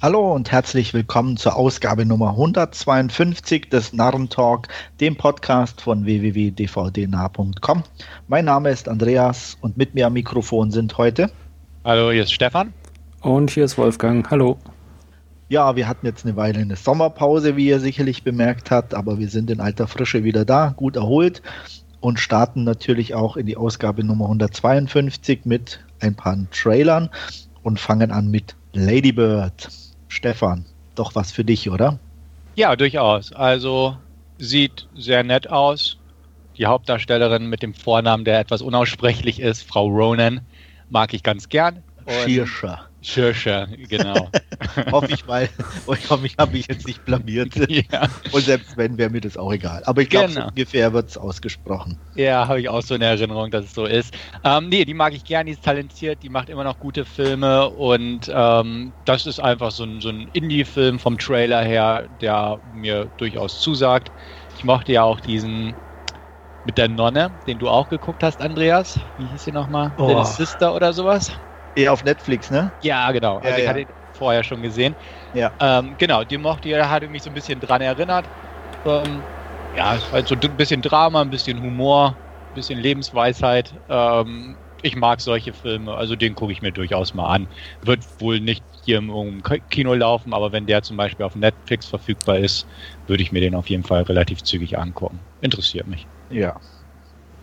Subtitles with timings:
[0.00, 4.68] Hallo und herzlich willkommen zur Ausgabe Nummer 152 des Narrentalk,
[5.00, 7.82] dem Podcast von www.dvdnah.com.
[8.28, 11.32] Mein Name ist Andreas und mit mir am Mikrofon sind heute.
[11.84, 12.72] Hallo, hier ist Stefan.
[13.22, 14.30] Und hier ist Wolfgang.
[14.30, 14.56] Hallo.
[15.48, 19.28] Ja, wir hatten jetzt eine Weile eine Sommerpause, wie ihr sicherlich bemerkt habt, aber wir
[19.28, 21.42] sind in alter Frische wieder da, gut erholt
[21.98, 27.10] und starten natürlich auch in die Ausgabe Nummer 152 mit ein paar Trailern
[27.64, 29.87] und fangen an mit Ladybird.
[30.08, 31.98] Stefan, doch was für dich, oder?
[32.54, 33.32] Ja, durchaus.
[33.32, 33.96] Also
[34.38, 35.98] sieht sehr nett aus.
[36.56, 40.40] Die Hauptdarstellerin mit dem Vornamen, der etwas unaussprechlich ist, Frau Ronan,
[40.90, 41.84] mag ich ganz gern.
[42.24, 42.87] Schirscher.
[43.00, 44.28] Schirscher, genau.
[44.90, 45.48] hoffe ich mal.
[45.94, 47.54] Ich hoffe, ich habe mich jetzt nicht blamiert.
[47.68, 48.08] Ja.
[48.32, 49.82] Und selbst wenn, wäre mir das auch egal.
[49.84, 50.42] Aber ich glaube, genau.
[50.42, 52.00] so ungefähr wird es ausgesprochen.
[52.14, 54.14] Ja, habe ich auch so in Erinnerung, dass es so ist.
[54.42, 57.68] Ähm, nee, die mag ich gern, die ist talentiert, die macht immer noch gute Filme
[57.70, 63.10] und ähm, das ist einfach so ein, so ein Indie-Film vom Trailer her, der mir
[63.16, 64.10] durchaus zusagt.
[64.56, 65.76] Ich mochte ja auch diesen
[66.64, 68.98] mit der Nonne, den du auch geguckt hast, Andreas.
[69.16, 69.94] Wie hieß sie nochmal?
[69.96, 70.08] Oh.
[70.08, 71.32] Little Sister oder sowas?
[71.74, 72.72] Eh auf Netflix, ne?
[72.80, 73.38] Ja, genau.
[73.38, 74.96] Also ja, ich hatte ihn vorher schon gesehen.
[75.32, 75.52] Ja.
[75.60, 78.26] Ähm, genau, die mochte ich, hatte mich so ein bisschen dran erinnert.
[78.84, 79.24] Ähm,
[79.72, 82.18] ja, es war halt so ein bisschen Drama, ein bisschen Humor,
[82.50, 83.80] ein bisschen Lebensweisheit.
[83.88, 87.48] Ähm, ich mag solche Filme, also den gucke ich mir durchaus mal an.
[87.82, 92.38] Wird wohl nicht hier im Kino laufen, aber wenn der zum Beispiel auf Netflix verfügbar
[92.38, 92.66] ist,
[93.06, 95.20] würde ich mir den auf jeden Fall relativ zügig angucken.
[95.40, 96.06] Interessiert mich.
[96.30, 96.58] Ja,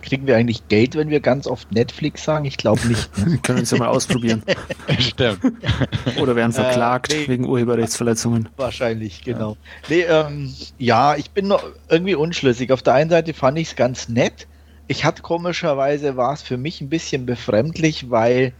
[0.06, 2.44] Kriegen wir eigentlich Geld, wenn wir ganz oft Netflix sagen?
[2.44, 3.18] Ich glaube nicht.
[3.18, 3.38] Ne?
[3.42, 4.42] Können wir es ja mal ausprobieren.
[5.00, 5.40] Stimmt.
[6.20, 8.48] Oder werden verklagt äh, nee, wegen Urheberrechtsverletzungen.
[8.56, 9.56] Wahrscheinlich, genau.
[9.88, 9.96] Ja.
[9.96, 12.70] Nee, ähm, ja, ich bin noch irgendwie unschlüssig.
[12.70, 14.46] Auf der einen Seite fand ich es ganz nett.
[14.86, 18.52] Ich hatte komischerweise, war es für mich ein bisschen befremdlich, weil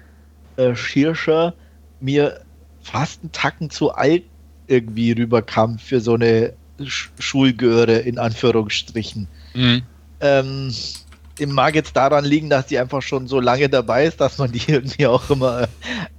[0.57, 1.55] äh, Schirscher
[2.01, 2.41] mir
[2.83, 4.25] fast einen Tacken zu alt
[4.67, 9.29] irgendwie rüberkam für so eine Sch Schulgöre in Anführungsstrichen.
[9.55, 9.83] Mhm.
[10.21, 10.75] Ähm,
[11.45, 14.63] mag jetzt daran liegen, dass die einfach schon so lange dabei ist, dass man die
[14.67, 15.67] irgendwie auch immer äh,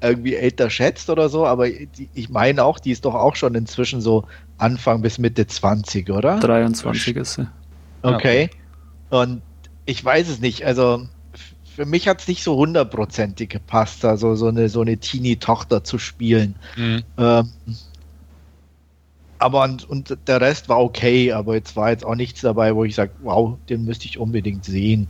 [0.01, 1.45] irgendwie älter schätzt oder so.
[1.45, 4.25] Aber die, ich meine auch, die ist doch auch schon inzwischen so
[4.57, 6.39] Anfang bis Mitte 20, oder?
[6.39, 7.47] 23 ist sie.
[8.03, 8.49] Okay.
[9.09, 9.41] Und
[9.85, 10.65] ich weiß es nicht.
[10.65, 11.07] Also
[11.75, 15.99] für mich hat es nicht so hundertprozentig gepasst, also so eine, so eine Teenie-Tochter zu
[15.99, 16.55] spielen.
[16.75, 17.03] Mhm.
[17.17, 17.51] Ähm,
[19.39, 22.83] aber und, und, der Rest war okay, aber jetzt war jetzt auch nichts dabei, wo
[22.83, 25.07] ich sage, wow, den müsste ich unbedingt sehen.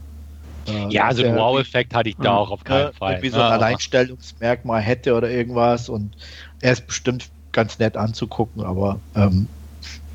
[0.66, 3.22] Äh, ja, so ein Wow-Effekt hatte ich da auch auf keinen Fall.
[3.22, 6.12] Wie so ein Alleinstellungsmerkmal hätte oder irgendwas und
[6.60, 9.48] er ist bestimmt ganz nett anzugucken, aber ähm,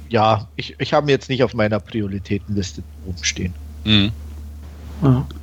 [0.09, 3.53] ja, ich, ich habe ihn jetzt nicht auf meiner Prioritätenliste oben stehen.
[3.83, 4.11] Mhm.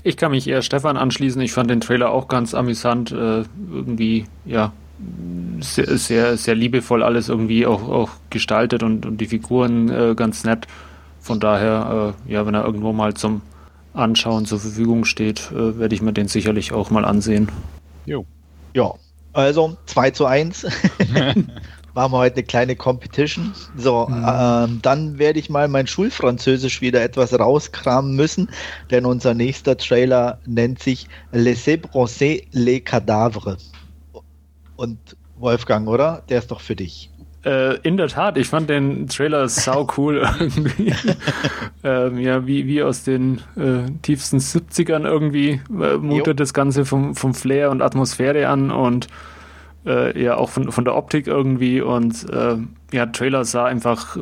[0.04, 1.40] Ich kann mich eher Stefan anschließen.
[1.42, 3.10] Ich fand den Trailer auch ganz amüsant.
[3.10, 4.72] Äh, irgendwie, ja,
[5.60, 10.44] sehr, sehr, sehr liebevoll alles irgendwie auch, auch gestaltet und, und die Figuren äh, ganz
[10.44, 10.66] nett.
[11.20, 13.42] Von daher, äh, ja, wenn er irgendwo mal zum
[13.92, 17.50] Anschauen zur Verfügung steht, äh, werde ich mir den sicherlich auch mal ansehen.
[18.06, 18.24] Jo.
[18.74, 18.94] Ja,
[19.32, 20.64] also 2 zu 1.
[21.94, 23.52] Machen wir heute eine kleine Competition.
[23.76, 24.26] So, mhm.
[24.28, 28.48] ähm, dann werde ich mal mein Schulfranzösisch wieder etwas rauskramen müssen,
[28.92, 33.72] denn unser nächster Trailer nennt sich Laissez brosser les cadavres
[34.80, 34.98] und
[35.38, 36.22] Wolfgang, oder?
[36.28, 37.10] Der ist doch für dich.
[37.44, 40.94] Äh, in der Tat, ich fand den Trailer sau cool irgendwie.
[41.84, 47.14] ähm, ja, wie, wie aus den äh, tiefsten 70ern irgendwie äh, mutet das Ganze vom,
[47.14, 49.08] vom Flair und Atmosphäre an und
[49.86, 52.56] äh, ja auch von, von der Optik irgendwie und äh,
[52.92, 54.20] ja, Trailer sah einfach äh,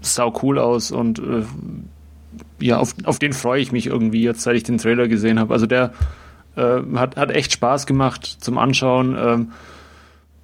[0.00, 1.42] sau cool aus und äh,
[2.60, 5.52] ja, auf, auf den freue ich mich irgendwie jetzt, seit ich den Trailer gesehen habe.
[5.52, 5.92] Also der
[6.56, 9.16] äh, hat, hat echt Spaß gemacht zum Anschauen.
[9.18, 9.52] Ähm,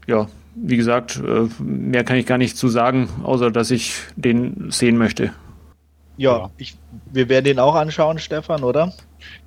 [0.06, 4.70] ja, wie gesagt, äh, mehr kann ich gar nicht zu sagen, außer dass ich den
[4.70, 5.32] sehen möchte.
[6.16, 6.76] Ja, ich,
[7.12, 8.94] wir werden den auch anschauen, Stefan, oder?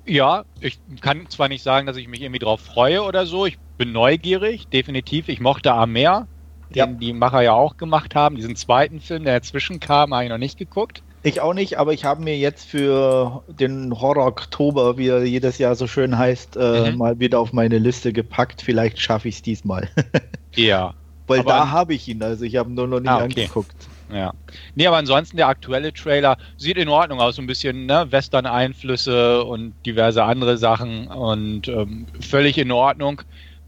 [0.06, 3.44] Ja, ich kann zwar nicht sagen, dass ich mich irgendwie drauf freue oder so.
[3.46, 5.28] Ich bin neugierig, definitiv.
[5.28, 6.28] Ich mochte Amer,
[6.70, 6.86] den ja.
[6.86, 8.36] die Macher ja auch gemacht haben.
[8.36, 11.02] Diesen zweiten Film, der dazwischen kam, habe ich noch nicht geguckt.
[11.22, 15.58] Ich auch nicht, aber ich habe mir jetzt für den Horror Oktober, wie er jedes
[15.58, 16.98] Jahr so schön heißt, äh, mhm.
[16.98, 18.62] mal wieder auf meine Liste gepackt.
[18.62, 19.88] Vielleicht schaffe ich es diesmal.
[20.56, 20.94] ja.
[21.26, 23.42] Weil aber da habe ich ihn, also ich habe ihn nur noch nicht ah, okay.
[23.42, 23.88] angeguckt.
[24.12, 24.32] Ja.
[24.74, 29.44] Nee, aber ansonsten der aktuelle Trailer sieht in Ordnung aus, so ein bisschen ne, Western-Einflüsse
[29.44, 33.22] und diverse andere Sachen und ähm, völlig in Ordnung.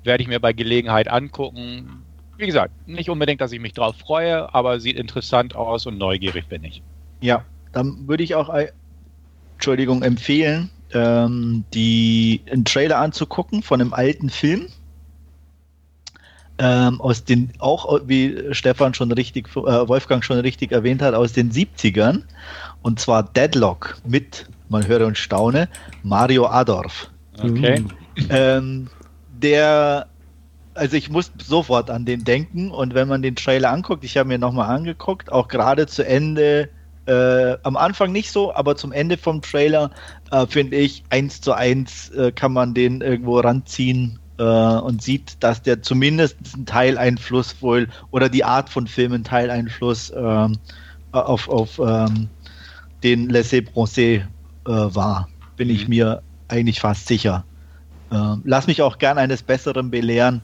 [0.05, 2.03] Werde ich mir bei Gelegenheit angucken.
[2.37, 6.49] Wie gesagt, nicht unbedingt, dass ich mich drauf freue, aber sieht interessant aus und neugierig
[6.49, 6.83] bin ich.
[7.23, 8.55] Ja, dann würde ich auch,
[9.55, 14.69] Entschuldigung, empfehlen, ähm, die einen Trailer anzugucken von einem alten Film.
[16.59, 21.33] ähm, aus den, auch wie Stefan schon richtig, äh, Wolfgang schon richtig erwähnt hat, aus
[21.33, 22.23] den 70ern.
[22.83, 25.69] Und zwar Deadlock mit, man höre und staune,
[26.03, 27.11] Mario Adorf.
[27.39, 27.85] Okay.
[28.29, 28.89] Ähm,
[29.31, 30.07] der,
[30.75, 34.29] also ich muss sofort an den denken und wenn man den Trailer anguckt, ich habe
[34.29, 36.69] mir nochmal angeguckt, auch gerade zu Ende,
[37.07, 39.91] äh, am Anfang nicht so, aber zum Ende vom Trailer
[40.31, 45.43] äh, finde ich, eins zu eins äh, kann man den irgendwo ranziehen äh, und sieht,
[45.43, 50.59] dass der zumindest einen Teileinfluss wohl oder die Art von Filmen Teileinfluss ähm,
[51.13, 52.29] auf, auf ähm,
[53.03, 54.25] den Laissez Bronzé äh,
[54.67, 55.29] war.
[55.57, 55.75] Bin mhm.
[55.75, 57.45] ich mir eigentlich fast sicher.
[58.11, 60.41] Äh, lass mich auch gern eines Besseren belehren,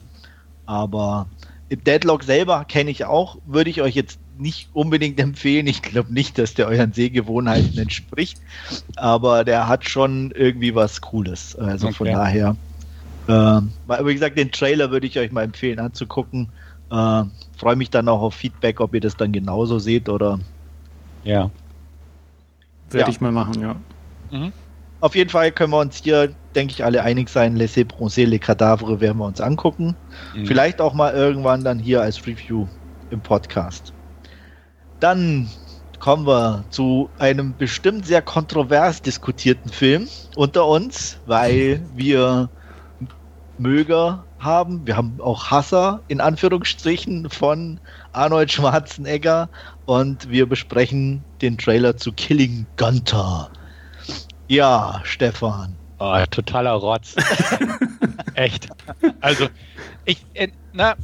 [0.65, 1.27] aber
[1.69, 5.67] Deadlock selber kenne ich auch, würde ich euch jetzt nicht unbedingt empfehlen.
[5.67, 8.39] Ich glaube nicht, dass der euren Sehgewohnheiten entspricht,
[8.95, 11.55] aber der hat schon irgendwie was Cooles.
[11.55, 11.95] Also okay.
[11.95, 12.55] von daher
[13.29, 16.49] aber wie gesagt, den Trailer würde ich euch mal empfehlen anzugucken.
[16.91, 17.23] Äh,
[17.57, 20.39] Freue mich dann auch auf Feedback, ob ihr das dann genauso seht oder.
[21.23, 21.51] Ja.
[22.89, 23.09] Werde ja.
[23.09, 23.75] ich mal machen, ja.
[24.31, 24.51] Mhm.
[25.01, 27.55] Auf jeden Fall können wir uns hier, denke ich, alle einig sein.
[27.55, 29.95] Laissez bronzer les cadavres werden wir uns angucken.
[30.35, 30.45] Mhm.
[30.45, 32.67] Vielleicht auch mal irgendwann dann hier als Review
[33.11, 33.93] im Podcast.
[34.99, 35.49] Dann
[35.99, 42.49] kommen wir zu einem bestimmt sehr kontrovers diskutierten Film unter uns, weil wir
[43.57, 44.87] Möger haben.
[44.87, 47.79] Wir haben auch Hasser in Anführungsstrichen von
[48.13, 49.49] Arnold Schwarzenegger
[49.85, 53.49] und wir besprechen den Trailer zu Killing Gunter.
[54.47, 55.75] Ja, Stefan.
[55.99, 57.15] Oh, totaler Rotz.
[58.35, 58.69] Echt.
[59.19, 59.47] Also,
[60.05, 60.95] ich, äh, na,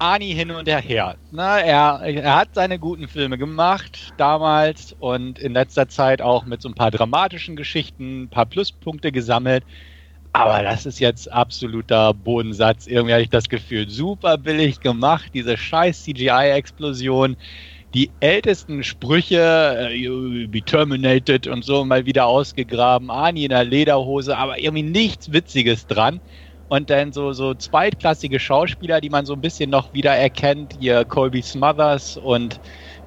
[0.00, 1.16] Ani hin und her.
[1.30, 6.62] Na, er, er hat seine guten Filme gemacht damals und in letzter Zeit auch mit
[6.62, 9.62] so ein paar dramatischen Geschichten ein paar Pluspunkte gesammelt.
[10.32, 12.86] Aber das ist jetzt absoluter Bodensatz.
[12.86, 17.36] Irgendwie habe ich das Gefühl, super billig gemacht, diese scheiß CGI-Explosion.
[17.92, 23.10] Die ältesten Sprüche, äh, be terminated und so, mal wieder ausgegraben.
[23.10, 26.20] Ani in der Lederhose, aber irgendwie nichts Witziges dran.
[26.70, 30.76] Und dann so, so zweitklassige Schauspieler, die man so ein bisschen noch wieder erkennt.
[30.78, 32.60] Hier Colby Smothers und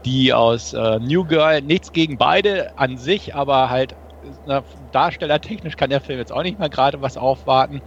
[0.03, 1.61] die aus äh, New Girl.
[1.61, 3.95] Nichts gegen beide an sich, aber halt
[4.45, 7.81] na, darstellertechnisch kann der Film jetzt auch nicht mal gerade was aufwarten.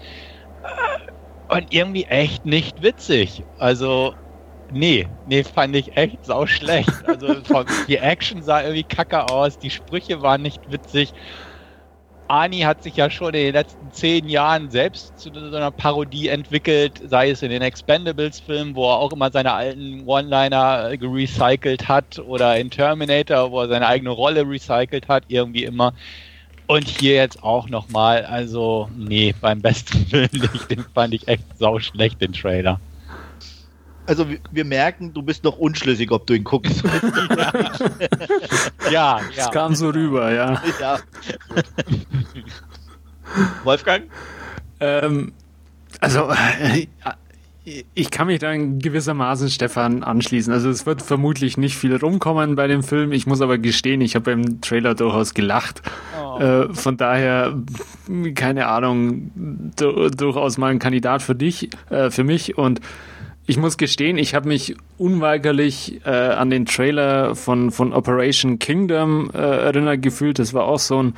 [1.49, 3.45] Und irgendwie echt nicht witzig.
[3.59, 4.15] Also,
[4.73, 6.91] nee, nee, fand ich echt sau schlecht.
[7.07, 7.37] Also,
[7.87, 11.13] die Action sah irgendwie kacke aus, die Sprüche waren nicht witzig.
[12.29, 16.29] Ani hat sich ja schon in den letzten zehn Jahren selbst zu so einer Parodie
[16.29, 22.19] entwickelt, sei es in den Expendables-Filmen, wo er auch immer seine alten One-Liner gerecycelt hat,
[22.19, 25.95] oder in Terminator, wo er seine eigene Rolle recycelt hat, irgendwie immer.
[26.67, 31.79] Und hier jetzt auch nochmal, also nee, beim besten nicht, den fand ich echt sau
[31.79, 32.81] schlecht, den Trailer.
[34.07, 36.83] Also wir merken, du bist noch unschlüssig, ob du ihn guckst.
[37.37, 37.53] ja.
[38.91, 39.49] ja, ja.
[39.51, 40.63] kam so rüber, ja.
[40.81, 40.99] ja.
[43.65, 44.05] Wolfgang?
[44.81, 45.33] Ähm,
[46.01, 46.87] also, äh,
[47.95, 50.53] ich kann mich da in gewissermaßen Stefan anschließen.
[50.53, 53.11] Also es wird vermutlich nicht viel rumkommen bei dem Film.
[53.11, 55.83] Ich muss aber gestehen, ich habe im Trailer durchaus gelacht.
[56.17, 56.39] Oh.
[56.39, 57.57] Äh, von daher,
[58.37, 62.57] keine Ahnung, du, durchaus mal ein Kandidat für dich, äh, für mich.
[62.57, 62.81] Und
[63.47, 69.31] ich muss gestehen, ich habe mich unweigerlich äh, an den Trailer von, von Operation Kingdom
[69.33, 70.39] äh, erinnert gefühlt.
[70.41, 71.15] Das war auch so ein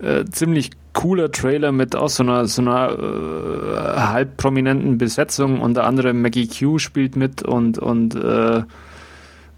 [0.00, 5.60] äh, ziemlich cooler Trailer mit auch so einer, so einer äh, halb prominenten Besetzung.
[5.60, 8.64] Unter anderem Maggie Q spielt mit und, und äh, äh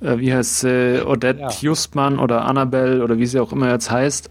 [0.00, 1.50] wie heißt sie, Odette ja.
[1.60, 4.28] Justmann oder Annabelle oder wie sie auch immer jetzt heißt.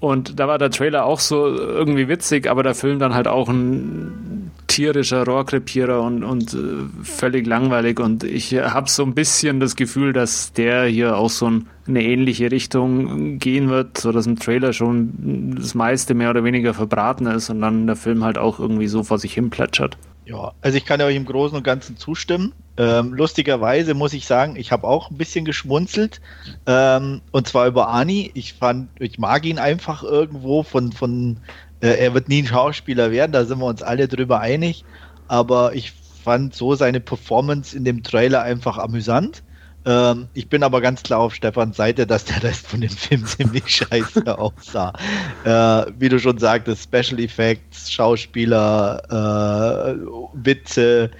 [0.00, 3.48] Und da war der Trailer auch so irgendwie witzig, aber der Film dann halt auch
[3.48, 6.58] ein tierischer Rohrkrepierer und, und äh,
[7.02, 7.98] völlig langweilig.
[7.98, 12.04] Und ich habe so ein bisschen das Gefühl, dass der hier auch so ein, eine
[12.04, 17.26] ähnliche Richtung gehen wird, so dass im Trailer schon das meiste mehr oder weniger verbraten
[17.26, 19.98] ist und dann der Film halt auch irgendwie so vor sich hin plätschert.
[20.28, 22.52] Ja, also ich kann euch im Großen und Ganzen zustimmen.
[22.76, 26.20] Ähm, lustigerweise muss ich sagen, ich habe auch ein bisschen geschmunzelt.
[26.66, 28.30] Ähm, und zwar über Ani.
[28.34, 31.38] Ich fand, ich mag ihn einfach irgendwo von, von äh,
[31.86, 34.84] er wird nie ein Schauspieler werden, da sind wir uns alle drüber einig.
[35.28, 35.92] Aber ich
[36.22, 39.42] fand so seine Performance in dem Trailer einfach amüsant.
[39.84, 43.24] Ähm, ich bin aber ganz klar auf Stefans Seite, dass der Rest von dem Film
[43.26, 44.92] ziemlich scheiße aussah.
[45.44, 49.96] Äh, wie du schon sagtest, Special Effects, Schauspieler, äh,
[50.34, 51.10] Witze,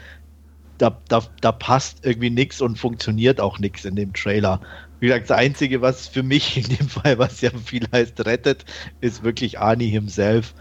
[0.76, 4.60] da, da, da passt irgendwie nichts und funktioniert auch nichts in dem Trailer.
[5.00, 8.64] Wie gesagt, das Einzige, was für mich in dem Fall, was ja viel heißt, rettet,
[9.00, 10.54] ist wirklich Arnie himself.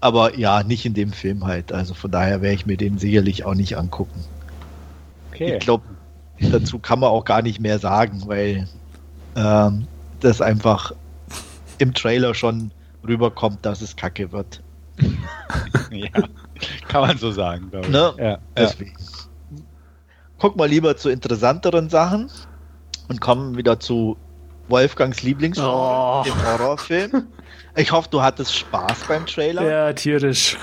[0.00, 1.72] Aber ja, nicht in dem Film halt.
[1.72, 4.24] Also von daher werde ich mir den sicherlich auch nicht angucken.
[5.30, 5.54] okay.
[5.54, 5.84] Ich glaube,
[6.38, 8.68] dazu kann man auch gar nicht mehr sagen, weil
[9.36, 9.86] ähm,
[10.20, 10.92] das einfach
[11.78, 12.70] im Trailer schon
[13.06, 14.62] rüberkommt, dass es kacke wird.
[15.90, 16.08] ja,
[16.88, 17.92] kann man so sagen, glaube ich.
[17.92, 18.14] Ne?
[18.18, 18.92] Ja, Deswegen.
[18.92, 19.62] Ja.
[20.38, 22.30] Guck mal lieber zu interessanteren Sachen
[23.08, 24.16] und kommen wieder zu
[24.68, 26.22] Wolfgangs oh.
[26.24, 27.28] dem Horrorfilm.
[27.78, 29.62] Ich hoffe, du hattest Spaß beim Trailer.
[29.62, 30.56] Ja, tierisch.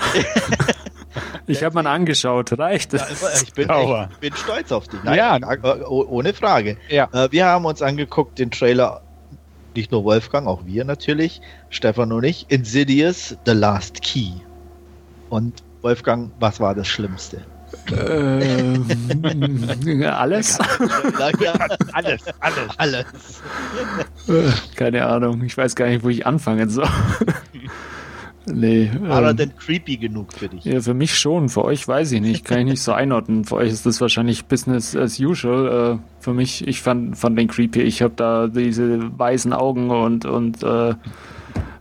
[1.46, 3.02] ich habe mal angeschaut, reicht es?
[3.02, 5.00] Ja, ich, bin, ich bin stolz auf dich.
[5.04, 5.38] Nein, ja.
[5.88, 6.76] ohne Frage.
[6.88, 7.08] Ja.
[7.12, 9.00] Äh, wir haben uns angeguckt, den Trailer,
[9.76, 14.30] nicht nur Wolfgang, auch wir natürlich, Stefan und ich, Insidious, The Last Key.
[15.30, 17.42] Und Wolfgang, was war das Schlimmste?
[17.96, 18.86] Ähm,
[20.04, 20.58] alles?
[21.18, 21.40] alles,
[21.92, 22.22] alles.
[22.76, 23.06] Alles.
[24.76, 26.88] Keine Ahnung, ich weiß gar nicht, wo ich anfangen soll.
[28.46, 28.90] Nee.
[29.00, 30.64] War ähm, er denn creepy genug für dich?
[30.64, 31.48] Ja, für mich schon.
[31.48, 32.44] Für euch weiß ich nicht.
[32.44, 33.44] Kann ich nicht so einordnen.
[33.44, 35.98] Für euch ist das wahrscheinlich Business as usual.
[35.98, 37.80] Äh, für mich, ich fand, fand den creepy.
[37.80, 40.94] Ich habe da diese weißen Augen und, und äh,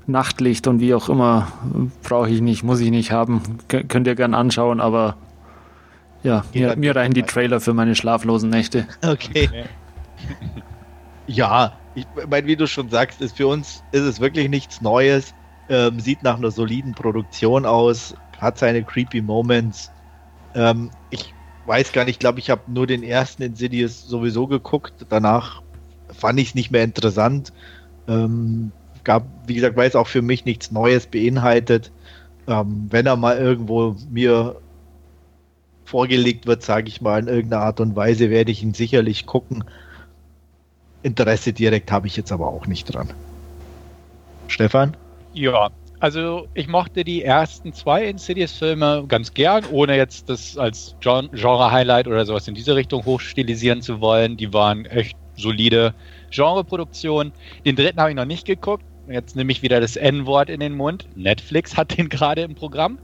[0.07, 1.47] Nachtlicht und wie auch immer.
[2.03, 3.41] Brauche ich nicht, muss ich nicht haben.
[3.67, 5.15] K könnt ihr gern anschauen, aber
[6.23, 8.87] ja, mir, mir reichen die Trailer für meine schlaflosen Nächte.
[9.01, 9.65] Okay.
[11.27, 15.33] ja, ich meine, wie du schon sagst, ist für uns ist es wirklich nichts Neues.
[15.69, 19.91] Ähm, sieht nach einer soliden Produktion aus, hat seine creepy Moments.
[20.55, 21.33] Ähm, ich
[21.65, 25.05] weiß gar nicht, ich glaube, ich habe nur den ersten Insidious sowieso geguckt.
[25.09, 25.61] Danach
[26.09, 27.53] fand ich es nicht mehr interessant.
[28.07, 28.71] Ähm,
[29.03, 31.91] gab, wie gesagt, weil es auch für mich nichts Neues beinhaltet.
[32.47, 34.61] Ähm, wenn er mal irgendwo mir
[35.85, 39.63] vorgelegt wird, sage ich mal, in irgendeiner Art und Weise, werde ich ihn sicherlich gucken.
[41.01, 43.09] Interesse direkt habe ich jetzt aber auch nicht dran.
[44.47, 44.95] Stefan?
[45.33, 52.07] Ja, also ich mochte die ersten zwei Insidious-Filme ganz gern, ohne jetzt das als Genre-Highlight
[52.07, 54.37] oder sowas in diese Richtung hochstilisieren zu wollen.
[54.37, 55.93] Die waren echt solide
[56.29, 57.31] Genreproduktionen.
[57.65, 58.83] Den dritten habe ich noch nicht geguckt.
[59.07, 61.07] Jetzt nehme ich wieder das N-Wort in den Mund.
[61.15, 62.97] Netflix hat den gerade im Programm.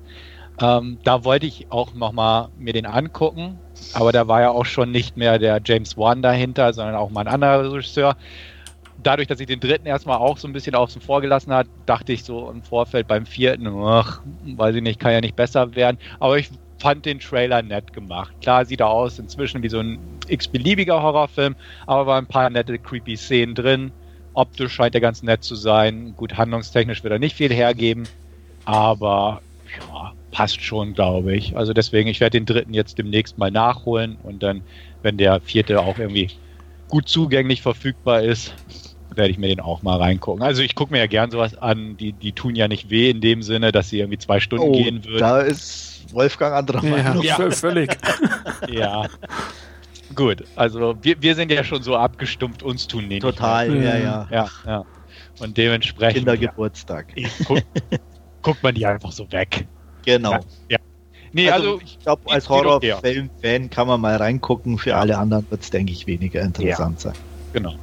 [0.61, 3.57] Ähm, da wollte ich auch nochmal mir den angucken,
[3.93, 7.21] aber da war ja auch schon nicht mehr der James Wan dahinter, sondern auch mal
[7.21, 8.17] ein anderer Regisseur.
[9.01, 12.11] Dadurch, dass ich den dritten erstmal auch so ein bisschen außen vor gelassen hat, dachte
[12.11, 14.21] ich so im Vorfeld beim vierten, ach,
[14.57, 15.97] weiß ich nicht, kann ja nicht besser werden.
[16.19, 16.49] Aber ich
[16.79, 18.33] fand den Trailer nett gemacht.
[18.41, 21.55] Klar sieht er aus inzwischen wie so ein x-beliebiger Horrorfilm,
[21.87, 23.91] aber war ein paar nette, creepy Szenen drin.
[24.33, 26.13] Optisch scheint er ganz nett zu sein.
[26.17, 28.03] Gut, handlungstechnisch wird er nicht viel hergeben,
[28.65, 29.41] aber
[29.77, 31.57] ja, passt schon, glaube ich.
[31.57, 34.61] Also deswegen, ich werde den dritten jetzt demnächst mal nachholen und dann,
[35.01, 36.29] wenn der vierte auch irgendwie
[36.87, 38.53] gut zugänglich verfügbar ist,
[39.15, 40.43] werde ich mir den auch mal reingucken.
[40.43, 43.21] Also ich gucke mir ja gern sowas an, die, die tun ja nicht weh in
[43.21, 45.19] dem Sinne, dass sie irgendwie zwei Stunden oh, gehen würden.
[45.19, 47.23] Da ist Wolfgang anderer Meinung.
[47.23, 47.51] Ja, ja.
[47.51, 47.89] völlig.
[48.69, 49.07] ja.
[50.15, 53.21] Gut, also wir, wir sind ja schon so abgestumpft, uns tun nicht.
[53.21, 54.27] Total, ja, ja.
[54.31, 54.85] ja, ja.
[55.39, 56.17] Und dementsprechend.
[56.17, 57.07] Kindergeburtstag.
[57.15, 57.59] Ja, guck,
[58.41, 59.67] guckt man die einfach so weg.
[60.05, 60.31] Genau.
[60.33, 60.39] Ja.
[60.69, 60.77] ja.
[61.31, 64.77] Nee, also, also ich glaube, als Horrorfilm-Fan kann man mal reingucken.
[64.77, 67.11] Für alle anderen wird es, denke ich, weniger interessant ja.
[67.11, 67.21] sein.
[67.53, 67.75] Genau.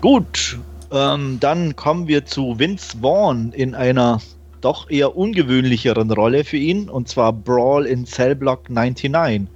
[0.00, 0.58] Gut,
[0.92, 4.20] ähm, dann kommen wir zu Vince Vaughn in einer
[4.60, 9.48] doch eher ungewöhnlicheren Rolle für ihn, und zwar Brawl in Cellblock 99.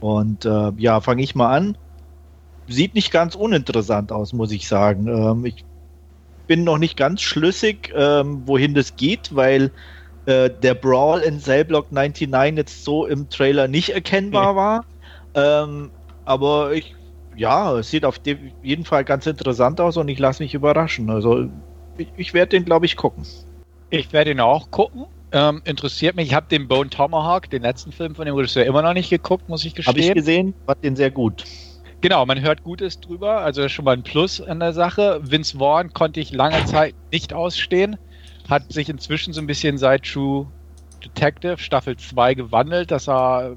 [0.00, 1.76] Und äh, ja, fange ich mal an.
[2.68, 5.08] Sieht nicht ganz uninteressant aus, muss ich sagen.
[5.08, 5.64] Ähm, ich
[6.46, 9.70] bin noch nicht ganz schlüssig, ähm, wohin das geht, weil
[10.28, 14.84] äh, der Brawl in Cellblock 99 jetzt so im Trailer nicht erkennbar war.
[15.34, 15.90] Ähm,
[16.26, 16.94] aber ich,
[17.34, 18.20] ja, es sieht auf
[18.62, 21.08] jeden Fall ganz interessant aus und ich lasse mich überraschen.
[21.08, 21.48] Also
[21.96, 23.24] ich, ich werde den, glaube ich, gucken.
[23.88, 25.06] Ich werde ihn auch gucken.
[25.32, 26.26] Ähm, interessiert mich.
[26.26, 29.48] Ich habe den Bone Tomahawk, den letzten Film von dem Regisseur, immer noch nicht geguckt,
[29.48, 29.94] muss ich gestehen.
[29.94, 31.44] Habe ich gesehen, fand den sehr gut.
[32.02, 35.20] Genau, man hört Gutes drüber, also schon mal ein Plus an der Sache.
[35.22, 37.96] Vince Vaughn konnte ich lange Zeit nicht ausstehen
[38.48, 40.46] hat sich inzwischen so ein bisschen seit True
[41.04, 43.56] Detective Staffel 2 gewandelt, dass er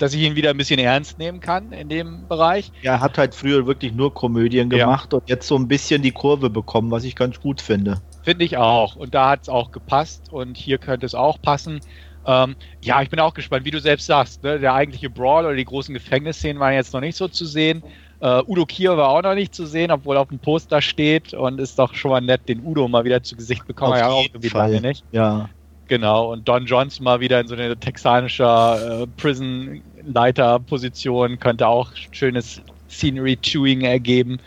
[0.00, 2.72] dass ich ihn wieder ein bisschen ernst nehmen kann in dem Bereich.
[2.82, 5.18] Er hat halt früher wirklich nur Komödien gemacht ja.
[5.18, 8.00] und jetzt so ein bisschen die Kurve bekommen, was ich ganz gut finde.
[8.22, 8.96] Finde ich auch.
[8.96, 11.80] Und da hat es auch gepasst und hier könnte es auch passen.
[12.26, 14.42] Ähm, ja, ich bin auch gespannt, wie du selbst sagst.
[14.42, 14.58] Ne?
[14.58, 17.82] Der eigentliche Brawl oder die großen Gefängnisszenen waren jetzt noch nicht so zu sehen.
[18.22, 21.32] Uh, Udo Kier war auch noch nicht zu sehen, obwohl er auf dem Poster steht
[21.32, 23.94] und ist doch schon mal nett, den Udo mal wieder zu Gesicht bekommen.
[23.94, 25.04] Auf ja auch irgendwie lange nicht.
[25.10, 25.48] Ja.
[25.88, 32.60] Genau, und Don Johnson mal wieder in so eine texanische äh, Prison-Leiter-Position könnte auch schönes
[32.88, 34.38] Scenery-Chewing ergeben.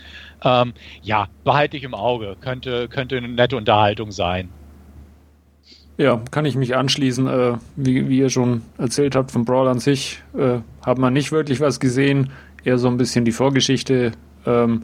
[0.43, 2.35] Ähm, ja, behalte ich im Auge.
[2.39, 4.49] Könnte, könnte eine nette Unterhaltung sein.
[5.97, 7.27] Ja, kann ich mich anschließen.
[7.27, 11.31] Äh, wie, wie, ihr schon erzählt habt, vom Brawl an sich äh, hat man nicht
[11.31, 12.31] wirklich was gesehen,
[12.63, 14.11] eher so ein bisschen die Vorgeschichte.
[14.45, 14.83] Ähm,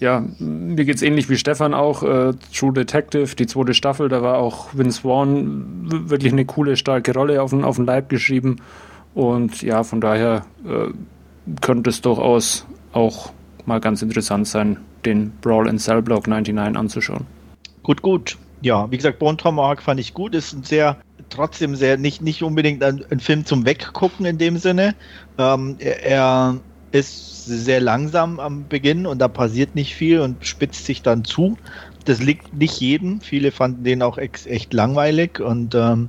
[0.00, 2.02] ja, mir geht es ähnlich wie Stefan auch.
[2.02, 7.12] Äh, True Detective, die zweite Staffel, da war auch Vince Vaughn wirklich eine coole, starke
[7.12, 8.56] Rolle auf den, auf den Leib geschrieben.
[9.14, 10.92] Und ja, von daher äh,
[11.60, 13.32] könnte es durchaus auch
[13.66, 17.26] mal ganz interessant sein, den Brawl in Cell Block 99 anzuschauen.
[17.82, 18.38] Gut, gut.
[18.62, 20.34] Ja, wie gesagt, Bone Tomahawk fand ich gut.
[20.34, 20.96] Ist ein sehr,
[21.28, 24.94] trotzdem sehr, nicht, nicht unbedingt ein, ein Film zum Weggucken in dem Sinne.
[25.38, 26.60] Ähm, er, er
[26.92, 31.56] ist sehr langsam am Beginn und da passiert nicht viel und spitzt sich dann zu.
[32.04, 33.20] Das liegt nicht jedem.
[33.20, 36.08] Viele fanden den auch echt langweilig und ähm,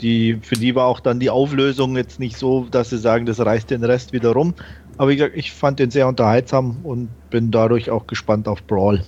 [0.00, 3.40] die, für die war auch dann die Auflösung jetzt nicht so, dass sie sagen, das
[3.40, 4.54] reißt den Rest wieder rum.
[4.96, 9.04] Aber wie gesagt, ich fand den sehr unterhaltsam und bin dadurch auch gespannt auf Brawl.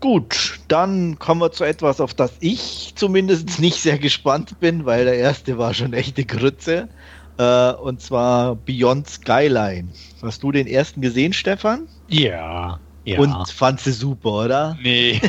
[0.00, 5.06] Gut, dann kommen wir zu etwas, auf das ich zumindest nicht sehr gespannt bin, weil
[5.06, 6.88] der erste war schon echte Grütze.
[7.38, 9.88] Äh, und zwar Beyond Skyline.
[10.22, 11.88] Hast du den ersten gesehen, Stefan?
[12.08, 12.78] Ja.
[13.04, 13.18] ja.
[13.18, 14.78] Und fandst du super, oder?
[14.82, 15.20] Nee.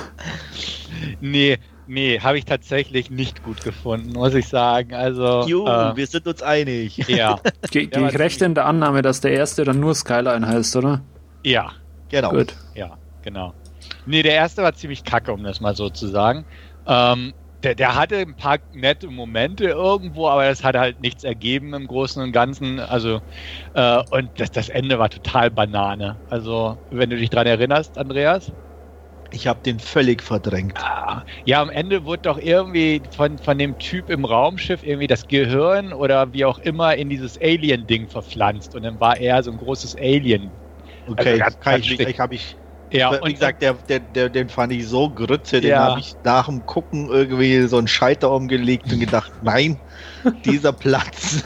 [1.20, 4.94] nee, nee, habe ich tatsächlich nicht gut gefunden, muss ich sagen.
[4.94, 6.96] Also, jo, äh, wir sind uns einig.
[7.08, 7.40] Ja.
[7.70, 11.02] Ge Gehe ich recht in der Annahme, dass der erste dann nur Skyline heißt, oder?
[11.42, 11.72] Ja.
[12.08, 12.30] Genau.
[12.30, 12.54] Gut.
[12.74, 12.96] Ja
[13.26, 13.52] genau.
[14.06, 16.46] Nee, der erste war ziemlich kacke, um das mal so zu sagen.
[16.86, 17.34] Ähm,
[17.66, 21.88] der, der, hatte ein paar nette Momente irgendwo, aber das hat halt nichts ergeben im
[21.88, 22.78] Großen und Ganzen.
[22.78, 23.20] Also,
[23.74, 26.20] äh, und das, das Ende war total Banane.
[26.28, 28.52] Also, wenn du dich dran erinnerst, Andreas?
[29.32, 30.78] Ich habe den völlig verdrängt.
[30.78, 35.26] Ah, ja, am Ende wurde doch irgendwie von, von dem Typ im Raumschiff irgendwie das
[35.26, 38.76] Gehirn oder wie auch immer in dieses Alien-Ding verpflanzt.
[38.76, 40.52] Und dann war er so ein großes Alien.
[41.08, 42.56] Okay, also kann ich, ich habe ich
[42.92, 45.78] ja, wie gesagt, der, der, der, den fand ich so grütze, den ja.
[45.80, 49.80] habe ich nach dem Gucken irgendwie so einen Scheiter umgelegt und gedacht, nein,
[50.44, 51.44] dieser Platz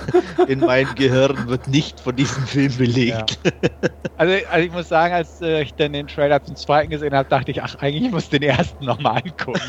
[0.49, 3.38] in meinem Gehirn wird nicht von diesem Film belegt.
[3.44, 3.70] Ja.
[4.16, 7.28] Also, also ich muss sagen, als äh, ich dann den Trailer zum zweiten gesehen habe,
[7.28, 9.60] dachte ich, ach, eigentlich muss ich den ersten nochmal angucken.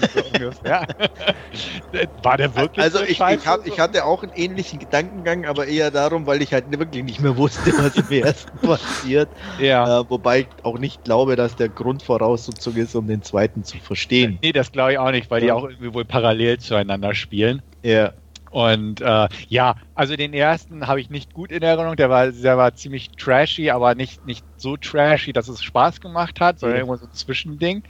[0.65, 0.85] ja.
[2.23, 5.67] War der wirklich Also so ich, ich, hab, ich hatte auch einen ähnlichen Gedankengang, aber
[5.67, 9.29] eher darum, weil ich halt wirklich nicht mehr wusste, was im ersten passiert.
[9.59, 10.01] Ja.
[10.01, 14.39] Äh, wobei ich auch nicht glaube, dass der Grundvoraussetzung ist, um den zweiten zu verstehen.
[14.41, 17.61] Nee, das glaube ich auch nicht, weil die auch irgendwie wohl parallel zueinander spielen.
[17.83, 18.13] Ja.
[18.51, 21.95] Und äh, ja, also den ersten habe ich nicht gut in Erinnerung.
[21.95, 26.39] Der war, der war ziemlich trashy, aber nicht, nicht so trashy, dass es Spaß gemacht
[26.39, 26.81] hat, sondern mhm.
[26.81, 27.83] irgendwo so ein Zwischending.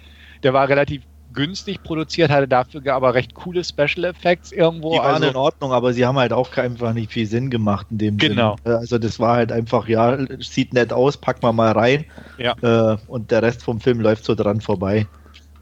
[0.43, 1.01] Der war relativ
[1.33, 4.93] günstig produziert, hatte dafür aber recht coole Special Effects irgendwo.
[4.93, 7.87] Die waren also, in Ordnung, aber sie haben halt auch einfach nicht viel Sinn gemacht
[7.89, 8.57] in dem Genau.
[8.63, 8.73] Sinn.
[8.73, 12.05] Also das war halt einfach, ja, sieht nett aus, packen wir mal rein.
[12.37, 12.55] Ja.
[12.61, 15.07] Äh, und der Rest vom Film läuft so dran vorbei.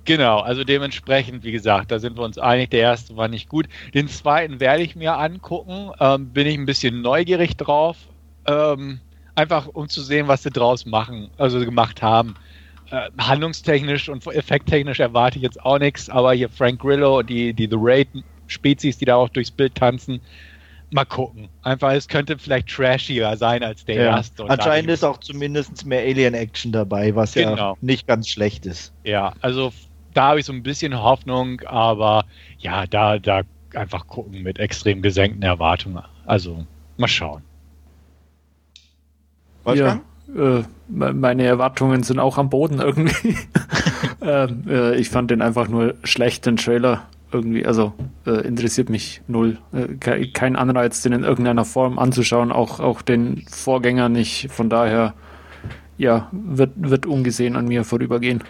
[0.06, 3.68] Genau, also dementsprechend, wie gesagt, da sind wir uns einig, der erste war nicht gut.
[3.94, 7.98] Den zweiten werde ich mir angucken, ähm, bin ich ein bisschen neugierig drauf,
[8.48, 9.00] ähm,
[9.36, 12.36] einfach um zu sehen, was sie draus machen, also gemacht haben.
[12.92, 17.54] Äh, handlungstechnisch und effekttechnisch erwarte ich jetzt auch nichts, aber hier Frank Grillo und die,
[17.54, 20.22] die The Raid-Spezies, die da auch durchs Bild tanzen,
[20.92, 21.50] mal gucken.
[21.62, 24.18] Einfach, es könnte vielleicht trashier sein als der ja.
[24.18, 24.50] erste.
[24.50, 27.56] Anscheinend ist auch zumindest mehr Alien-Action dabei, was genau.
[27.56, 28.92] ja nicht ganz schlecht ist.
[29.04, 29.72] Ja, also
[30.14, 32.26] da habe ich so ein bisschen Hoffnung, aber
[32.58, 33.42] ja, da, da
[33.74, 36.04] einfach gucken mit extrem gesenkten Erwartungen.
[36.26, 36.66] Also
[36.98, 37.44] mal schauen.
[39.66, 40.02] Ja,
[40.36, 43.38] äh, meine Erwartungen sind auch am Boden irgendwie.
[44.22, 47.94] ähm, äh, ich fand den einfach nur schlecht, den Trailer irgendwie, also
[48.26, 49.60] äh, interessiert mich null.
[49.72, 54.50] Äh, kein Anreiz, den in irgendeiner Form anzuschauen, auch, auch den Vorgänger nicht.
[54.52, 55.14] Von daher,
[55.98, 58.44] ja, wird, wird ungesehen an mir vorübergehen.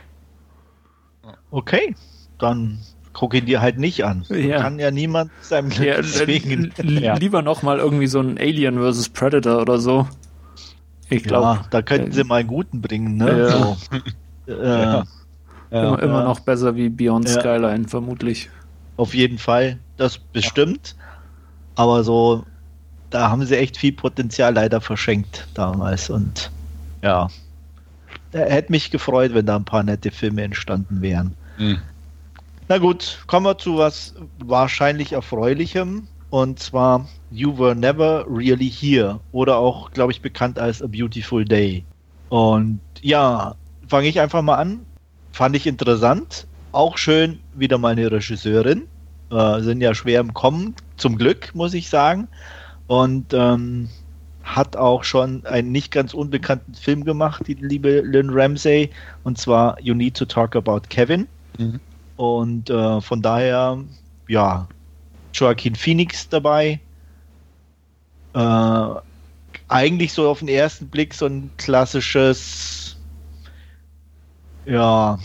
[1.51, 1.95] Okay,
[2.37, 2.79] dann
[3.13, 4.23] gucke ihn dir halt nicht an.
[4.29, 4.61] Ja.
[4.61, 6.73] Kann ja niemand seinem Glück ja, zwingen.
[6.83, 7.15] Ja.
[7.15, 9.09] Lieber nochmal irgendwie so ein Alien vs.
[9.09, 10.07] Predator oder so.
[11.09, 11.59] Ich glaube.
[11.59, 13.39] Ja, da könnten äh, sie mal einen guten bringen, ne?
[13.39, 13.49] Ja.
[13.49, 13.77] So.
[14.53, 15.03] äh,
[15.71, 18.49] immer, immer, noch besser wie Beyond Skyline, vermutlich.
[18.97, 20.95] Auf jeden Fall, das bestimmt.
[21.75, 22.43] Aber so,
[23.09, 26.09] da haben sie echt viel Potenzial leider verschenkt damals.
[26.09, 26.51] Und
[27.01, 27.29] ja,
[28.31, 31.35] hätte mich gefreut, wenn da ein paar nette Filme entstanden wären.
[31.59, 31.79] Mhm.
[32.67, 36.07] Na gut, kommen wir zu was wahrscheinlich Erfreulichem.
[36.29, 39.19] Und zwar You Were Never Really Here.
[39.31, 41.83] Oder auch, glaube ich, bekannt als A Beautiful Day.
[42.29, 43.55] Und ja,
[43.87, 44.85] fange ich einfach mal an.
[45.31, 46.47] Fand ich interessant.
[46.71, 48.87] Auch schön, wieder mal eine Regisseurin.
[49.31, 52.27] Äh, sind ja schwer im Kommen, zum Glück, muss ich sagen.
[52.85, 53.89] Und ähm,
[54.43, 58.89] hat auch schon einen nicht ganz unbekannten Film gemacht, die liebe Lynn Ramsey,
[59.23, 61.27] und zwar You Need to Talk About Kevin.
[61.57, 61.79] Mhm.
[62.15, 63.77] Und äh, von daher,
[64.27, 64.67] ja,
[65.33, 66.79] Joaquin Phoenix dabei.
[68.33, 68.87] Äh,
[69.67, 72.97] eigentlich so auf den ersten Blick so ein klassisches,
[74.65, 75.17] ja,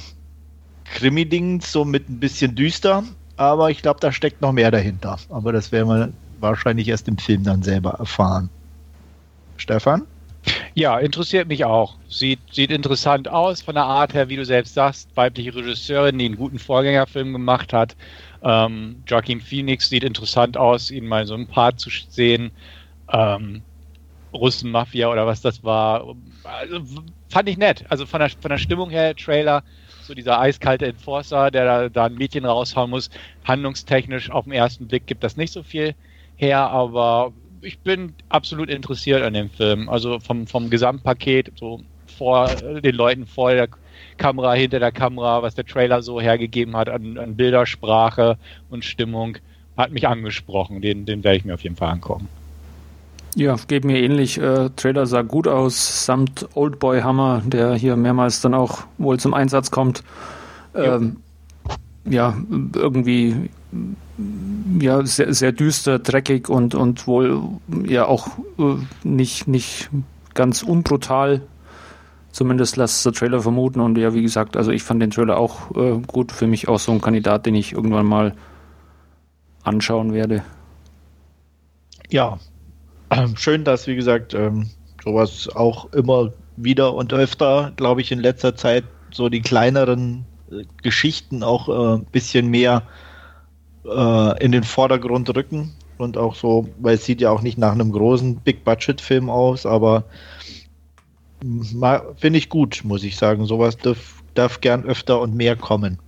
[0.85, 3.05] Krimi-Ding, so mit ein bisschen düster.
[3.37, 5.19] Aber ich glaube, da steckt noch mehr dahinter.
[5.29, 8.51] Aber das werden wir wahrscheinlich erst im Film dann selber erfahren.
[9.57, 10.07] Stefan?
[10.75, 11.99] Ja, interessiert mich auch.
[12.09, 15.17] Sieht, sieht interessant aus von der Art her, wie du selbst sagst.
[15.17, 17.97] Weibliche Regisseurin, die einen guten Vorgängerfilm gemacht hat.
[18.43, 22.53] Ähm, Joaquin Phoenix sieht interessant aus, ihn mal so ein Part zu sehen.
[23.11, 23.65] Ähm,
[24.35, 26.17] Russenmafia oder was das war.
[26.45, 26.81] Also,
[27.31, 27.85] fand ich nett.
[27.91, 29.65] Also von der, von der Stimmung her, Trailer,
[30.01, 33.11] so dieser eiskalte Enforcer, der da, da ein Mädchen raushauen muss.
[33.45, 35.95] Handlungstechnisch auf den ersten Blick gibt das nicht so viel
[36.37, 39.89] her, aber ich bin absolut interessiert an dem Film.
[39.89, 43.69] Also vom, vom Gesamtpaket, so vor den Leuten vor der
[44.17, 48.39] Kamera, hinter der Kamera, was der Trailer so hergegeben hat an, an Bildersprache
[48.71, 49.39] und Stimmung,
[49.77, 50.81] hat mich angesprochen.
[50.81, 52.29] Den, den werde ich mir auf jeden Fall angucken.
[53.35, 54.39] Ja, geht mir ähnlich.
[54.39, 59.35] Äh, Trailer sah gut aus, samt Oldboy Hammer, der hier mehrmals dann auch wohl zum
[59.35, 60.05] Einsatz kommt.
[60.75, 61.17] Ähm,
[62.05, 62.37] ja,
[62.75, 63.51] irgendwie
[64.81, 67.43] ja, sehr, sehr düster, dreckig und, und wohl
[67.85, 69.91] ja auch äh, nicht, nicht
[70.35, 71.43] ganz unbrutal.
[72.31, 73.81] Zumindest lässt der Trailer vermuten.
[73.81, 76.33] Und ja, wie gesagt, also ich fand den Trailer auch äh, gut.
[76.33, 78.35] Für mich auch so ein Kandidat, den ich irgendwann mal
[79.63, 80.43] anschauen werde.
[82.11, 82.39] Ja,
[83.11, 84.71] ähm, schön, dass, wie gesagt, ähm,
[85.03, 90.65] sowas auch immer wieder und öfter, glaube ich, in letzter Zeit so die kleineren äh,
[90.83, 92.83] Geschichten auch ein äh, bisschen mehr
[93.85, 97.73] äh, in den Vordergrund rücken und auch so, weil es sieht ja auch nicht nach
[97.73, 100.05] einem großen Big-Budget-Film aus, aber
[102.17, 103.45] finde ich gut, muss ich sagen.
[103.47, 105.99] Sowas darf, darf gern öfter und mehr kommen.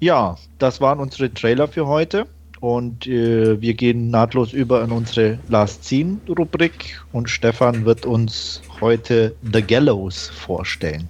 [0.00, 2.26] Ja, das waren unsere Trailer für heute
[2.60, 8.62] und äh, wir gehen nahtlos über in unsere Last Scene Rubrik und Stefan wird uns
[8.80, 11.08] heute The Gallows vorstellen.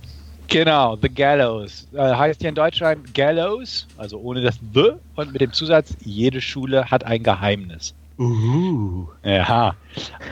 [0.53, 1.89] Genau, The Gallows.
[1.95, 6.43] Äh, heißt hier in Deutschland Gallows, also ohne das The und mit dem Zusatz, jede
[6.43, 7.95] Schule hat ein Geheimnis.
[8.19, 9.09] Uhu.
[9.25, 9.75] Ja.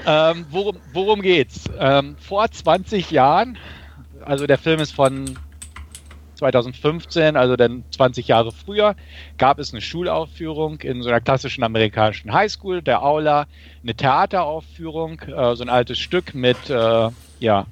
[0.06, 1.64] Ähm, worum, worum geht's?
[1.78, 3.56] Ähm, vor 20 Jahren,
[4.22, 5.38] also der Film ist von
[6.34, 8.96] 2015, also dann 20 Jahre früher,
[9.38, 13.46] gab es eine Schulaufführung in so einer klassischen amerikanischen Highschool, der Aula,
[13.82, 17.64] eine Theateraufführung, äh, so ein altes Stück mit, äh, ja,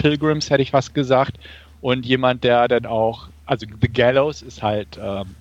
[0.00, 1.38] Pilgrims hätte ich fast gesagt
[1.80, 5.34] und jemand, der dann auch, also The Gallows ist halt, ähm,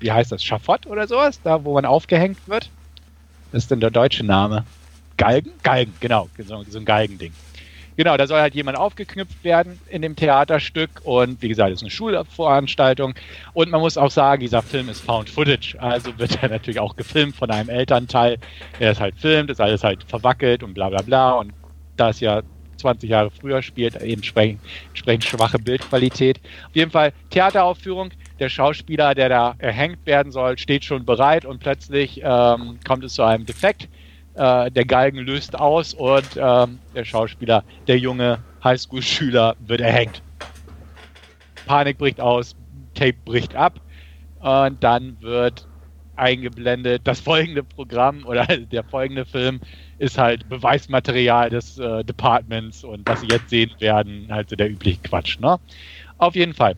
[0.00, 2.70] wie heißt das, Schafott oder sowas, da wo man aufgehängt wird.
[3.52, 4.64] Das ist denn der deutsche Name.
[5.16, 5.52] Galgen?
[5.62, 7.32] Galgen, genau, so, so ein Galgending.
[7.96, 11.82] Genau, da soll halt jemand aufgeknüpft werden in dem Theaterstück und wie gesagt, es ist
[11.82, 13.14] eine Schulveranstaltung
[13.54, 16.94] und man muss auch sagen, dieser Film ist Found Footage, also wird er natürlich auch
[16.96, 18.36] gefilmt von einem Elternteil,
[18.78, 21.54] der es halt filmt, ist alles halt verwackelt und bla bla bla und
[21.96, 22.42] da es ja
[22.76, 26.40] 20 Jahre früher spielt, entsprechend, entsprechend schwache Bildqualität.
[26.68, 28.10] Auf jeden Fall Theateraufführung.
[28.38, 33.14] Der Schauspieler, der da erhängt werden soll, steht schon bereit und plötzlich ähm, kommt es
[33.14, 33.88] zu einem Defekt.
[34.34, 40.22] Äh, der Galgen löst aus und ähm, der Schauspieler, der junge Highschool-Schüler, wird erhängt.
[41.66, 42.54] Panik bricht aus,
[42.94, 43.80] Tape bricht ab
[44.40, 45.66] und dann wird
[46.16, 49.60] eingeblendet das folgende Programm oder der folgende Film
[49.98, 54.70] ist halt Beweismaterial des äh, Departments und was sie jetzt sehen werden, halt so der
[54.70, 55.38] übliche Quatsch.
[55.40, 55.58] Ne?
[56.18, 56.76] Auf jeden Fall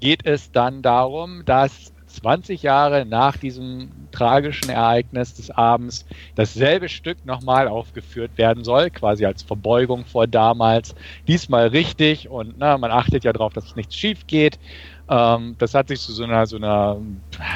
[0.00, 7.24] geht es dann darum, dass 20 Jahre nach diesem tragischen Ereignis des Abends dasselbe Stück
[7.24, 10.94] nochmal aufgeführt werden soll, quasi als Verbeugung vor damals.
[11.26, 14.58] Diesmal richtig und na, man achtet ja darauf, dass nichts schief geht.
[15.08, 16.98] Ähm, das hat sich zu so einer, so einer,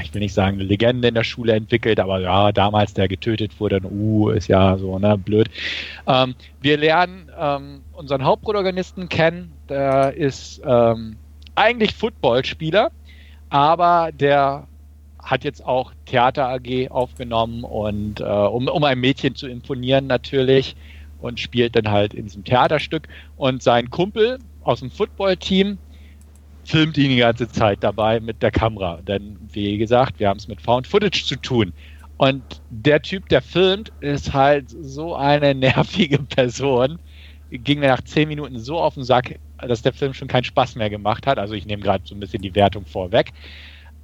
[0.02, 3.58] ich will nicht sagen, eine Legende in der Schule entwickelt, aber ja, damals der getötet
[3.60, 5.48] wurde, uh, ist ja so, ne, blöd.
[6.06, 11.16] Ähm, wir lernen ähm, unseren Hauptprotagonisten kennen, der ist ähm,
[11.54, 12.90] eigentlich Footballspieler,
[13.48, 14.66] aber der
[15.22, 20.76] hat jetzt auch Theater AG aufgenommen und äh, um, um ein Mädchen zu imponieren natürlich
[21.20, 25.78] und spielt dann halt in diesem Theaterstück und sein Kumpel aus dem Footballteam
[26.66, 29.00] filmt ihn die ganze Zeit dabei mit der Kamera.
[29.02, 31.72] Denn, wie gesagt, wir haben es mit Found Footage zu tun.
[32.16, 36.98] Und der Typ, der filmt, ist halt so eine nervige Person.
[37.50, 40.74] Ging mir nach zehn Minuten so auf den Sack, dass der Film schon keinen Spaß
[40.74, 41.38] mehr gemacht hat.
[41.38, 43.32] Also ich nehme gerade so ein bisschen die Wertung vorweg.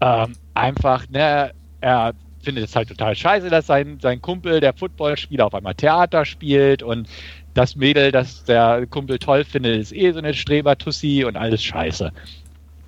[0.01, 5.47] Ähm, einfach, ne, er findet es halt total scheiße, dass sein, sein Kumpel, der Footballspieler,
[5.47, 7.09] auf einmal Theater spielt und
[7.55, 12.13] das Mädel, das der Kumpel toll findet, ist eh so eine Strebertussi und alles scheiße.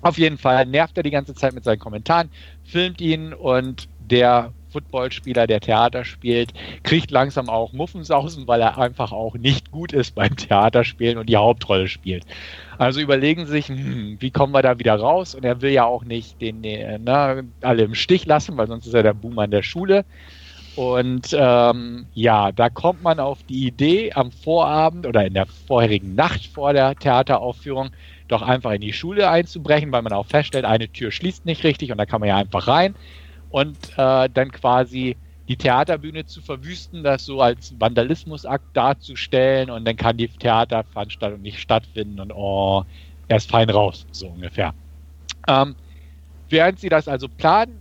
[0.05, 2.29] Auf jeden Fall nervt er die ganze Zeit mit seinen Kommentaren,
[2.63, 9.11] filmt ihn und der Footballspieler, der Theater spielt, kriegt langsam auch Muffensausen, weil er einfach
[9.11, 12.23] auch nicht gut ist beim Theaterspielen und die Hauptrolle spielt.
[12.77, 15.33] Also überlegen sich, hm, wie kommen wir da wieder raus?
[15.33, 18.85] Und er will ja auch nicht den, äh, ne, alle im Stich lassen, weil sonst
[18.85, 20.05] ist er der Boom an der Schule.
[20.75, 26.13] Und ähm, ja, da kommt man auf die Idee, am Vorabend oder in der vorherigen
[26.13, 27.89] Nacht vor der Theateraufführung
[28.27, 31.91] doch einfach in die Schule einzubrechen, weil man auch feststellt, eine Tür schließt nicht richtig
[31.91, 32.95] und da kann man ja einfach rein
[33.49, 35.15] und äh, dann quasi
[35.47, 41.59] die Theaterbühne zu verwüsten, das so als Vandalismusakt darzustellen und dann kann die Theaterveranstaltung nicht
[41.59, 42.83] stattfinden und oh,
[43.27, 44.73] er ist fein raus, so ungefähr.
[45.47, 45.75] Ähm,
[46.49, 47.79] während sie das also planen,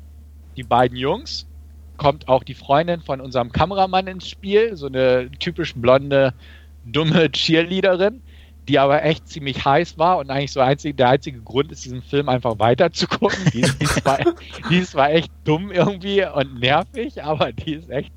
[0.57, 1.47] die beiden Jungs,
[1.97, 6.35] kommt auch die Freundin von unserem Kameramann ins Spiel, so eine typisch blonde,
[6.85, 8.21] dumme Cheerleaderin,
[8.69, 12.03] die aber echt ziemlich heiß war und eigentlich so einzig, der einzige Grund ist, diesen
[12.03, 13.39] Film einfach weiter zu gucken.
[13.53, 14.19] Die, die, ist zwar,
[14.71, 18.13] die ist zwar echt dumm irgendwie und nervig, aber die ist echt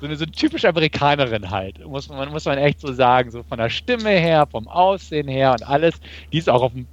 [0.00, 3.42] so eine, so eine typische Amerikanerin halt, muss man, muss man echt so sagen, so
[3.44, 5.94] von der Stimme her, vom Aussehen her und alles.
[6.32, 6.86] Die ist auch auf dem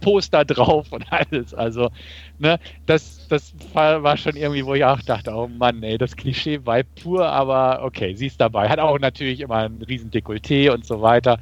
[0.00, 1.52] Poster drauf und alles.
[1.52, 1.90] Also,
[2.38, 6.60] ne, das, das war schon irgendwie, wo ich auch dachte, oh Mann, ey, das Klischee
[6.64, 8.68] war pur, aber okay, sie ist dabei.
[8.68, 11.38] Hat auch natürlich immer ein riesen Dekolleté und so weiter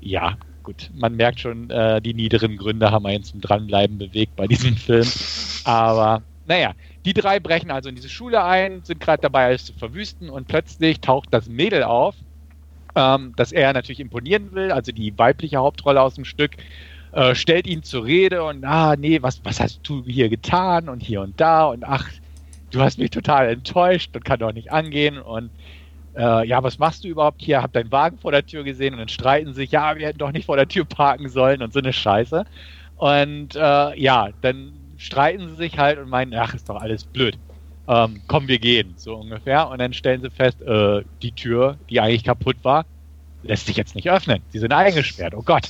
[0.00, 4.46] ja, gut, man merkt schon, äh, die niederen Gründe haben einen zum Dranbleiben bewegt bei
[4.46, 5.06] diesem Film.
[5.64, 6.72] Aber naja,
[7.04, 10.48] die drei brechen also in diese Schule ein, sind gerade dabei, alles zu verwüsten und
[10.48, 12.16] plötzlich taucht das Mädel auf,
[12.94, 16.56] ähm, das er natürlich imponieren will, also die weibliche Hauptrolle aus dem Stück,
[17.12, 21.02] äh, stellt ihn zur Rede und, ah, nee, was, was hast du hier getan und
[21.02, 22.08] hier und da und ach,
[22.70, 25.50] du hast mich total enttäuscht und kann doch nicht angehen und
[26.18, 27.62] äh, ja, was machst du überhaupt hier?
[27.62, 30.32] Hab deinen Wagen vor der Tür gesehen und dann streiten sich, ja, wir hätten doch
[30.32, 32.44] nicht vor der Tür parken sollen und so eine Scheiße.
[32.96, 37.38] Und äh, ja, dann streiten sie sich halt und meinen, ach, ist doch alles blöd.
[37.86, 39.68] Ähm, komm, wir gehen, so ungefähr.
[39.68, 42.84] Und dann stellen sie fest, äh, die Tür, die eigentlich kaputt war,
[43.44, 44.42] lässt sich jetzt nicht öffnen.
[44.50, 45.68] Sie sind eingesperrt, oh Gott.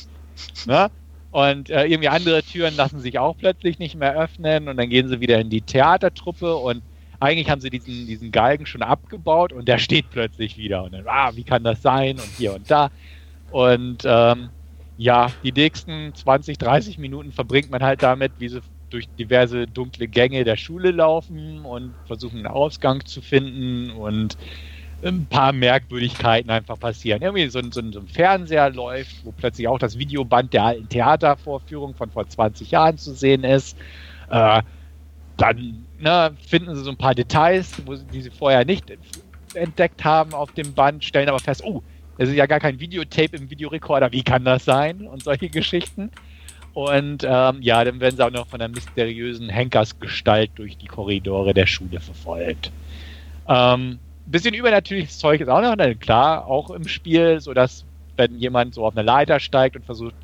[0.67, 0.91] Ne?
[1.31, 5.09] Und äh, irgendwie andere Türen lassen sich auch plötzlich nicht mehr öffnen und dann gehen
[5.09, 6.83] sie wieder in die Theatertruppe und
[7.21, 10.85] eigentlich haben sie diesen, diesen Galgen schon abgebaut und der steht plötzlich wieder.
[10.85, 12.17] Und dann, ah, wie kann das sein?
[12.17, 12.91] Und hier und da.
[13.51, 14.51] Und ähm,
[14.97, 20.09] ja, die nächsten 20, 30 Minuten verbringt man halt damit, wie sie durch diverse dunkle
[20.09, 24.37] Gänge der Schule laufen und versuchen einen Ausgang zu finden und
[25.05, 27.23] ein paar Merkwürdigkeiten einfach passieren.
[27.23, 31.95] Irgendwie so, so, so ein Fernseher läuft, wo plötzlich auch das Videoband der alten Theatervorführung
[31.95, 33.77] von vor 20 Jahren zu sehen ist.
[34.31, 34.63] Äh,
[35.37, 37.83] dann ne, finden sie so ein paar Details,
[38.13, 38.85] die sie vorher nicht
[39.55, 41.83] entdeckt haben auf dem Band, stellen aber fest, oh,
[42.19, 45.07] es ist ja gar kein Videotape im Videorekorder, wie kann das sein?
[45.07, 46.11] Und solche Geschichten.
[46.75, 51.55] Und ähm, ja, dann werden sie auch noch von einer mysteriösen Henkersgestalt durch die Korridore
[51.55, 52.71] der Schule verfolgt.
[53.49, 57.85] Ähm, bisschen übernatürliches Zeug ist auch noch, klar, auch im Spiel, so dass
[58.17, 60.15] wenn jemand so auf eine Leiter steigt und versucht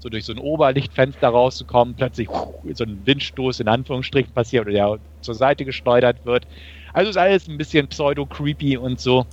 [0.00, 2.28] so durch so ein Oberlichtfenster rauszukommen, plötzlich
[2.72, 6.46] so ein Windstoß in Anführungsstrichen passiert oder der zur Seite geschleudert wird.
[6.92, 9.26] Also ist alles ein bisschen pseudo-creepy und so.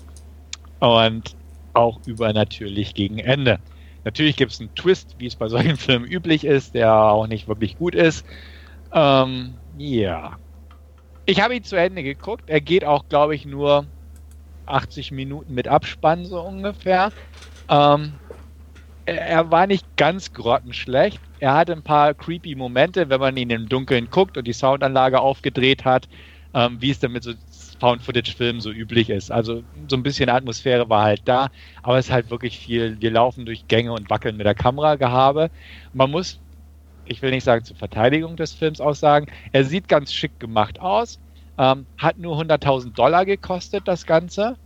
[0.80, 1.36] Und
[1.73, 3.60] auch übernatürlich gegen Ende.
[4.03, 7.47] Natürlich gibt es einen Twist, wie es bei solchen Filmen üblich ist, der auch nicht
[7.47, 8.25] wirklich gut ist.
[8.93, 10.38] Ähm, ja.
[11.25, 12.45] Ich habe ihn zu Ende geguckt.
[12.47, 13.86] Er geht auch, glaube ich, nur
[14.65, 17.12] 80 Minuten mit Abspann so ungefähr.
[17.69, 18.13] Ähm,
[19.07, 21.21] er war nicht ganz grottenschlecht.
[21.39, 25.19] Er hatte ein paar creepy Momente, wenn man ihn im Dunkeln guckt und die Soundanlage
[25.21, 26.07] aufgedreht hat,
[26.53, 27.33] ähm, wie es dann mit so
[27.79, 29.31] Found-Footage-Filmen so üblich ist.
[29.31, 31.49] Also so ein bisschen Atmosphäre war halt da,
[31.83, 35.51] aber es ist halt wirklich viel, wir laufen durch Gänge und wackeln mit der Kameragehabe.
[35.93, 36.41] Man muss,
[37.05, 41.19] ich will nicht sagen zur Verteidigung des Films aussagen, er sieht ganz schick gemacht aus,
[41.57, 44.57] ähm, hat nur 100.000 Dollar gekostet, das Ganze.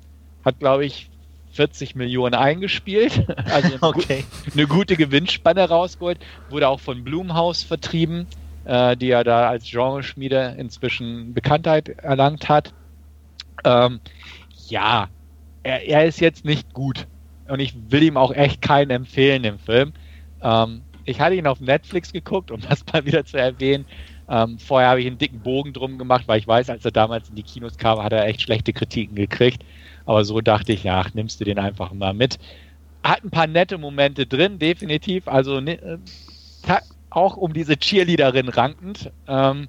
[0.43, 1.10] Hat, glaube ich,
[1.51, 4.23] 40 Millionen eingespielt, also eine, okay.
[4.53, 8.27] eine gute Gewinnspanne rausgeholt, wurde auch von Blumhaus vertrieben,
[8.65, 12.73] äh, die ja da als Genreschmiede inzwischen Bekanntheit erlangt hat.
[13.63, 13.99] Ähm,
[14.67, 15.09] ja,
[15.63, 17.07] er, er, ist jetzt nicht gut
[17.47, 19.93] und ich will ihm auch echt keinen empfehlen im Film.
[20.41, 23.85] Ähm, ich hatte ihn auf Netflix geguckt, um das mal wieder zu erwähnen.
[24.29, 27.29] Ähm, vorher habe ich einen dicken Bogen drum gemacht, weil ich weiß, als er damals
[27.29, 29.63] in die Kinos kam, hat er echt schlechte Kritiken gekriegt.
[30.05, 32.39] Aber so dachte ich, ja, nimmst du den einfach mal mit.
[33.03, 35.27] Hat ein paar nette Momente drin, definitiv.
[35.27, 35.97] Also ne, äh,
[37.11, 39.11] auch um diese Cheerleaderin rankend.
[39.27, 39.67] Ähm,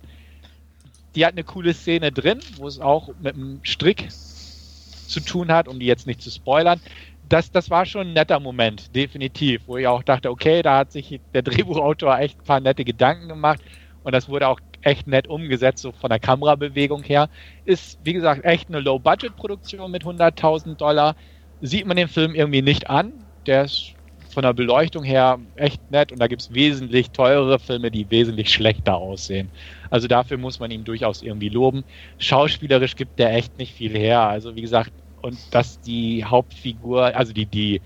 [1.15, 5.69] die hat eine coole Szene drin, wo es auch mit einem Strick zu tun hat,
[5.69, 6.81] um die jetzt nicht zu spoilern.
[7.29, 10.93] Das, das war schon ein netter Moment, definitiv, wo ich auch dachte, okay, da hat
[10.93, 13.61] sich der Drehbuchautor echt ein paar nette Gedanken gemacht
[14.05, 17.29] und das wurde auch echt nett umgesetzt, so von der Kamerabewegung her.
[17.65, 21.17] Ist, wie gesagt, echt eine Low-Budget-Produktion mit 100.000 Dollar.
[21.61, 23.13] Sieht man den Film irgendwie nicht an.
[23.47, 23.95] Der ist
[24.33, 28.51] von der Beleuchtung her echt nett und da gibt es wesentlich teurere Filme, die wesentlich
[28.51, 29.51] schlechter aussehen.
[29.91, 31.85] Also dafür muss man ihn durchaus irgendwie loben.
[32.19, 34.23] Schauspielerisch gibt der echt nicht viel her.
[34.23, 37.81] Also wie gesagt, und dass die Hauptfigur, also die, die,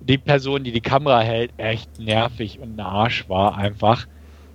[0.00, 4.06] die Person, die die Kamera hält, echt nervig und ein Arsch war einfach.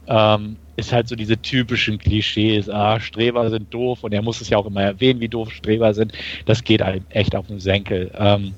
[0.07, 4.49] Ähm, ist halt so diese typischen Klischees, ah, Streber sind doof und er muss es
[4.49, 6.13] ja auch immer erwähnen, wie doof Streber sind.
[6.45, 8.11] Das geht halt echt auf den Senkel.
[8.17, 8.53] Ähm,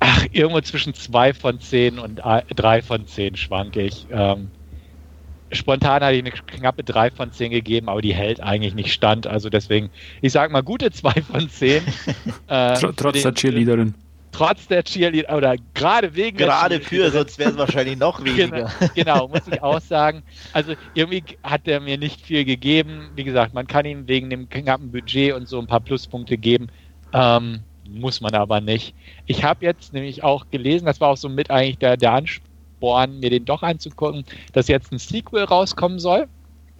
[0.00, 2.20] ach, irgendwo zwischen zwei von zehn und
[2.54, 4.06] drei von zehn schwanke ich.
[4.12, 4.50] Ähm,
[5.50, 9.26] spontan hatte ich eine knappe drei von zehn gegeben, aber die hält eigentlich nicht stand.
[9.26, 9.90] Also deswegen,
[10.20, 11.82] ich sag mal gute zwei von zehn.
[12.46, 13.94] äh, Trotz der Cheerleaderin
[14.32, 18.72] trotz der Cheerleader oder gerade wegen gerade für, sonst wäre es wahrscheinlich noch genau, weniger.
[18.78, 20.22] Genau, genau, muss ich auch sagen.
[20.52, 23.10] Also irgendwie hat er mir nicht viel gegeben.
[23.14, 26.68] Wie gesagt, man kann ihm wegen dem knappen Budget und so ein paar Pluspunkte geben.
[27.12, 28.94] Ähm, muss man aber nicht.
[29.26, 33.20] Ich habe jetzt nämlich auch gelesen, das war auch so mit eigentlich der, der Ansporn,
[33.20, 36.26] mir den doch anzugucken, dass jetzt ein Sequel rauskommen soll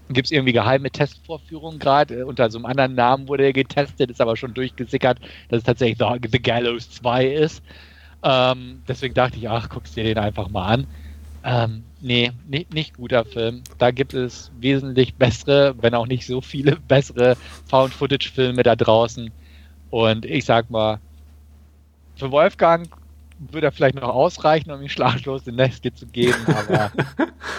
[0.09, 2.21] gibt es irgendwie geheime Testvorführungen gerade.
[2.21, 5.65] Äh, unter so einem anderen Namen wurde er getestet, ist aber schon durchgesickert, dass es
[5.65, 7.63] tatsächlich The, The Gallows 2 ist.
[8.23, 10.87] Ähm, deswegen dachte ich, ach, guckst dir den einfach mal an.
[11.45, 13.65] Ähm, nee, nicht, nicht guter Film.
[13.79, 17.37] Da gibt es wesentlich bessere, wenn auch nicht so viele bessere
[17.67, 19.33] Found-Footage-Filme da draußen.
[19.91, 21.01] Und ich sag mal,
[22.17, 22.89] für Wolfgang
[23.51, 26.93] würde er vielleicht noch ausreichen, um ihm schlaflos in Nächte zu geben, aber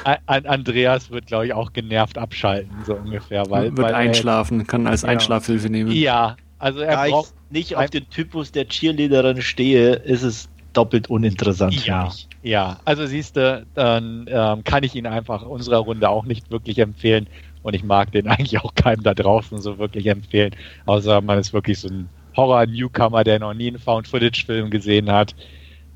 [0.28, 3.50] Andreas wird, glaube ich, auch genervt abschalten, so ungefähr.
[3.50, 5.10] Weil, wird weil einschlafen, er, kann als ja.
[5.10, 5.91] Einschlafhilfe nehmen.
[5.91, 7.34] Ja, also er da braucht.
[7.50, 12.10] ich nicht auf den Typus der Cheerleaderin stehe, ist es doppelt uninteressant ja,
[12.41, 16.80] Ja, also siehst du, dann ähm, kann ich ihn einfach unserer Runde auch nicht wirklich
[16.80, 17.28] empfehlen
[17.62, 21.54] und ich mag den eigentlich auch keinem da draußen so wirklich empfehlen, außer man ist
[21.54, 25.36] wirklich so ein Horror-Newcomer, der noch nie einen Found-Footage-Film gesehen hat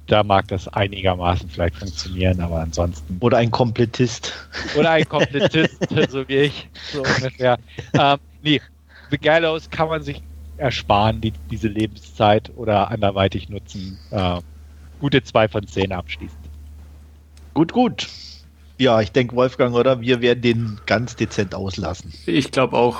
[0.07, 3.17] da mag das einigermaßen vielleicht funktionieren, aber ansonsten.
[3.19, 4.33] Oder ein Komplettist.
[4.77, 5.77] Oder ein Komplettist,
[6.09, 7.59] so wie ich, so ungefähr.
[7.93, 8.61] Ähm, nee,
[9.11, 10.21] The Gallows kann man sich
[10.57, 13.97] ersparen, die, diese Lebenszeit oder anderweitig nutzen.
[14.11, 14.39] Äh,
[14.99, 16.39] gute zwei von zehn abschließend.
[17.53, 18.07] Gut, gut.
[18.77, 20.01] Ja, ich denke, Wolfgang, oder?
[20.01, 22.13] Wir werden den ganz dezent auslassen.
[22.25, 22.99] Ich glaube auch,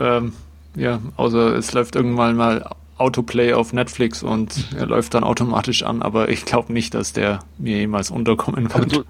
[0.00, 0.32] ähm,
[0.74, 2.64] ja, außer es läuft irgendwann mal
[2.98, 7.40] Autoplay auf Netflix und er läuft dann automatisch an, aber ich glaube nicht, dass der
[7.58, 8.92] mir jemals unterkommen wird.
[8.92, 9.04] Du,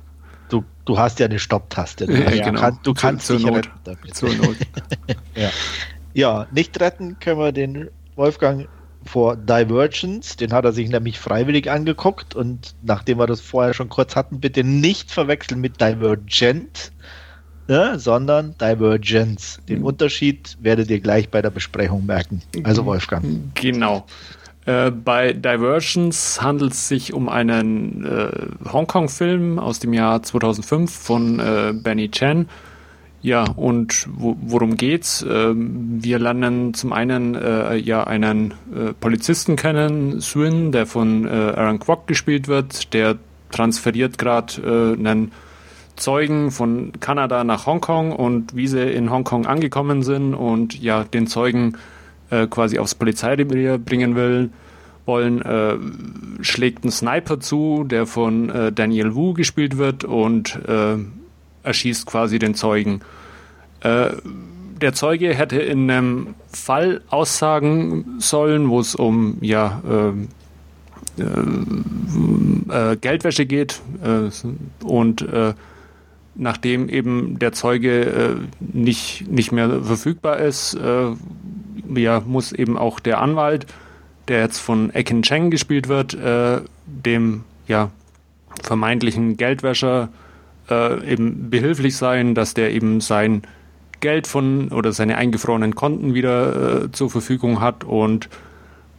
[0.49, 2.07] du, du, hast ja eine Stopptaste.
[2.07, 2.61] Du, ja, genau.
[2.61, 3.71] kann, du kannst zur, zur Not.
[4.13, 4.57] Zur Not.
[5.35, 5.51] ja.
[6.15, 8.69] ja, nicht retten können wir den Wolfgang
[9.05, 10.37] vor Divergence.
[10.37, 14.41] Den hat er sich nämlich freiwillig angeguckt und nachdem wir das vorher schon kurz hatten,
[14.41, 16.93] bitte nicht verwechseln mit Divergent
[17.69, 19.61] ne, sondern Divergence.
[19.69, 22.43] Den Unterschied werdet ihr gleich bei der Besprechung merken.
[22.65, 23.25] Also Wolfgang.
[23.55, 24.07] Genau.
[24.67, 31.41] Äh, bei Divergence handelt es sich um einen äh, Hongkong-Film aus dem Jahr 2005 von
[31.41, 32.49] äh, Benny Chen.
[33.21, 35.27] Ja, und wo, worum geht's?
[35.29, 41.31] Ähm, wir lernen zum einen äh, ja einen äh, Polizisten kennen, Suin, der von äh,
[41.31, 42.95] Aaron Kwok gespielt wird.
[42.95, 43.17] Der
[43.51, 45.33] transferiert gerade einen
[45.99, 51.27] Zeugen von Kanada nach Hongkong und wie sie in Hongkong angekommen sind und ja den
[51.27, 51.77] Zeugen
[52.31, 54.51] äh, quasi aufs Polizeirevier bringen will,
[55.07, 55.77] wollen, äh,
[56.43, 60.97] schlägt ein Sniper zu, der von äh, Daniel Wu gespielt wird und äh,
[61.63, 63.01] erschießt quasi den Zeugen.
[63.81, 64.11] Äh,
[64.81, 70.13] der Zeuge hätte in einem Fall aussagen sollen, wo es um ja äh,
[73.01, 73.81] Geldwäsche geht
[74.85, 75.27] und
[76.39, 81.11] nachdem eben der Zeuge äh, nicht, nicht mehr verfügbar ist, äh,
[81.95, 83.67] ja, muss eben auch der Anwalt,
[84.29, 87.91] der jetzt von Ekin Cheng gespielt wird, äh, dem ja,
[88.63, 90.09] vermeintlichen Geldwäscher
[90.71, 93.43] äh, eben behilflich sein, dass der eben sein
[94.01, 98.29] Geld von oder seine eingefrorenen Konten wieder äh, zur Verfügung hat und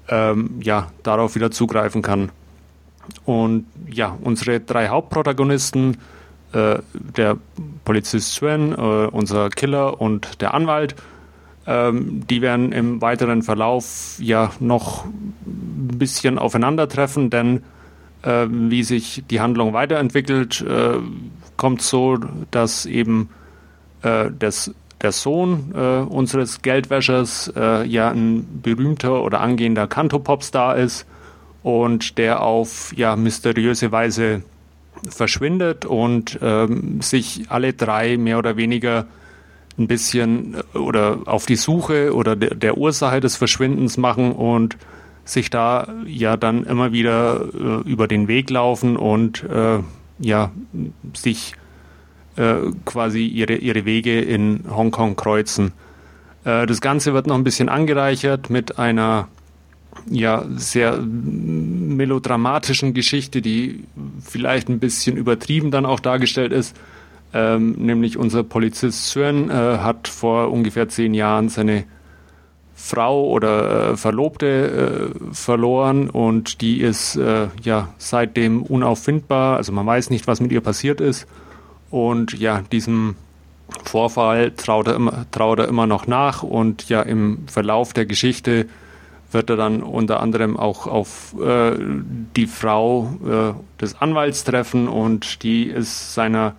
[0.10, 2.32] ähm, ja, darauf wieder zugreifen kann.
[3.26, 5.98] Und ja, unsere drei Hauptprotagonisten
[6.54, 7.38] äh, der
[7.86, 10.95] Polizist Sven, äh, unser Killer und der Anwalt.
[11.68, 17.64] Ähm, die werden im weiteren Verlauf ja noch ein bisschen aufeinandertreffen, denn
[18.24, 20.97] äh, wie sich die Handlung weiterentwickelt, äh,
[21.58, 22.18] kommt so,
[22.52, 23.30] dass eben
[24.02, 31.06] äh, das, der Sohn äh, unseres Geldwäschers ja ein berühmter oder angehender Kanto-Popstar ist
[31.64, 34.43] und der auf ja mysteriöse Weise
[35.10, 39.06] verschwindet und ähm, sich alle drei mehr oder weniger
[39.78, 44.78] ein bisschen äh, oder auf die Suche oder der, der Ursache des Verschwindens machen und
[45.26, 49.80] sich da ja dann immer wieder äh, über den Weg laufen und äh,
[50.20, 50.52] ja
[51.14, 51.54] sich
[52.36, 55.72] äh, quasi ihre, ihre Wege in Hongkong kreuzen.
[56.43, 59.28] Äh, das Ganze wird noch ein bisschen angereichert mit einer
[60.10, 63.84] ja sehr melodramatischen Geschichte, die
[64.22, 66.76] vielleicht ein bisschen übertrieben dann auch dargestellt ist.
[67.32, 71.84] Ähm, nämlich unser Polizist Sven äh, hat vor ungefähr zehn Jahren seine
[72.74, 79.58] Frau oder äh, Verlobte äh, verloren und die ist äh, ja seitdem unauffindbar.
[79.58, 81.28] Also man weiß nicht, was mit ihr passiert ist.
[81.92, 83.16] Und ja, diesem
[83.84, 88.68] Vorfall traut er immer, traut er immer noch nach und ja, im Verlauf der Geschichte
[89.32, 91.74] wird er dann unter anderem auch auf äh,
[92.36, 96.56] die Frau äh, des Anwalts treffen und die ist seiner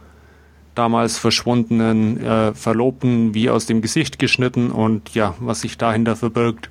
[0.75, 6.71] damals verschwundenen äh, Verlobten wie aus dem Gesicht geschnitten und ja, was sich dahinter verbirgt,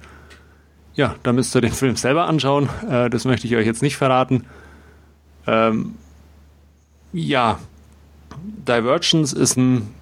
[0.95, 2.69] ja, da müsst ihr den Film selber anschauen.
[2.89, 4.45] Äh, das möchte ich euch jetzt nicht verraten.
[5.47, 5.95] Ähm,
[7.13, 7.59] ja,
[8.67, 9.93] Divergence ist ein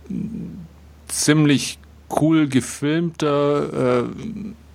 [1.08, 1.80] ziemlich
[2.10, 4.04] cool gefilmter, äh,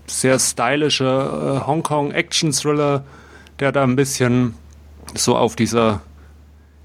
[0.06, 3.04] sehr stylischer äh, Hongkong-Action-Thriller,
[3.60, 4.54] der da ein bisschen
[5.14, 6.00] so auf dieser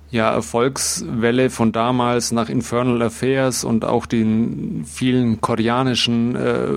[0.10, 6.68] ja, Erfolgswelle von damals nach Infernal Affairs und auch den vielen koreanischen äh,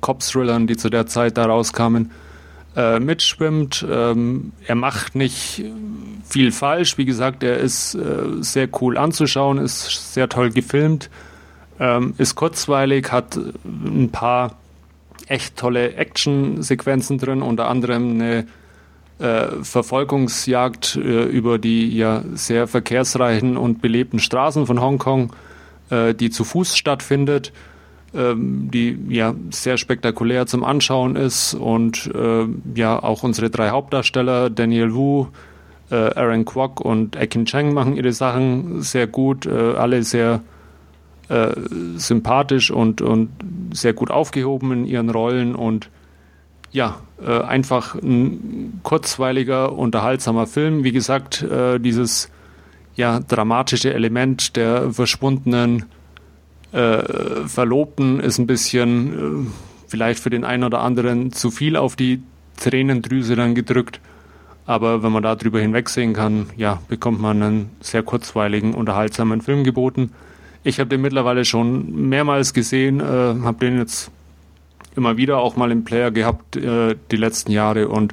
[0.00, 2.10] Cop-Thrillern, die zu der Zeit da rauskamen,
[2.76, 3.86] äh, mitschwimmt.
[3.88, 5.64] Ähm, er macht nicht
[6.28, 6.98] viel falsch.
[6.98, 11.10] Wie gesagt, er ist äh, sehr cool anzuschauen, ist sehr toll gefilmt,
[11.78, 14.56] ähm, ist kurzweilig, hat ein paar
[15.30, 18.46] echt tolle Action-Sequenzen drin, unter anderem eine
[19.20, 25.32] äh, Verfolgungsjagd äh, über die ja sehr verkehrsreichen und belebten Straßen von Hongkong,
[25.90, 27.52] äh, die zu Fuß stattfindet,
[28.12, 34.50] ähm, die ja sehr spektakulär zum Anschauen ist und äh, ja auch unsere drei Hauptdarsteller
[34.50, 35.26] Daniel Wu,
[35.90, 40.40] äh, Aaron Kwok und Ekin Cheng machen ihre Sachen sehr gut, äh, alle sehr
[41.96, 43.30] sympathisch und, und
[43.72, 45.88] sehr gut aufgehoben in ihren Rollen und
[46.72, 50.84] ja, äh, einfach ein kurzweiliger, unterhaltsamer Film.
[50.84, 52.30] Wie gesagt, äh, dieses
[52.94, 55.86] ja, dramatische Element der verschwundenen
[56.72, 57.02] äh,
[57.46, 59.50] Verlobten ist ein bisschen äh,
[59.88, 62.22] vielleicht für den einen oder anderen zu viel auf die
[62.56, 64.00] Tränendrüse dann gedrückt.
[64.66, 69.64] Aber wenn man da drüber hinwegsehen kann, ja, bekommt man einen sehr kurzweiligen, unterhaltsamen Film
[69.64, 70.12] geboten.
[70.62, 74.10] Ich habe den mittlerweile schon mehrmals gesehen, äh, habe den jetzt
[74.96, 78.12] immer wieder auch mal im Player gehabt äh, die letzten Jahre und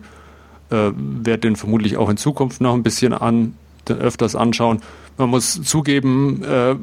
[0.70, 3.56] äh, werde den vermutlich auch in Zukunft noch ein bisschen an,
[3.90, 4.82] öfters anschauen.
[5.18, 6.76] Man muss zugeben, äh,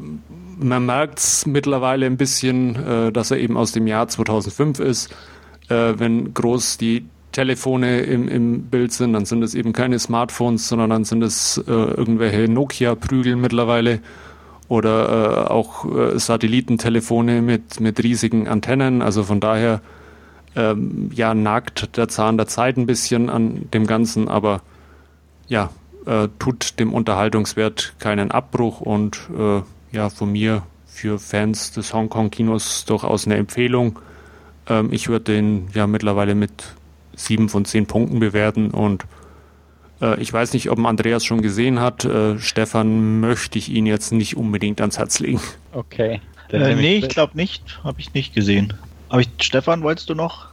[0.59, 5.15] man merkt es mittlerweile ein bisschen, äh, dass er eben aus dem Jahr 2005 ist.
[5.69, 10.69] Äh, wenn groß die Telefone im, im Bild sind, dann sind es eben keine Smartphones,
[10.69, 14.01] sondern dann sind es äh, irgendwelche Nokia-Prügel mittlerweile
[14.69, 19.03] oder äh, auch äh, Satellitentelefone mit, mit riesigen Antennen.
[19.03, 19.81] Also von daher
[20.57, 24.63] ähm, ja, nagt der Zahn der Zeit ein bisschen an dem Ganzen, aber
[25.49, 25.71] ja,
[26.07, 29.63] äh, tut dem Unterhaltungswert keinen Abbruch und äh,
[29.93, 33.99] ja, von mir für Fans des Hongkong-Kinos durchaus eine Empfehlung.
[34.69, 36.53] Ähm, ich würde den ja mittlerweile mit
[37.17, 39.05] sieben von zehn Punkten bewerten und
[40.19, 42.05] ich weiß nicht, ob Andreas schon gesehen hat.
[42.05, 45.41] Äh, Stefan möchte ich ihn jetzt nicht unbedingt ans Herz legen.
[45.73, 46.21] Okay.
[46.51, 47.81] Äh, nee, ich glaube nicht.
[47.83, 48.75] Habe ich nicht gesehen.
[49.09, 50.49] Aber ich, Stefan, wolltest du noch?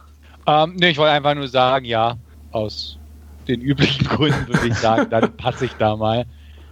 [0.46, 2.16] Ähm, nee, ich wollte einfach nur sagen, ja,
[2.50, 2.98] aus
[3.48, 6.26] den üblichen Gründen würde ich sagen, dann passe ich da mal.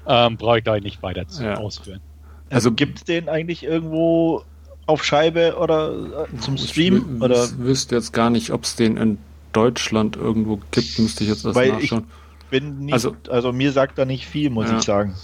[0.07, 1.55] Ähm, Brauche ich da nicht weiter zu ja.
[1.55, 2.01] ausführen.
[2.49, 4.43] Also gibt es den eigentlich irgendwo
[4.87, 7.16] auf Scheibe oder äh, zum Stream?
[7.16, 7.49] Ich oder?
[7.59, 9.18] wüsste jetzt gar nicht, ob es den in
[9.53, 12.05] Deutschland irgendwo gibt, müsste ich jetzt erst Weil nachschauen.
[12.51, 14.79] Bin nicht, also, also mir sagt er nicht viel, muss ja.
[14.79, 15.15] ich sagen.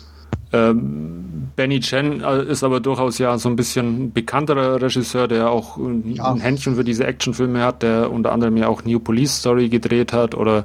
[0.52, 5.78] Ähm, Benny Chen äh, ist aber durchaus ja so ein bisschen bekannterer Regisseur, der auch
[6.04, 6.32] ja.
[6.32, 10.12] ein Händchen für diese Actionfilme hat, der unter anderem ja auch New Police Story gedreht
[10.12, 10.64] hat oder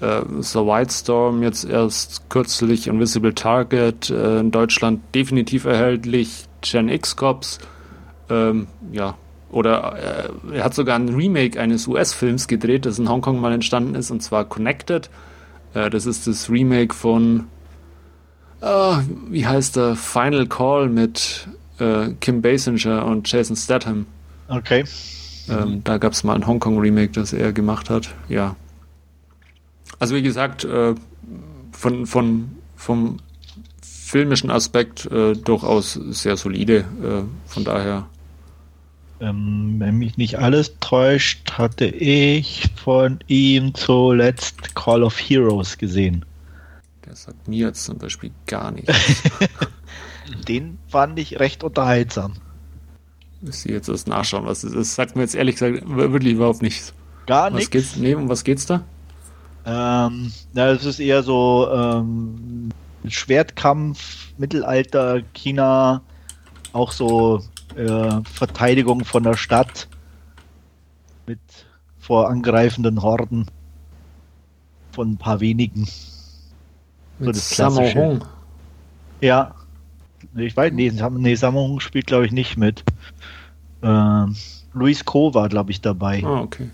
[0.00, 6.88] äh, The White Storm jetzt erst kürzlich, Invisible Target äh, in Deutschland definitiv erhältlich, Gen
[6.88, 7.58] X Cops,
[8.30, 9.14] ähm, ja,
[9.50, 13.94] oder äh, er hat sogar ein Remake eines US-Films gedreht, das in Hongkong mal entstanden
[13.94, 15.10] ist, und zwar Connected.
[15.74, 17.46] Äh, das ist das Remake von,
[18.60, 18.96] äh,
[19.28, 21.48] wie heißt der, Final Call mit
[21.78, 24.06] äh, Kim Basinger und Jason Statham.
[24.48, 24.84] Okay.
[25.48, 28.14] Ähm, da gab es mal ein Hongkong-Remake, das er gemacht hat.
[28.28, 28.54] Ja.
[29.98, 30.94] Also wie gesagt, äh,
[31.72, 33.18] von, von, vom
[33.82, 36.84] filmischen Aspekt durchaus sehr solide.
[37.46, 38.08] Von daher
[39.22, 46.24] Ähm, wenn mich nicht alles täuscht, hatte ich von ihm zuletzt Call of Heroes gesehen.
[47.06, 48.92] Der sagt mir jetzt zum Beispiel gar nichts.
[50.48, 52.32] Den fand ich recht unterhaltsam.
[53.40, 54.96] Müsste ich jetzt erst nachschauen, was es ist.
[54.96, 56.92] Sagt mir jetzt ehrlich gesagt wirklich überhaupt nichts.
[57.26, 57.96] Gar nichts.
[57.96, 58.82] Nee, um was geht's da?
[59.64, 62.70] Ähm, na, es ist eher so ähm,
[63.06, 66.02] Schwertkampf, Mittelalter, China,
[66.72, 67.44] auch so
[67.76, 69.88] äh, Verteidigung von der Stadt
[71.26, 71.40] mit
[71.98, 73.46] vor angreifenden Horden
[74.92, 75.86] von ein paar wenigen.
[77.20, 78.20] So das Klassische.
[79.20, 79.54] Ja.
[80.36, 82.84] Ich weiß, nee, nee Sammo spielt glaube ich nicht mit.
[83.82, 84.36] Ähm,
[84.72, 85.34] Luis Co.
[85.34, 86.22] war glaube ich dabei.
[86.24, 86.70] Ah, okay.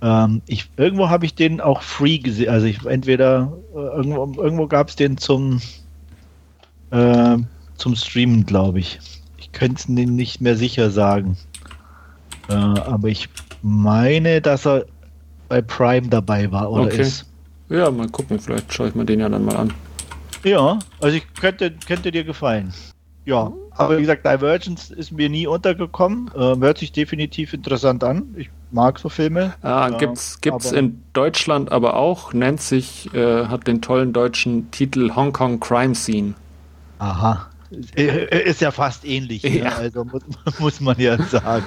[0.00, 2.50] Ähm, ich, irgendwo habe ich den auch free gesehen.
[2.50, 5.60] Also ich entweder äh, irgendwo, irgendwo gab es den zum
[6.90, 7.38] äh,
[7.76, 8.98] zum Streamen, glaube ich.
[9.52, 11.36] Ich könnte es nicht mehr sicher sagen.
[12.48, 13.28] Äh, aber ich
[13.62, 14.86] meine, dass er
[15.48, 17.02] bei Prime dabei war oder okay.
[17.02, 17.26] ist.
[17.68, 19.72] Ja, mal gucken, vielleicht schaue ich mir den ja dann mal an.
[20.44, 22.72] Ja, also ich könnte, könnte dir gefallen.
[23.24, 26.30] Ja, aber wie gesagt, Divergence ist mir nie untergekommen.
[26.34, 28.34] Äh, hört sich definitiv interessant an.
[28.38, 29.54] Ich mag so Filme.
[29.60, 35.14] Ah, gibt's, gibt's in Deutschland aber auch, nennt sich, äh, hat den tollen deutschen Titel
[35.14, 36.34] Hong Kong Crime Scene.
[36.98, 37.48] Aha.
[37.70, 39.58] Ist ja fast ähnlich, ne?
[39.58, 39.64] ja.
[39.64, 39.76] Ne?
[39.76, 40.22] also muss,
[40.58, 41.66] muss, man ja sagen.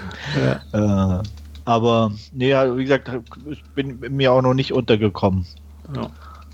[0.74, 1.20] Ja.
[1.20, 1.24] Äh,
[1.66, 3.12] aber, nee, wie gesagt,
[3.50, 5.46] ich bin mir auch noch nicht untergekommen.
[5.96, 6.10] Ja.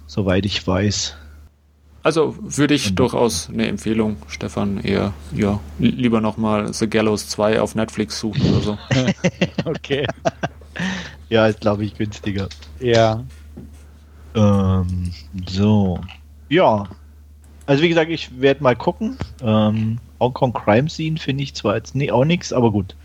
[0.06, 1.16] Soweit ich weiß.
[2.04, 7.60] Also würde ich Und durchaus eine Empfehlung, Stefan, eher, ja, lieber nochmal The Gallows 2
[7.60, 8.78] auf Netflix suchen oder so.
[9.66, 10.08] okay.
[11.30, 12.48] ja, ist glaube ich günstiger.
[12.80, 13.26] Ja.
[14.36, 15.12] Ähm,
[15.50, 16.00] so.
[16.48, 16.88] Ja.
[17.68, 19.18] Also wie gesagt, ich werde mal gucken.
[19.42, 22.96] Ähm, Hongkong Crime Scene finde ich zwar jetzt nee, auch nichts, aber gut.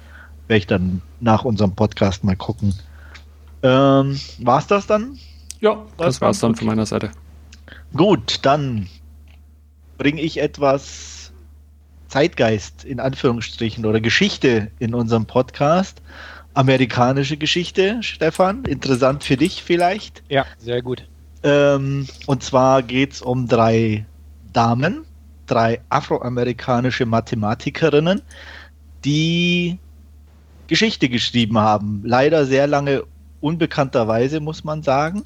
[0.47, 2.75] Werde ich dann nach unserem Podcast mal gucken.
[3.65, 5.19] Ähm, war's das dann?
[5.61, 7.11] Ja, das, das war's dann von meiner Seite.
[7.95, 8.89] Gut, dann
[9.99, 11.33] bringe ich etwas
[12.09, 16.03] Zeitgeist in Anführungsstrichen oder Geschichte in unserem Podcast.
[16.55, 18.65] Amerikanische Geschichte, Stefan.
[18.65, 20.23] Interessant für dich vielleicht.
[20.29, 21.07] Ja, sehr gut.
[21.43, 24.07] Ähm, und zwar geht es um drei
[24.53, 25.05] Damen,
[25.47, 28.23] drei afroamerikanische Mathematikerinnen,
[29.05, 29.79] die
[30.69, 32.03] Geschichte geschrieben haben.
[32.05, 33.05] Leider sehr lange
[33.41, 35.25] unbekannterweise, muss man sagen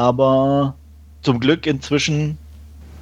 [0.00, 0.76] aber
[1.20, 2.38] zum Glück inzwischen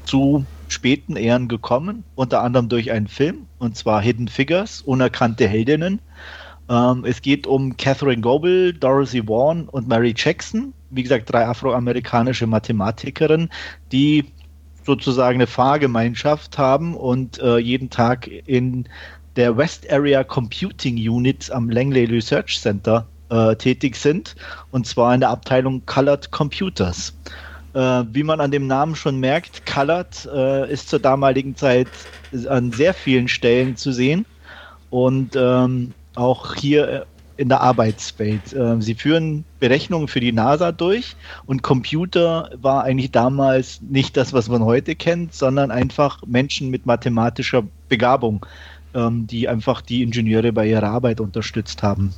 [0.04, 6.00] zu späten Ehren gekommen, unter anderem durch einen Film, und zwar Hidden Figures, unerkannte Heldinnen.
[6.68, 12.48] Ähm, es geht um Catherine Goebel, Dorothy Vaughan und Mary Jackson, wie gesagt, drei afroamerikanische
[12.48, 13.48] Mathematikerinnen,
[13.92, 14.24] die
[14.88, 18.88] sozusagen eine Fahrgemeinschaft haben und äh, jeden Tag in
[19.36, 24.34] der West Area Computing Unit am Langley Research Center äh, tätig sind,
[24.70, 27.14] und zwar in der Abteilung Colored Computers.
[27.74, 31.88] Äh, wie man an dem Namen schon merkt, Colored äh, ist zur damaligen Zeit
[32.48, 34.24] an sehr vielen Stellen zu sehen
[34.88, 37.04] und ähm, auch hier äh,
[37.38, 38.52] in der Arbeitswelt.
[38.52, 41.16] Ähm, sie führen Berechnungen für die NASA durch
[41.46, 46.84] und Computer war eigentlich damals nicht das, was man heute kennt, sondern einfach Menschen mit
[46.84, 48.44] mathematischer Begabung,
[48.92, 52.12] ähm, die einfach die Ingenieure bei ihrer Arbeit unterstützt haben.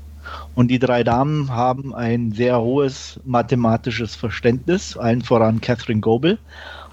[0.54, 6.38] Und die drei Damen haben ein sehr hohes mathematisches Verständnis, allen voran Catherine Goebel.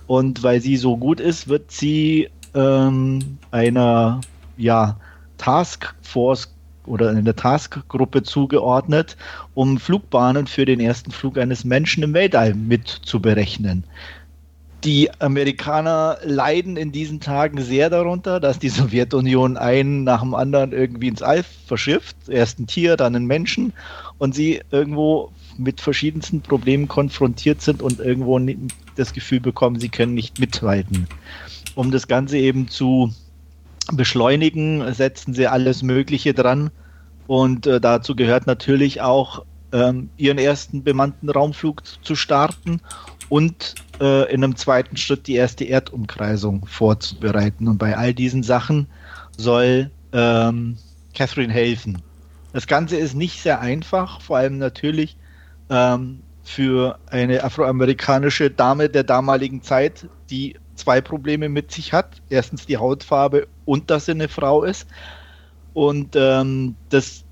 [0.05, 4.21] Und weil sie so gut ist, wird sie ähm, einer
[4.57, 4.97] ja,
[5.37, 6.56] Taskforce
[6.87, 9.17] oder in der Taskgruppe zugeordnet,
[9.53, 13.83] um Flugbahnen für den ersten Flug eines Menschen im Weltall mit zu berechnen
[14.83, 20.71] die Amerikaner leiden in diesen Tagen sehr darunter, dass die Sowjetunion einen nach dem anderen
[20.71, 22.15] irgendwie ins All verschifft.
[22.29, 23.73] Erst ein Tier, dann ein Menschen
[24.17, 28.39] und sie irgendwo mit verschiedensten Problemen konfrontiert sind und irgendwo
[28.95, 31.07] das Gefühl bekommen, sie können nicht mithalten.
[31.73, 33.11] Um das Ganze eben zu
[33.95, 36.71] beschleunigen, setzen sie alles Mögliche dran.
[37.27, 42.79] Und äh, dazu gehört natürlich auch, ähm, ihren ersten bemannten Raumflug zu starten
[43.29, 47.67] und äh, in einem zweiten Schritt die erste Erdumkreisung vorzubereiten.
[47.67, 48.87] Und bei all diesen Sachen
[49.35, 50.77] soll ähm,
[51.13, 52.01] Catherine helfen.
[52.53, 55.17] Das Ganze ist nicht sehr einfach, vor allem natürlich
[55.69, 62.21] ähm, für eine afroamerikanische Dame der damaligen Zeit, die zwei Probleme mit sich hat.
[62.29, 64.87] Erstens die Hautfarbe und dass sie eine Frau ist.
[65.73, 67.23] Und ähm, das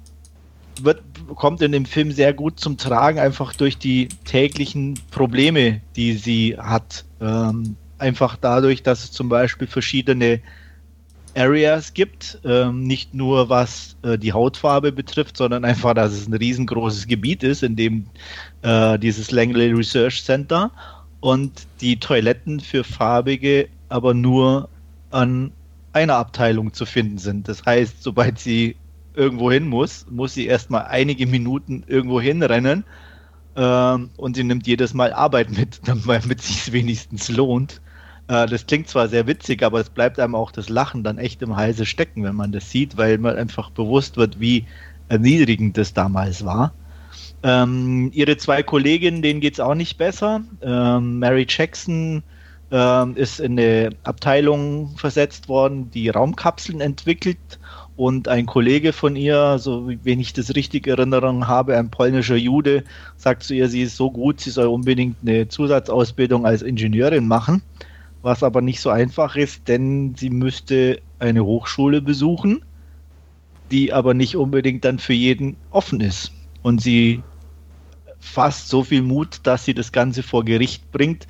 [0.82, 1.02] wird,
[1.34, 6.56] kommt in dem Film sehr gut zum Tragen, einfach durch die täglichen Probleme, die sie
[6.60, 7.06] hat.
[7.20, 10.42] Ähm, einfach dadurch, dass es zum Beispiel verschiedene
[11.36, 12.40] Areas gibt.
[12.44, 17.42] Ähm, nicht nur was äh, die Hautfarbe betrifft, sondern einfach, dass es ein riesengroßes Gebiet
[17.44, 18.06] ist, in dem
[18.62, 20.72] äh, dieses Langley Research Center
[21.22, 24.70] und die Toiletten für Farbige aber nur
[25.12, 25.52] an
[25.96, 27.48] einer Abteilung zu finden sind.
[27.48, 28.76] Das heißt, sobald sie
[29.16, 32.84] irgendwo hin muss, muss sie erstmal einige Minuten irgendwo hinrennen
[33.56, 37.82] ähm, und sie nimmt jedes Mal Arbeit mit, damit sich es wenigstens lohnt.
[38.28, 41.42] Äh, das klingt zwar sehr witzig, aber es bleibt einem auch das Lachen dann echt
[41.42, 44.66] im Halse stecken, wenn man das sieht, weil man einfach bewusst wird, wie
[45.08, 46.74] erniedrigend das damals war.
[47.42, 50.42] Ähm, ihre zwei Kolleginnen, denen geht es auch nicht besser.
[50.62, 52.24] Ähm, Mary Jackson
[52.76, 57.38] ähm, ist in eine Abteilung versetzt worden, die Raumkapseln entwickelt
[57.96, 62.84] und ein Kollege von ihr, so wenn ich das richtig Erinnerung habe, ein polnischer Jude,
[63.16, 67.62] sagt zu ihr, sie ist so gut, sie soll unbedingt eine Zusatzausbildung als Ingenieurin machen,
[68.22, 72.66] was aber nicht so einfach ist, denn sie müsste eine Hochschule besuchen,
[73.72, 76.34] die aber nicht unbedingt dann für jeden offen ist.
[76.62, 77.24] Und sie
[78.20, 81.26] fasst so viel Mut, dass sie das Ganze vor Gericht bringt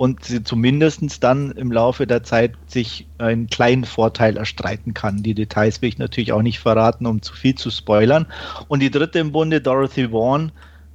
[0.00, 5.22] und sie zumindest dann im Laufe der Zeit sich einen kleinen Vorteil erstreiten kann.
[5.22, 8.24] Die Details will ich natürlich auch nicht verraten, um zu viel zu spoilern.
[8.68, 10.52] Und die dritte im Bunde, Dorothy Vaughan,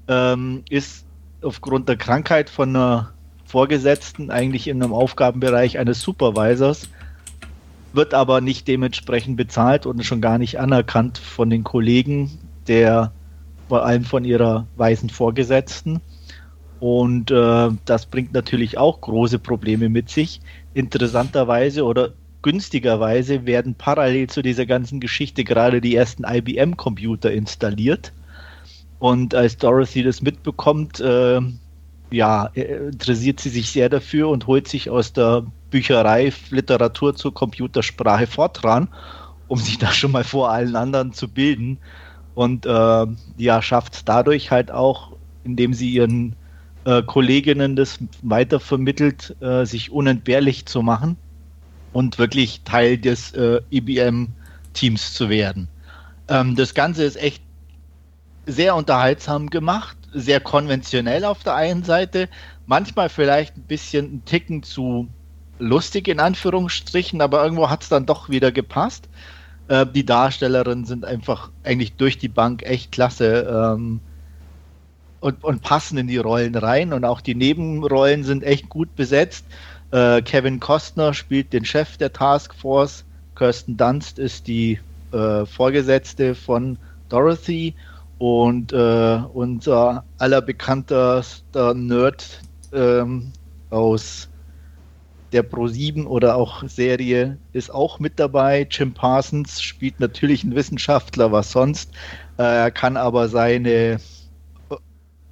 [0.07, 1.05] ähm, ist
[1.43, 3.13] aufgrund der Krankheit von einer
[3.45, 6.89] Vorgesetzten eigentlich in einem Aufgabenbereich eines Supervisors,
[7.93, 13.11] wird aber nicht dementsprechend bezahlt und schon gar nicht anerkannt von den Kollegen, der
[13.69, 16.01] vor allem von ihrer weißen Vorgesetzten.
[16.80, 20.41] Und äh, das bringt natürlich auch große Probleme mit sich.
[20.73, 28.13] Interessanterweise oder günstigerweise werden parallel zu dieser ganzen Geschichte gerade die ersten IBM-Computer installiert.
[28.99, 31.41] Und als Dorothy das mitbekommt, äh,
[32.11, 37.34] ja, äh, interessiert sie sich sehr dafür und holt sich aus der Bücherei Literatur zur
[37.34, 38.88] Computersprache Fortran,
[39.47, 41.78] um sich da schon mal vor allen anderen zu bilden.
[42.36, 43.05] Und äh,
[43.38, 45.13] ja, schafft es dadurch halt auch,
[45.43, 46.36] indem sie ihren
[46.86, 51.17] äh, Kolleginnen das weitervermittelt, äh, sich unentbehrlich zu machen
[51.93, 55.67] und wirklich Teil des äh, IBM-Teams zu werden.
[56.27, 57.41] Ähm, das Ganze ist echt
[58.45, 62.29] sehr unterhaltsam gemacht, sehr konventionell auf der einen Seite,
[62.67, 65.07] manchmal vielleicht ein bisschen ein Ticken zu
[65.59, 69.09] lustig in Anführungsstrichen, aber irgendwo hat es dann doch wieder gepasst.
[69.67, 73.47] Äh, die Darstellerinnen sind einfach eigentlich durch die Bank echt klasse.
[73.49, 73.99] Ähm,
[75.20, 76.93] und, und passen in die Rollen rein.
[76.93, 79.45] Und auch die Nebenrollen sind echt gut besetzt.
[79.91, 83.05] Äh, Kevin Costner spielt den Chef der Taskforce.
[83.36, 84.80] Kirsten Dunst ist die
[85.11, 86.78] äh, Vorgesetzte von
[87.09, 87.74] Dorothy.
[88.18, 92.41] Und äh, unser allerbekanntester Nerd
[92.74, 93.32] ähm,
[93.70, 94.30] aus
[95.36, 98.66] der Pro7 oder auch Serie ist auch mit dabei.
[98.72, 101.91] Jim Parsons spielt natürlich einen Wissenschaftler, was sonst.
[102.38, 103.99] Äh, er kann aber seine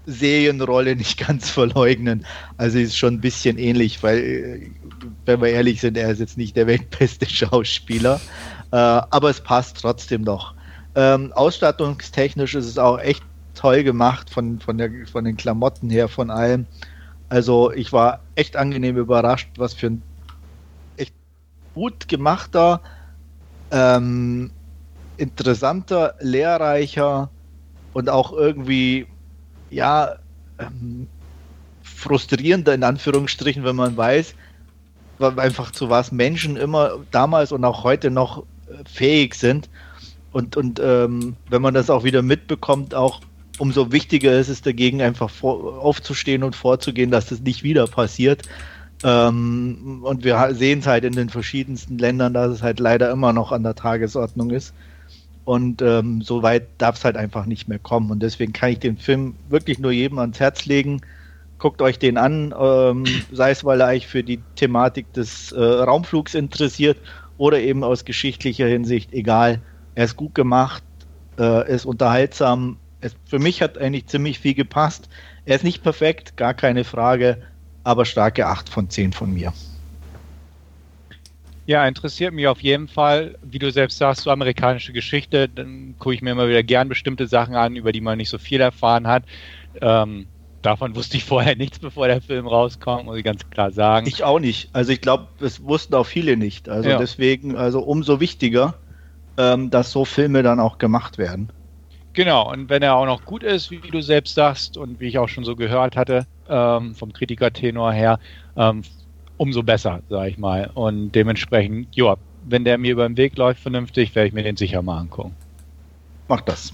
[0.05, 2.25] Serienrolle nicht ganz verleugnen.
[2.57, 4.71] Also ist schon ein bisschen ähnlich, weil, äh,
[5.25, 8.19] wenn wir ehrlich sind, er ist jetzt nicht der weltbeste Schauspieler.
[8.71, 10.53] Äh, aber es passt trotzdem noch.
[10.95, 13.23] Ähm, ausstattungstechnisch ist es auch echt
[13.55, 16.65] toll gemacht von, von, der, von den Klamotten her, von allem.
[17.29, 20.01] Also ich war echt angenehm überrascht, was für ein
[20.97, 21.13] echt
[21.73, 22.81] gut gemachter,
[23.71, 24.51] ähm,
[25.17, 27.29] interessanter, lehrreicher
[27.93, 29.07] und auch irgendwie
[29.73, 30.15] ja,
[30.59, 31.07] ähm,
[31.81, 34.35] frustrierender in Anführungsstrichen, wenn man weiß,
[35.19, 39.69] einfach zu was Menschen immer damals und auch heute noch äh, fähig sind.
[40.31, 43.21] Und, und ähm, wenn man das auch wieder mitbekommt, auch
[43.59, 48.41] umso wichtiger ist es dagegen, einfach vor, aufzustehen und vorzugehen, dass das nicht wieder passiert.
[49.03, 53.33] Ähm, und wir sehen es halt in den verschiedensten Ländern, dass es halt leider immer
[53.33, 54.73] noch an der Tagesordnung ist.
[55.45, 58.11] Und ähm, so weit darf es halt einfach nicht mehr kommen.
[58.11, 61.01] Und deswegen kann ich den Film wirklich nur jedem ans Herz legen.
[61.57, 65.61] Guckt euch den an, ähm, sei es, weil er euch für die Thematik des äh,
[65.61, 66.97] Raumflugs interessiert
[67.37, 69.61] oder eben aus geschichtlicher Hinsicht, egal.
[69.95, 70.83] Er ist gut gemacht,
[71.37, 72.77] äh, ist unterhaltsam.
[73.01, 75.09] Es, für mich hat eigentlich ziemlich viel gepasst.
[75.45, 77.41] Er ist nicht perfekt, gar keine Frage,
[77.83, 79.53] aber starke 8 von 10 von mir.
[81.65, 83.37] Ja, interessiert mich auf jeden Fall.
[83.41, 87.27] Wie du selbst sagst, so amerikanische Geschichte, dann gucke ich mir immer wieder gern bestimmte
[87.27, 89.23] Sachen an, über die man nicht so viel erfahren hat.
[89.79, 90.27] Ähm,
[90.61, 94.07] davon wusste ich vorher nichts, bevor der Film rauskommt, muss ich ganz klar sagen.
[94.07, 94.69] Ich auch nicht.
[94.73, 96.67] Also ich glaube, es wussten auch viele nicht.
[96.67, 96.97] Also ja.
[96.97, 98.75] deswegen, also umso wichtiger,
[99.37, 101.51] ähm, dass so Filme dann auch gemacht werden.
[102.13, 105.17] Genau, und wenn er auch noch gut ist, wie du selbst sagst und wie ich
[105.17, 108.19] auch schon so gehört hatte, ähm, vom Kritikertenor her,
[108.55, 108.83] ähm,
[109.37, 110.69] umso besser, sage ich mal.
[110.73, 112.15] Und dementsprechend, ja,
[112.45, 115.33] wenn der mir über den Weg läuft vernünftig, werde ich mir den sicher mal angucken.
[116.27, 116.73] Mach das.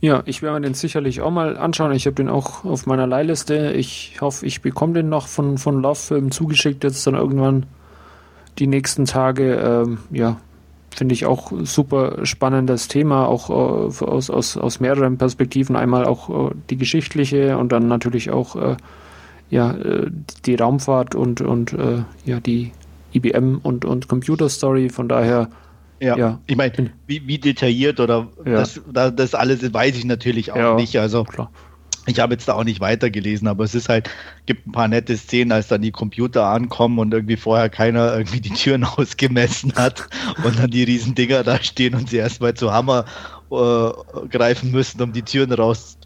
[0.00, 1.92] Ja, ich werde mir den sicherlich auch mal anschauen.
[1.92, 3.72] Ich habe den auch auf meiner Leihliste.
[3.72, 7.64] Ich hoffe, ich bekomme den noch von, von Love Film zugeschickt, jetzt dann irgendwann
[8.58, 9.54] die nächsten Tage.
[9.54, 10.38] Ähm, ja,
[10.94, 15.74] finde ich auch super spannendes Thema, auch äh, aus, aus, aus mehreren Perspektiven.
[15.74, 18.76] Einmal auch äh, die geschichtliche und dann natürlich auch äh,
[19.50, 20.10] ja, äh,
[20.44, 22.72] die Raumfahrt und, und äh, ja, die
[23.12, 24.88] IBM und, und Computer Story.
[24.88, 25.48] Von daher
[26.00, 26.40] ja, ja.
[26.46, 28.52] ich meine, wie, wie, detailliert oder ja.
[28.52, 30.98] das, das alles weiß ich natürlich auch ja, nicht.
[30.98, 31.50] Also klar.
[32.06, 34.10] Ich habe jetzt da auch nicht weitergelesen, aber es ist halt,
[34.44, 38.40] gibt ein paar nette Szenen, als dann die Computer ankommen und irgendwie vorher keiner irgendwie
[38.40, 40.06] die Türen ausgemessen hat
[40.44, 43.06] und dann die riesen Dinger da stehen und sie erstmal zu Hammer
[43.50, 45.96] äh, greifen müssen, um die Türen raus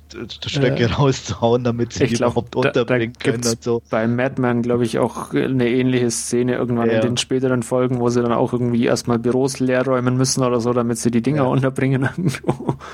[0.47, 3.83] Stöcke äh, rauszuhauen, damit sie glaub, überhaupt unterbringen da, da können und so.
[3.91, 6.97] Bei Madman, glaube ich, auch eine ähnliche Szene irgendwann ja.
[6.97, 10.61] in den späteren Folgen, wo sie dann auch irgendwie erstmal Büros leer räumen müssen oder
[10.61, 11.49] so, damit sie die Dinger ja.
[11.49, 12.09] unterbringen.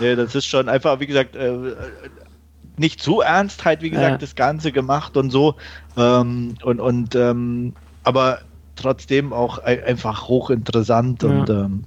[0.00, 1.56] ja, das ist schon einfach, wie gesagt, äh,
[2.76, 4.18] nicht so ernst halt, wie gesagt, ja.
[4.18, 5.54] das Ganze gemacht und so.
[5.96, 8.40] Ähm, und, und ähm, aber
[8.76, 11.84] trotzdem auch einfach hochinteressant und ähm,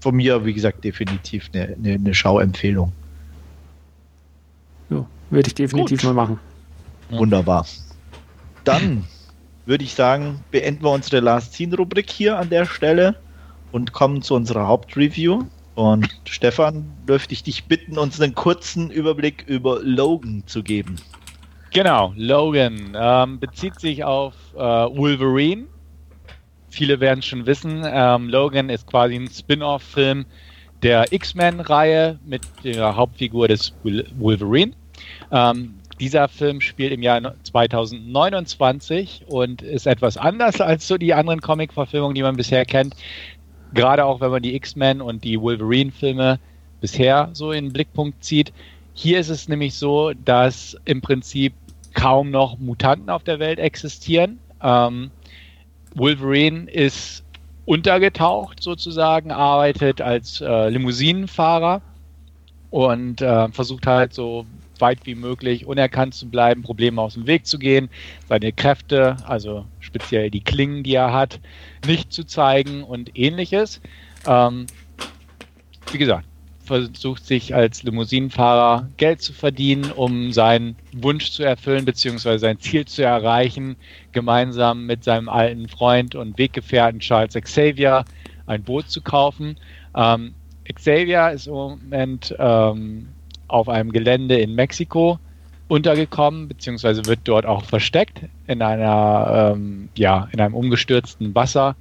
[0.00, 2.92] von mir, wie gesagt, definitiv eine, eine, eine Schauempfehlung.
[4.90, 6.08] Ja, würde ich definitiv Gut.
[6.08, 6.40] mal machen.
[7.10, 7.66] Wunderbar.
[8.64, 9.04] Dann
[9.66, 13.16] würde ich sagen, beenden wir unsere Last Scene Rubrik hier an der Stelle
[13.72, 15.44] und kommen zu unserer Hauptreview.
[15.74, 20.96] Und Stefan, dürfte ich dich bitten, uns einen kurzen Überblick über Logan zu geben.
[21.72, 25.66] Genau, Logan ähm, bezieht sich auf äh, Wolverine.
[26.68, 27.82] Viele werden es schon wissen.
[27.84, 30.26] Ähm, Logan ist quasi ein Spin-off-Film
[30.82, 33.72] der X-Men-Reihe mit der Hauptfigur des
[34.18, 34.72] Wolverine.
[35.30, 41.40] Ähm, dieser Film spielt im Jahr 2029 und ist etwas anders als so die anderen
[41.40, 42.94] Comic-Verfilmungen, die man bisher kennt.
[43.74, 46.40] Gerade auch wenn man die X-Men und die Wolverine-Filme
[46.80, 48.52] bisher so in den Blickpunkt zieht.
[48.94, 51.52] Hier ist es nämlich so, dass im Prinzip
[51.94, 54.38] kaum noch Mutanten auf der Welt existieren.
[54.62, 55.10] Ähm,
[55.94, 57.24] Wolverine ist
[57.66, 61.82] untergetaucht sozusagen, arbeitet als äh, Limousinenfahrer
[62.70, 64.46] und äh, versucht halt so
[64.80, 67.88] weit wie möglich unerkannt zu bleiben, Probleme aus dem Weg zu gehen,
[68.28, 71.40] seine Kräfte, also speziell die Klingen, die er hat,
[71.86, 73.80] nicht zu zeigen und ähnliches.
[74.26, 74.66] Ähm,
[75.92, 76.26] wie gesagt,
[76.70, 82.84] versucht sich als Limousinenfahrer Geld zu verdienen, um seinen Wunsch zu erfüllen, beziehungsweise sein Ziel
[82.84, 83.74] zu erreichen,
[84.12, 88.04] gemeinsam mit seinem alten Freund und Weggefährten Charles Xavier
[88.46, 89.56] ein Boot zu kaufen.
[89.96, 90.34] Ähm,
[90.72, 93.08] Xavier ist im Moment ähm,
[93.50, 95.18] auf einem Gelände in Mexiko
[95.68, 101.76] untergekommen, beziehungsweise wird dort auch versteckt in einer, ähm, ja, in einem umgestürzten Wasser,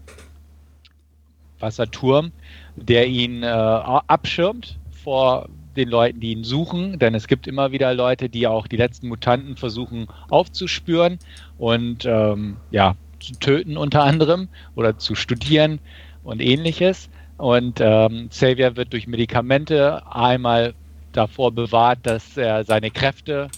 [1.59, 2.32] Wasserturm,
[2.76, 7.93] der ihn äh, abschirmt vor den Leuten, die ihn suchen, denn es gibt immer wieder
[7.93, 11.20] Leute, die auch die letzten Mutanten versuchen aufzuspüren
[11.57, 15.80] und ähm, ja, zu töten unter anderem oder zu studieren
[16.24, 17.09] und ähnliches.
[17.38, 20.74] Und ähm, Xavier wird durch Medikamente einmal
[21.20, 23.49] davor bewahrt, dass er seine Kräfte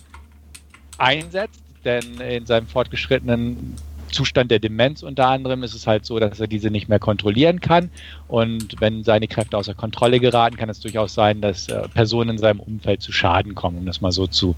[0.97, 3.76] einsetzt, denn in seinem fortgeschrittenen
[4.12, 7.62] Zustand der Demenz unter anderem ist es halt so, dass er diese nicht mehr kontrollieren
[7.62, 7.89] kann.
[8.28, 12.38] Und wenn seine Kräfte außer Kontrolle geraten, kann es durchaus sein, dass äh, Personen in
[12.38, 14.55] seinem Umfeld zu Schaden kommen, um das mal so zu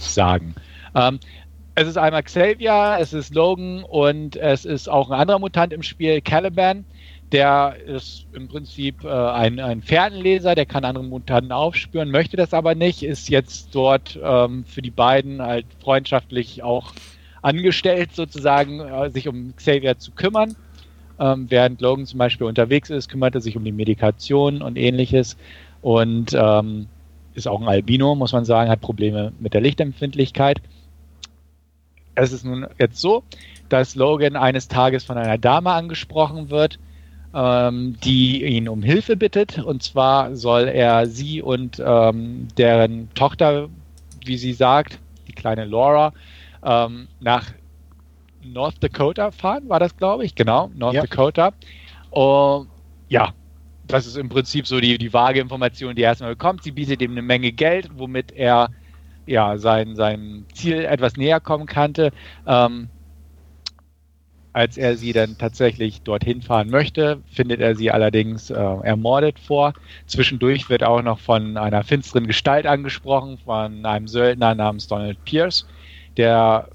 [0.00, 0.54] sagen.
[0.94, 1.20] Ähm,
[1.74, 5.84] es ist einmal Xavier, es ist Logan und es ist auch ein anderer Mutant im
[5.84, 6.84] Spiel, Caliban.
[7.32, 12.54] Der ist im Prinzip äh, ein, ein Fernleser, der kann andere Mutanten aufspüren, möchte das
[12.54, 16.92] aber nicht, ist jetzt dort ähm, für die beiden halt freundschaftlich auch
[17.42, 20.56] angestellt, sozusagen, äh, sich um Xavier zu kümmern.
[21.20, 25.36] Ähm, während Logan zum Beispiel unterwegs ist, kümmert er sich um die Medikation und ähnliches
[25.82, 26.86] und ähm,
[27.34, 30.60] ist auch ein Albino, muss man sagen, hat Probleme mit der Lichtempfindlichkeit.
[32.14, 33.22] Es ist nun jetzt so,
[33.68, 36.78] dass Logan eines Tages von einer Dame angesprochen wird,
[37.34, 39.58] ähm, die ihn um Hilfe bittet.
[39.58, 43.68] Und zwar soll er sie und ähm, deren Tochter,
[44.24, 46.12] wie sie sagt, die kleine Laura,
[46.62, 47.46] ähm, nach
[48.42, 50.34] North Dakota fahren, war das, glaube ich.
[50.34, 51.02] Genau, North ja.
[51.02, 51.52] Dakota.
[52.10, 52.68] Und
[53.08, 53.32] ja,
[53.86, 56.62] das ist im Prinzip so die, die vage Information, die er erstmal bekommt.
[56.62, 58.70] Sie bietet ihm eine Menge Geld, womit er
[59.26, 62.12] ja sein, sein Ziel etwas näher kommen kannte.
[62.46, 62.88] Ähm,
[64.52, 69.74] als er sie dann tatsächlich dorthin fahren möchte, findet er sie allerdings äh, ermordet vor.
[70.06, 75.66] Zwischendurch wird auch noch von einer finsteren Gestalt angesprochen, von einem Söldner namens Donald Pierce,
[76.16, 76.68] der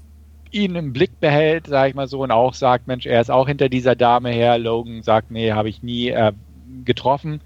[0.50, 3.48] ihn im Blick behält, sage ich mal so, und auch sagt, Mensch, er ist auch
[3.48, 4.56] hinter dieser Dame her.
[4.58, 6.32] Logan sagt, nee, habe ich nie äh,
[6.84, 7.40] getroffen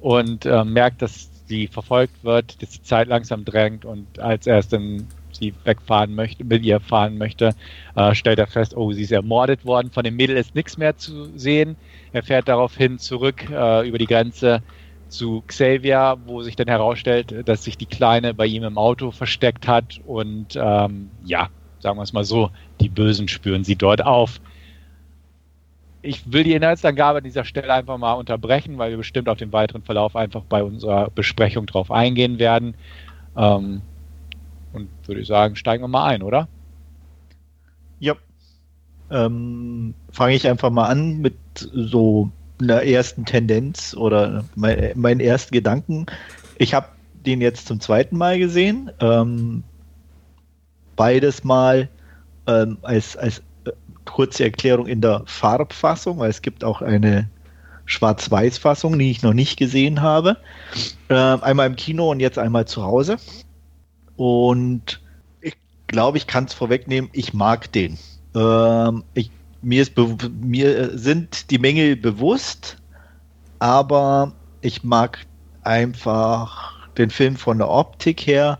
[0.00, 4.58] und äh, merkt, dass sie verfolgt wird, dass die Zeit langsam drängt und als er
[4.58, 7.54] es dann sie wegfahren möchte, mit ihr fahren möchte,
[7.96, 9.90] äh, stellt er fest, oh, sie ist ermordet worden.
[9.90, 11.76] Von dem Mädel ist nichts mehr zu sehen.
[12.12, 14.62] Er fährt daraufhin zurück äh, über die Grenze
[15.08, 19.68] zu Xavier, wo sich dann herausstellt, dass sich die Kleine bei ihm im Auto versteckt
[19.68, 24.40] hat und ähm, ja, sagen wir es mal so, die Bösen spüren sie dort auf.
[26.02, 29.52] Ich will die Inhaltsangabe an dieser Stelle einfach mal unterbrechen, weil wir bestimmt auf den
[29.52, 32.74] weiteren Verlauf einfach bei unserer Besprechung drauf eingehen werden.
[33.36, 33.82] Ähm,
[34.74, 36.48] und würde ich sagen, steigen wir mal ein, oder?
[38.00, 38.14] Ja.
[39.10, 45.52] Ähm, Fange ich einfach mal an mit so einer ersten Tendenz oder mein, meinen ersten
[45.52, 46.06] Gedanken.
[46.58, 46.88] Ich habe
[47.26, 48.90] den jetzt zum zweiten Mal gesehen.
[49.00, 49.62] Ähm,
[50.96, 51.88] beides mal
[52.46, 53.72] ähm, als, als äh,
[54.04, 57.28] kurze Erklärung in der Farbfassung, weil es gibt auch eine
[57.86, 60.36] Schwarz-Weiß-Fassung, die ich noch nicht gesehen habe.
[61.08, 63.16] Äh, einmal im Kino und jetzt einmal zu Hause.
[64.16, 65.00] Und
[65.40, 65.56] ich
[65.86, 67.98] glaube, ich kann es vorwegnehmen, ich mag den.
[68.34, 69.30] Ähm, ich,
[69.62, 69.92] mir, ist
[70.40, 72.76] mir sind die Mängel bewusst,
[73.58, 75.26] aber ich mag
[75.62, 78.58] einfach den Film von der Optik her,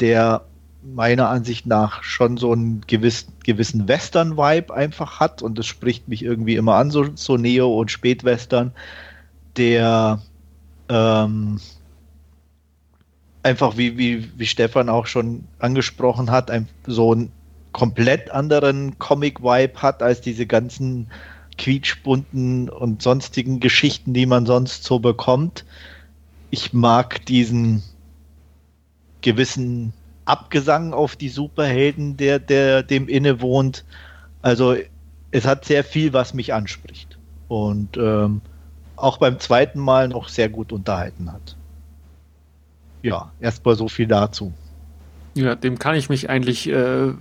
[0.00, 0.44] der
[0.94, 6.22] meiner Ansicht nach schon so einen gewissen, gewissen Western-Vibe einfach hat und das spricht mich
[6.22, 8.72] irgendwie immer an, so, so Neo- und Spätwestern,
[9.56, 10.20] der
[10.88, 11.60] ähm,
[13.46, 17.32] einfach, wie, wie, wie Stefan auch schon angesprochen hat, ein, so einen
[17.72, 21.08] komplett anderen Comic-Vibe hat als diese ganzen
[21.56, 25.64] quietschbunten und sonstigen Geschichten, die man sonst so bekommt.
[26.50, 27.82] Ich mag diesen
[29.22, 29.92] gewissen
[30.24, 33.84] Abgesang auf die Superhelden, der, der dem innewohnt.
[34.42, 34.74] Also
[35.30, 37.16] es hat sehr viel, was mich anspricht.
[37.46, 38.40] Und ähm,
[38.96, 41.56] auch beim zweiten Mal noch sehr gut unterhalten hat
[43.06, 44.52] ja, erstmal so viel dazu.
[45.34, 47.12] Ja, dem kann ich mich eigentlich äh,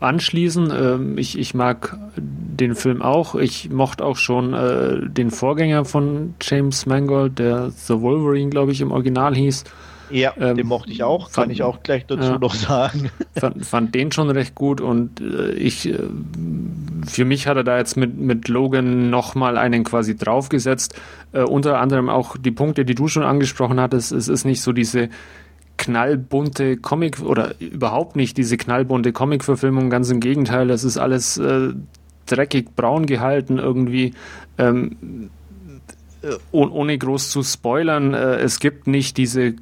[0.00, 0.72] anschließen.
[0.74, 3.34] Ähm, ich, ich mag den Film auch.
[3.34, 8.80] Ich mochte auch schon äh, den Vorgänger von James Mangold, der The Wolverine, glaube ich,
[8.80, 9.64] im Original hieß.
[10.10, 13.10] Ja, ähm, den mochte ich auch, kann ich auch gleich dazu ja, noch sagen.
[13.36, 15.98] Fand, fand, den schon recht gut und äh, ich, äh,
[17.06, 20.98] für mich hat er da jetzt mit, mit Logan nochmal einen quasi draufgesetzt.
[21.32, 24.12] Äh, unter anderem auch die Punkte, die du schon angesprochen hattest.
[24.12, 25.08] Es ist nicht so diese
[25.78, 31.70] knallbunte Comic oder überhaupt nicht diese knallbunte Comic-Verfilmung, ganz im Gegenteil, es ist alles äh,
[32.26, 34.12] dreckig braun gehalten irgendwie.
[34.58, 35.30] Ähm,
[36.22, 39.54] äh, ohne groß zu spoilern, äh, es gibt nicht diese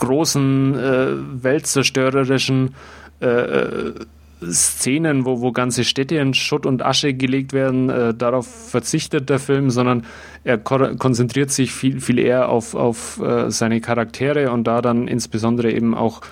[0.00, 1.06] großen äh,
[1.42, 2.74] weltzerstörerischen
[3.20, 3.94] äh, äh,
[4.42, 9.38] Szenen, wo, wo ganze Städte in Schutt und Asche gelegt werden, äh, darauf verzichtet der
[9.38, 10.04] Film, sondern
[10.44, 15.08] er ko konzentriert sich viel, viel eher auf, auf äh, seine Charaktere und da dann
[15.08, 16.22] insbesondere eben auch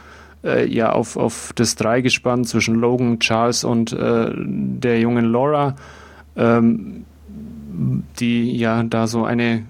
[0.42, 5.76] äh, ja auf, auf das Dreigespann zwischen Logan, Charles und äh, der jungen Laura,
[6.36, 7.04] ähm,
[8.18, 9.66] die ja da so eine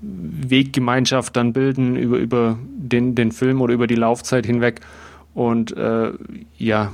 [0.00, 2.58] Weggemeinschaft dann bilden über, über
[2.92, 4.80] den, den Film oder über die Laufzeit hinweg.
[5.34, 6.12] Und äh,
[6.58, 6.92] ja,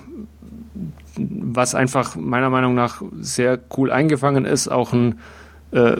[1.16, 5.18] was einfach meiner Meinung nach sehr cool eingefangen ist, auch ein
[5.72, 5.96] äh,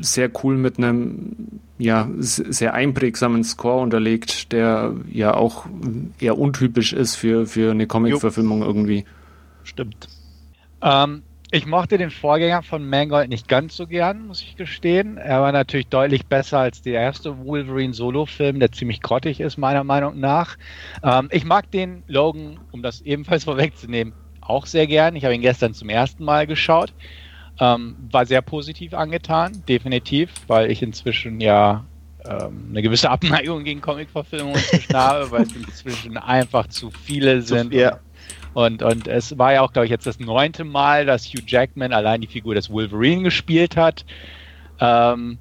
[0.00, 5.66] sehr cool mit einem ja, sehr einprägsamen Score unterlegt, der ja auch
[6.18, 9.04] eher untypisch ist für, für eine Comic-Verfilmung irgendwie.
[9.64, 10.08] Stimmt.
[10.80, 11.22] Ähm,
[11.52, 15.16] ich mochte den Vorgänger von Mangold nicht ganz so gern, muss ich gestehen.
[15.16, 19.84] Er war natürlich deutlich besser als der erste Wolverine Solo-Film, der ziemlich grottig ist, meiner
[19.84, 20.56] Meinung nach.
[21.04, 25.14] Ähm, ich mag den Logan, um das ebenfalls vorwegzunehmen, auch sehr gern.
[25.14, 26.92] Ich habe ihn gestern zum ersten Mal geschaut.
[27.58, 31.86] Ähm, war sehr positiv angetan, definitiv, weil ich inzwischen ja
[32.28, 37.72] ähm, eine gewisse Abneigung gegen Comic-Verfilmungen inzwischen habe, weil es inzwischen einfach zu viele sind.
[37.72, 38.00] Ja.
[38.56, 41.92] Und, und es war ja auch, glaube ich, jetzt das neunte Mal, dass Hugh Jackman
[41.92, 44.06] allein die Figur des Wolverine gespielt hat.
[44.80, 45.36] Ähm,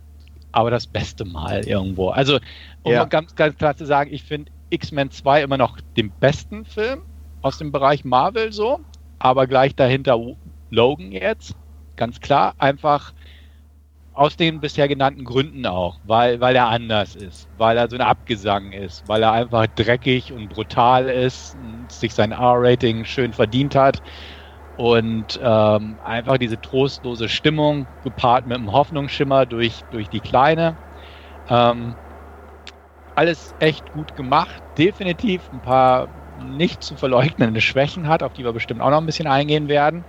[0.51, 2.09] aber das beste Mal irgendwo.
[2.09, 2.39] Also,
[2.83, 3.05] um ja.
[3.05, 7.03] ganz, ganz klar zu sagen, ich finde X-Men 2 immer noch den besten Film
[7.41, 8.81] aus dem Bereich Marvel so,
[9.17, 10.19] aber gleich dahinter
[10.69, 11.55] Logan jetzt.
[11.95, 13.13] Ganz klar, einfach
[14.15, 18.01] aus den bisher genannten Gründen auch, weil, weil er anders ist, weil er so ein
[18.01, 23.75] Abgesang ist, weil er einfach dreckig und brutal ist, und sich sein R-Rating schön verdient
[23.75, 24.01] hat
[24.75, 30.77] und ähm, einfach diese trostlose Stimmung gepaart mit einem Hoffnungsschimmer durch, durch die Kleine.
[31.49, 31.97] Ähm,
[33.15, 38.51] alles echt gut gemacht, definitiv ein paar nicht zu verleugnende Schwächen hat, auf die wir
[38.53, 40.05] bestimmt auch noch ein bisschen eingehen werden.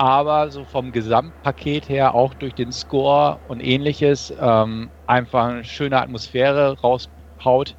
[0.00, 6.00] Aber so vom Gesamtpaket her, auch durch den Score und ähnliches, ähm, einfach eine schöne
[6.00, 7.76] Atmosphäre raushaut,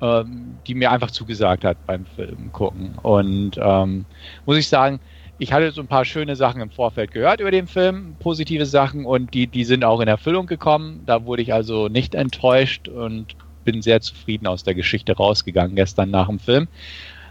[0.00, 2.96] ähm, die mir einfach zugesagt hat beim Film gucken.
[2.98, 4.06] Und ähm,
[4.46, 5.00] muss ich sagen,
[5.38, 9.04] ich hatte so ein paar schöne Sachen im Vorfeld gehört über den Film, positive Sachen
[9.06, 11.04] und die, die sind auch in Erfüllung gekommen.
[11.06, 16.10] Da wurde ich also nicht enttäuscht und bin sehr zufrieden aus der Geschichte rausgegangen gestern
[16.10, 16.68] nach dem Film.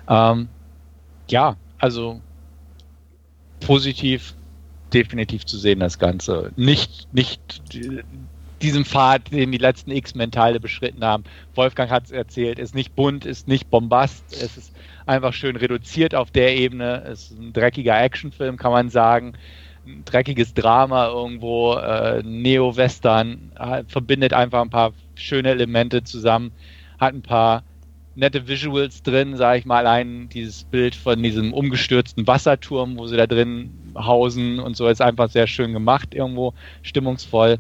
[0.10, 0.52] Ähm,
[1.30, 2.24] ja, also
[3.60, 4.34] positiv
[4.94, 6.52] definitiv zu sehen, das Ganze.
[6.56, 7.62] Nicht, nicht
[8.62, 11.24] diesem Pfad, den die letzten X-Men-Teile beschritten haben.
[11.56, 14.74] Wolfgang hat es erzählt, ist nicht bunt, ist nicht bombast, es ist
[15.06, 17.04] einfach schön reduziert auf der Ebene.
[17.06, 19.34] Es ist ein dreckiger Actionfilm, kann man sagen.
[19.86, 26.52] Ein dreckiges Drama irgendwo, äh, Neo-Western, äh, verbindet einfach ein paar schöne Elemente zusammen,
[27.00, 27.64] hat ein paar
[28.18, 33.16] nette Visuals drin, sage ich mal, allein dieses Bild von diesem umgestürzten Wasserturm, wo sie
[33.16, 37.60] da drin hausen und so, ist einfach sehr schön gemacht, irgendwo stimmungsvoll.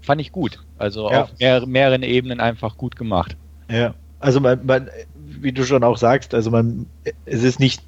[0.00, 0.60] Fand ich gut.
[0.78, 1.24] Also ja.
[1.24, 3.36] auf mehr, mehreren Ebenen einfach gut gemacht.
[3.70, 6.86] Ja, also man, man, wie du schon auch sagst, also man,
[7.26, 7.82] es ist nicht,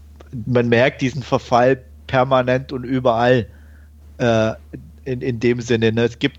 [0.47, 3.47] man merkt diesen Verfall permanent und überall
[4.19, 4.53] äh,
[5.05, 5.91] in, in dem Sinne.
[5.93, 6.03] Ne?
[6.03, 6.39] Es gibt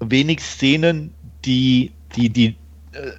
[0.00, 1.14] wenig Szenen,
[1.46, 2.56] die, die, die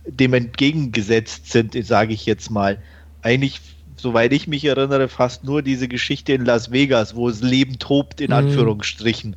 [0.05, 2.77] dem entgegengesetzt sind, sage ich jetzt mal.
[3.21, 3.61] Eigentlich,
[3.95, 8.21] soweit ich mich erinnere, fast nur diese Geschichte in Las Vegas, wo es Leben tobt,
[8.21, 8.37] in mhm.
[8.37, 9.35] Anführungsstrichen.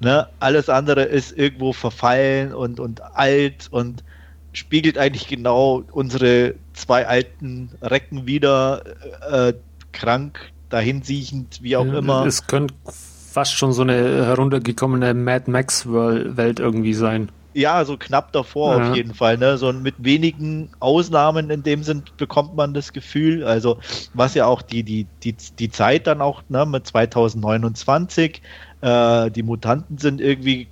[0.00, 0.28] Ne?
[0.40, 4.04] Alles andere ist irgendwo verfallen und, und alt und
[4.52, 8.82] spiegelt eigentlich genau unsere zwei alten Recken wieder,
[9.30, 9.54] äh,
[9.92, 12.26] krank, dahinsiechend, wie auch ja, immer.
[12.26, 17.30] Es könnte fast schon so eine heruntergekommene Mad Max-Welt irgendwie sein.
[17.54, 18.90] Ja, so knapp davor ja.
[18.90, 19.38] auf jeden Fall.
[19.38, 19.56] Ne?
[19.58, 23.44] So mit wenigen Ausnahmen in dem Sinn bekommt man das Gefühl.
[23.44, 23.78] Also
[24.12, 28.42] was ja auch die, die, die, die Zeit dann auch ne, mit 2029,
[28.80, 30.66] äh, die Mutanten sind irgendwie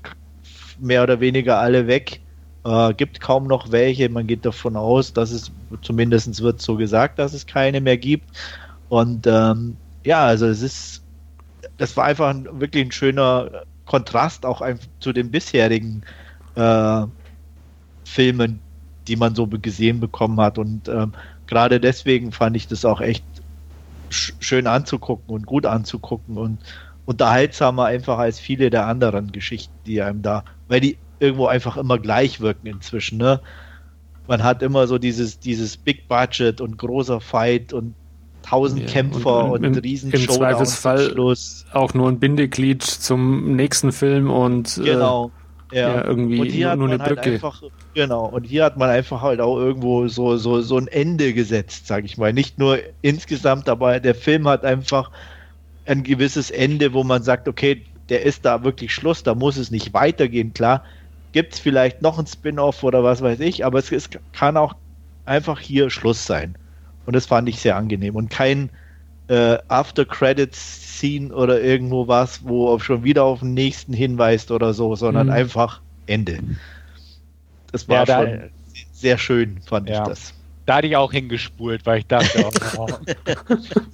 [0.80, 2.20] mehr oder weniger alle weg.
[2.64, 4.08] Äh, gibt kaum noch welche.
[4.08, 5.52] Man geht davon aus, dass es
[5.82, 8.28] zumindest wird so gesagt, dass es keine mehr gibt.
[8.88, 11.04] Und ähm, ja, also es ist,
[11.78, 14.66] das war einfach ein, wirklich ein schöner Kontrast auch
[14.98, 16.21] zu den bisherigen äh,
[18.04, 18.60] Filmen,
[19.08, 20.58] die man so gesehen bekommen hat.
[20.58, 21.12] Und ähm,
[21.46, 23.24] gerade deswegen fand ich das auch echt
[24.10, 26.58] sch schön anzugucken und gut anzugucken und
[27.04, 31.98] unterhaltsamer einfach als viele der anderen Geschichten, die einem da, weil die irgendwo einfach immer
[31.98, 33.18] gleich wirken inzwischen.
[33.18, 33.40] Ne?
[34.28, 37.94] Man hat immer so dieses, dieses Big Budget und großer Fight und
[38.42, 41.14] tausend ja, Kämpfer und, und, und riesen Im Zweifelsfall
[41.72, 45.26] auch nur ein Bindeglied zum nächsten Film und äh, genau.
[45.28, 45.41] Äh,
[45.72, 45.96] ja.
[45.96, 47.22] ja, irgendwie und hier nur, nur eine halt Brücke.
[47.22, 47.62] Halt einfach,
[47.94, 51.86] genau, und hier hat man einfach halt auch irgendwo so, so, so ein Ende gesetzt,
[51.86, 52.32] sag ich mal.
[52.32, 55.10] Nicht nur insgesamt, aber der Film hat einfach
[55.86, 59.70] ein gewisses Ende, wo man sagt, okay, der ist da wirklich Schluss, da muss es
[59.70, 60.52] nicht weitergehen.
[60.52, 60.84] Klar,
[61.32, 64.74] gibt es vielleicht noch ein Spin-off oder was weiß ich, aber es, es kann auch
[65.24, 66.56] einfach hier Schluss sein.
[67.06, 68.14] Und das fand ich sehr angenehm.
[68.14, 68.70] Und kein
[69.32, 75.28] äh, After-Credits-Scene oder irgendwo was, wo schon wieder auf den nächsten hinweist oder so, sondern
[75.28, 75.32] mhm.
[75.32, 76.38] einfach Ende.
[77.72, 78.50] Das war ja, schon
[78.92, 80.02] sehr schön, fand ja.
[80.02, 80.34] ich das.
[80.66, 82.86] Da hatte ich auch hingespult, weil ich dachte, oh,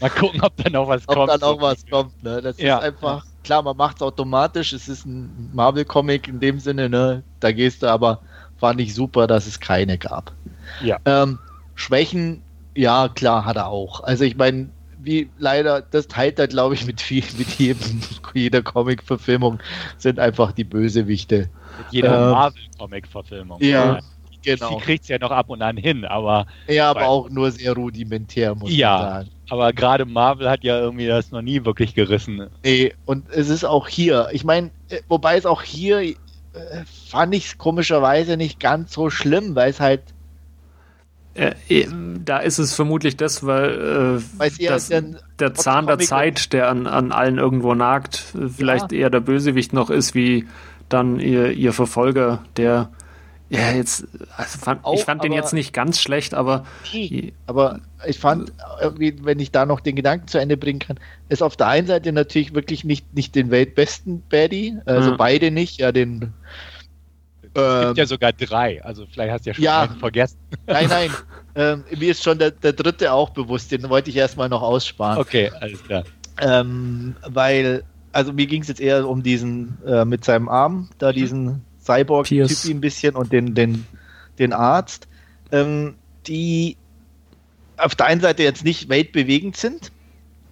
[0.01, 1.31] mal gucken, ob da noch was ob kommt.
[1.31, 2.43] Ob da noch was kommt, ne?
[2.43, 2.79] Das ja.
[2.79, 7.23] ist einfach, klar, man macht es automatisch, es ist ein Marvel-Comic in dem Sinne, ne?
[7.39, 8.21] Da gehst du aber,
[8.59, 10.33] fand ich super, dass es keine gab.
[10.83, 10.99] Ja.
[11.05, 11.39] Ähm,
[11.77, 12.43] Schwächen,
[12.75, 14.03] ja, klar, hat er auch.
[14.03, 14.69] Also ich meine,
[15.09, 18.01] wie leider, das teilt er, glaube ich, mit, viel, mit jedem,
[18.35, 19.59] jeder Comic-Verfilmung,
[19.97, 21.49] sind einfach die Bösewichte.
[21.79, 23.63] Mit jeder ähm, Marvel-Comic-Verfilmung.
[23.63, 24.01] Ja,
[24.43, 24.77] genau.
[24.77, 26.47] Die kriegt es ja noch ab und an hin, aber.
[26.67, 29.31] Ja, aber auch nur sehr rudimentär, muss ja, man sagen.
[29.49, 32.49] Aber gerade Marvel hat ja irgendwie das noch nie wirklich gerissen.
[32.63, 34.29] Nee, und es ist auch hier.
[34.33, 36.15] Ich meine, äh, wobei es auch hier äh,
[37.09, 40.03] fand ich es komischerweise nicht ganz so schlimm, weil es halt
[41.39, 41.87] äh, äh,
[42.25, 44.89] da ist es vermutlich das, weil äh, das,
[45.39, 48.99] der Zahn der Zeit, der an, an allen irgendwo nagt, vielleicht ja.
[48.99, 50.47] eher der Bösewicht noch ist, wie
[50.89, 52.91] dann ihr, ihr Verfolger, der
[53.51, 56.65] ja jetzt, also fand, Auch, ich fand den jetzt nicht ganz schlecht, aber.
[57.47, 61.57] Aber ich fand, wenn ich da noch den Gedanken zu Ende bringen kann, ist auf
[61.57, 65.17] der einen Seite natürlich wirklich nicht, nicht den weltbesten Baddie, also mhm.
[65.17, 66.35] beide nicht, ja, den
[67.55, 70.39] es gibt ja ähm, sogar drei, also vielleicht hast du ja schon ja, einen vergessen.
[70.67, 71.11] Nein, nein.
[71.55, 75.19] ähm, mir ist schon der, der dritte auch bewusst, den wollte ich erstmal noch aussparen.
[75.19, 76.05] Okay, alles klar.
[76.41, 81.11] Ähm, weil, also mir ging es jetzt eher um diesen äh, mit seinem Arm, da
[81.11, 81.15] mhm.
[81.15, 83.87] diesen Cyborg-Typ ein bisschen und den, den,
[84.39, 85.09] den Arzt.
[85.51, 85.95] Ähm,
[86.27, 86.77] die
[87.79, 89.93] auf der einen Seite jetzt nicht weltbewegend sind,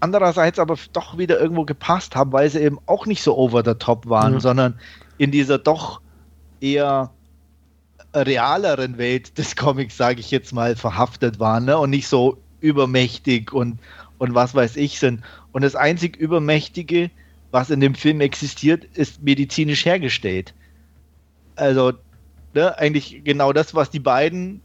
[0.01, 3.75] andererseits aber doch wieder irgendwo gepasst haben, weil sie eben auch nicht so over the
[3.75, 4.41] top waren, mhm.
[4.41, 4.81] sondern
[5.19, 6.01] in dieser doch
[6.61, 7.11] eher
[8.15, 11.79] realeren Welt des Comics, sage ich jetzt mal, verhaftet waren ne?
[11.79, 13.79] und nicht so übermächtig und,
[14.19, 15.23] und was weiß ich sind.
[15.53, 17.11] Und das einzig Übermächtige,
[17.51, 20.55] was in dem Film existiert, ist medizinisch hergestellt.
[21.57, 21.93] Also
[22.55, 24.61] ne, eigentlich genau das, was die beiden,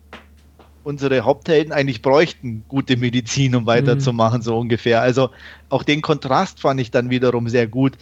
[0.83, 4.43] unsere Haupthelden, eigentlich bräuchten, gute Medizin, um weiterzumachen, mhm.
[4.43, 5.01] so ungefähr.
[5.01, 5.29] Also
[5.69, 7.97] auch den Kontrast fand ich dann wiederum sehr gut.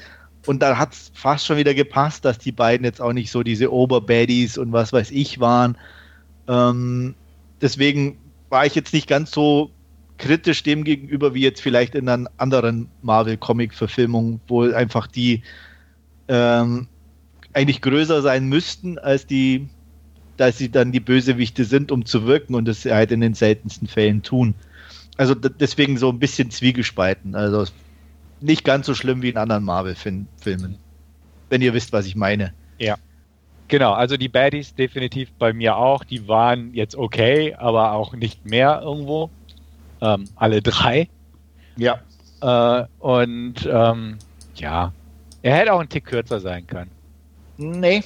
[0.45, 3.43] Und da hat es fast schon wieder gepasst, dass die beiden jetzt auch nicht so
[3.43, 5.77] diese Oberbaddies und was weiß ich waren.
[6.47, 7.15] Ähm,
[7.61, 8.17] deswegen
[8.49, 9.71] war ich jetzt nicht ganz so
[10.17, 15.43] kritisch dem gegenüber wie jetzt vielleicht in einer anderen Marvel-Comic-Verfilmung, wo einfach die
[16.27, 16.87] ähm,
[17.53, 19.69] eigentlich größer sein müssten als die
[20.39, 23.89] dass sie dann die Bösewichte sind, um zu wirken und das halt in den seltensten
[23.89, 24.55] Fällen tun.
[25.17, 27.35] Also deswegen so ein bisschen zwiegespalten.
[27.35, 27.65] Also
[28.41, 30.77] nicht ganz so schlimm wie in anderen Marvel-Filmen.
[31.49, 32.53] Wenn ihr wisst, was ich meine.
[32.77, 32.95] Ja.
[33.67, 36.03] Genau, also die Baddies definitiv bei mir auch.
[36.03, 39.29] Die waren jetzt okay, aber auch nicht mehr irgendwo.
[40.01, 41.07] Ähm, alle drei.
[41.77, 41.99] Ja.
[42.41, 44.17] Äh, und ähm,
[44.55, 44.93] ja,
[45.41, 46.89] er hätte auch ein Tick kürzer sein können.
[47.57, 48.01] Nee,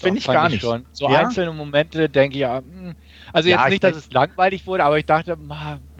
[0.00, 0.62] Finde ich gar nicht.
[0.62, 0.86] Schon.
[0.92, 1.20] So ja?
[1.20, 2.94] einzelne Momente denke ich ja, hm.
[3.32, 5.36] also jetzt ja, nicht, dass es langweilig wurde, aber ich dachte,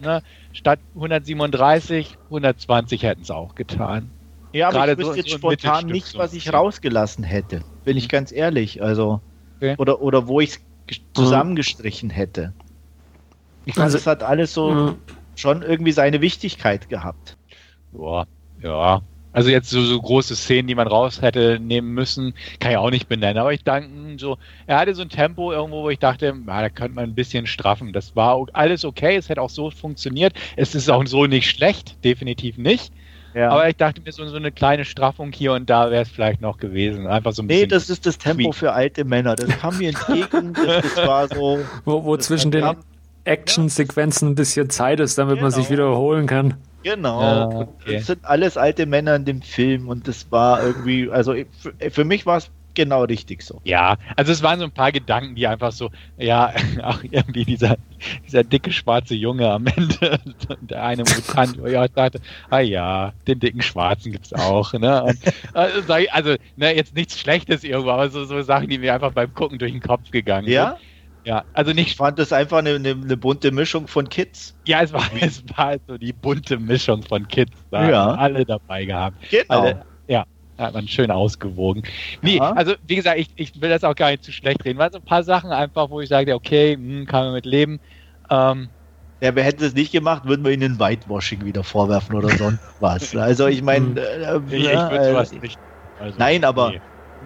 [0.01, 4.09] ne, statt 137, 120 hätten es auch getan.
[4.53, 7.97] Ja, aber Gerade ich wüsste so, jetzt so spontan nicht, was ich rausgelassen hätte, bin
[7.97, 8.09] ich mhm.
[8.09, 8.81] ganz ehrlich.
[8.81, 9.21] Also,
[9.57, 9.75] okay.
[9.77, 12.53] oder, oder wo ich es zusammengestrichen hätte.
[13.65, 14.95] Ich fand, also, es hat alles so mhm.
[15.35, 17.37] schon irgendwie seine Wichtigkeit gehabt.
[17.93, 18.25] Ja,
[18.61, 19.01] ja.
[19.33, 22.89] Also jetzt so, so große Szenen, die man raus hätte nehmen müssen, kann ich auch
[22.89, 23.37] nicht benennen.
[23.37, 26.69] Aber ich denke, so, er hatte so ein Tempo irgendwo, wo ich dachte, ah, da
[26.69, 27.93] könnte man ein bisschen straffen.
[27.93, 30.33] Das war alles okay, es hätte auch so funktioniert.
[30.57, 32.91] Es ist auch so nicht schlecht, definitiv nicht.
[33.33, 33.49] Ja.
[33.49, 36.41] Aber ich dachte mir, so, so eine kleine Straffung hier und da wäre es vielleicht
[36.41, 37.07] noch gewesen.
[37.07, 37.61] Einfach so ein bisschen.
[37.61, 38.55] Nee, das ist das Tempo tweak.
[38.55, 39.35] für alte Männer.
[39.35, 40.53] Das kam mir entgegen.
[40.65, 41.59] das, das war so.
[41.85, 42.75] Wo, wo zwischen den
[43.23, 45.43] Action-Sequenzen ein bisschen Zeit ist, damit genau.
[45.43, 45.83] man sich genau.
[45.83, 46.55] wiederholen kann.
[46.83, 47.21] Genau.
[47.21, 47.97] Ja, okay.
[47.97, 52.03] Das sind alles alte Männer in dem Film und das war irgendwie, also für, für
[52.03, 53.61] mich war es genau richtig so.
[53.63, 57.77] Ja, also es waren so ein paar Gedanken, die einfach so, ja, ach, irgendwie dieser,
[58.25, 60.19] dieser dicke schwarze Junge am Ende,
[60.61, 65.03] der eine Mutant, wo ich auch dachte, ah ja, den dicken Schwarzen gibt's auch, ne?
[65.03, 65.17] Und,
[65.53, 69.33] also, also ne, jetzt nichts Schlechtes irgendwo, aber so, so Sachen, die mir einfach beim
[69.33, 70.81] Gucken durch den Kopf gegangen sind.
[71.23, 71.43] Ja?
[71.53, 71.89] Also nicht.
[71.89, 74.55] Ich fand das einfach eine, eine, eine, bunte Mischung von Kids.
[74.65, 77.51] Ja, es war, es war so die bunte Mischung von Kids.
[77.69, 78.13] Da ja.
[78.15, 79.17] alle dabei gehabt.
[79.29, 79.43] Genau.
[79.61, 80.25] Alle, ja,
[80.57, 81.83] hat man schön ausgewogen.
[82.21, 82.51] Nee, ja.
[82.53, 84.97] also wie gesagt, ich, ich will das auch gar nicht zu schlecht reden, weil so
[84.97, 87.79] ein paar Sachen einfach, wo ich sage, okay, hm, kann man mit leben.
[88.29, 88.69] Ähm,
[89.21, 93.15] ja, wir hätten es nicht gemacht, würden wir ihnen Whitewashing wieder vorwerfen oder sonst was.
[93.15, 93.97] Also ich meine, hm.
[93.97, 95.59] äh, ich, ich würde sowas äh, nicht.
[95.99, 96.73] Also, nein, aber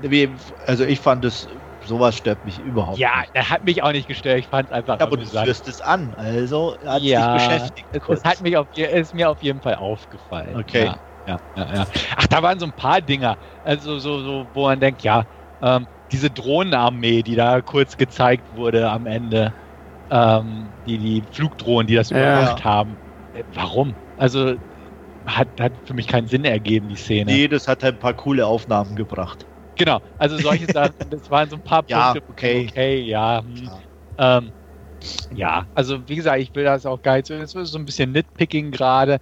[0.02, 0.12] nee.
[0.12, 0.30] wie,
[0.66, 1.48] also ich fand es
[1.86, 3.36] sowas stört mich überhaupt ja, nicht.
[3.36, 4.40] Ja, das hat mich auch nicht gestört.
[4.40, 5.00] Ich fand es einfach.
[5.00, 7.90] Ja, aber du führst es an, also hat ja, dich beschäftigt.
[7.92, 10.56] Es, es hat mich auf, ist mir auf jeden Fall aufgefallen.
[10.56, 10.86] Okay.
[10.86, 11.88] Ja, ja, ja, ja.
[12.16, 15.26] Ach, da waren so ein paar Dinger, also so, so wo man denkt, ja,
[15.62, 19.54] ähm, diese Drohnenarmee, die da kurz gezeigt wurde am Ende,
[20.10, 22.98] ähm, die, die Flugdrohnen, die das überwacht haben.
[23.34, 23.96] Äh, warum?
[24.18, 24.56] Also
[25.26, 27.32] hat, hat für mich keinen Sinn ergeben, die Szene.
[27.32, 29.48] Nee, das hat halt ein paar coole Aufnahmen gebracht.
[29.76, 32.32] Genau, also solche Sachen, das waren so ein paar ja, Punkte.
[32.32, 33.44] Okay, okay ja.
[33.44, 33.70] Hm.
[34.18, 34.54] Ähm,
[35.32, 37.36] ja, also wie gesagt, ich will das auch gar nicht so.
[37.36, 39.20] Ist so ein bisschen Nitpicking gerade.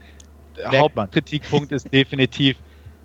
[0.56, 2.58] Der Hauptkritikpunkt ist definitiv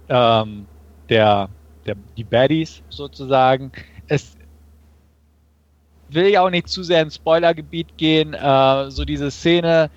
[0.08, 0.68] ähm,
[1.08, 1.48] der,
[1.86, 3.72] der, die Baddies sozusagen.
[4.06, 4.36] Es
[6.08, 8.34] will ja auch nicht zu sehr ins Spoilergebiet gehen.
[8.34, 9.90] Äh, so diese Szene,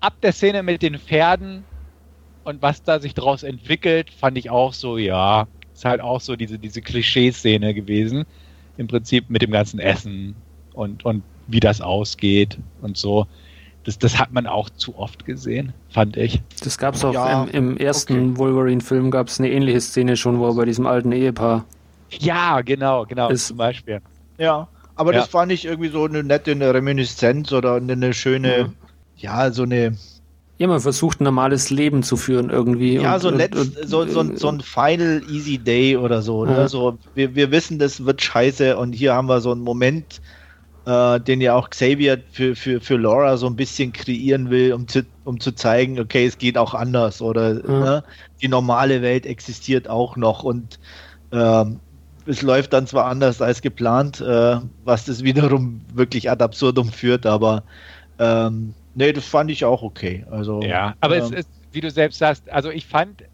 [0.00, 1.66] ab der Szene mit den Pferden
[2.42, 5.48] und was da sich daraus entwickelt, fand ich auch so, ja,
[5.80, 8.26] ist halt auch so diese, diese Klischeeszene gewesen.
[8.76, 10.34] Im Prinzip mit dem ganzen Essen
[10.74, 13.26] und, und wie das ausgeht und so.
[13.84, 16.42] Das, das hat man auch zu oft gesehen, fand ich.
[16.62, 18.38] Das gab es auch ja, im, im, ersten okay.
[18.38, 21.64] Wolverine-Film, gab es eine ähnliche Szene schon, wo er bei diesem alten Ehepaar.
[22.10, 24.02] Ja, genau, genau, ist, zum Beispiel.
[24.36, 25.20] Ja, aber ja.
[25.20, 28.72] das fand ich irgendwie so eine nette eine Reminiszenz oder eine, eine schöne, mhm.
[29.16, 29.96] ja, so eine
[30.60, 32.96] ja, man versucht ein normales Leben zu führen irgendwie.
[32.96, 36.44] Ja, und, so, letzt, und, so, so, so, ein Final Easy Day oder so.
[36.44, 36.52] Ne?
[36.52, 36.68] Ja.
[36.68, 40.20] so wir, wir wissen, das wird scheiße und hier haben wir so einen Moment,
[40.84, 44.86] äh, den ja auch Xavier für, für, für Laura so ein bisschen kreieren will, um
[44.86, 47.80] zu, um zu zeigen, okay, es geht auch anders oder ja.
[47.80, 48.04] ne?
[48.42, 50.78] die normale Welt existiert auch noch und
[51.32, 51.80] ähm,
[52.26, 57.24] es läuft dann zwar anders als geplant, äh, was das wiederum wirklich ad absurdum führt,
[57.24, 57.62] aber
[58.18, 60.24] ähm, nee, das fand ich auch okay.
[60.30, 63.24] Also, ja, aber ähm, es ist, wie du selbst sagst, also ich fand,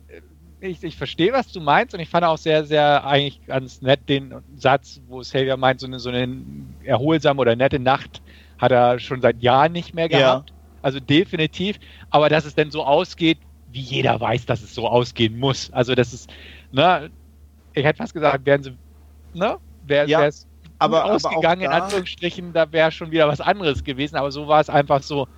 [0.60, 4.08] ich, ich verstehe, was du meinst und ich fand auch sehr, sehr eigentlich ganz nett
[4.08, 6.42] den Satz, wo Xavier meint, so eine, so eine
[6.84, 8.22] erholsame oder nette Nacht
[8.58, 10.50] hat er schon seit Jahren nicht mehr gehabt.
[10.50, 10.56] Ja.
[10.82, 11.78] Also definitiv.
[12.10, 13.38] Aber dass es denn so ausgeht,
[13.70, 15.70] wie jeder weiß, dass es so ausgehen muss.
[15.72, 16.30] Also das ist,
[16.72, 17.10] ne,
[17.74, 18.76] ich hätte fast gesagt, wären sie,
[19.34, 20.46] ne, wäre ja, es
[20.78, 24.16] aber, ausgegangen, aber in Anführungsstrichen, da wäre schon wieder was anderes gewesen.
[24.16, 25.28] Aber so war es einfach so,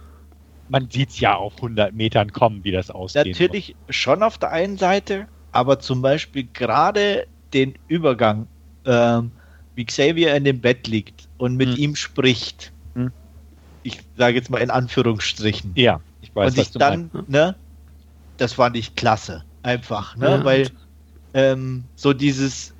[0.68, 3.26] man sieht es ja auf 100 Metern kommen, wie das aussieht.
[3.26, 3.96] Natürlich muss.
[3.96, 8.46] schon auf der einen Seite, aber zum Beispiel gerade den Übergang,
[8.84, 9.30] ähm,
[9.74, 11.76] wie Xavier in dem Bett liegt und mit hm.
[11.76, 12.72] ihm spricht.
[12.94, 13.12] Hm.
[13.82, 15.72] Ich sage jetzt mal in Anführungsstrichen.
[15.74, 17.28] Ja, ich weiß, und ich dann, meinst.
[17.30, 17.54] ne,
[18.36, 19.44] das fand ich klasse.
[19.62, 20.44] Einfach, ne, ja.
[20.44, 20.70] weil
[21.34, 22.74] ähm, so dieses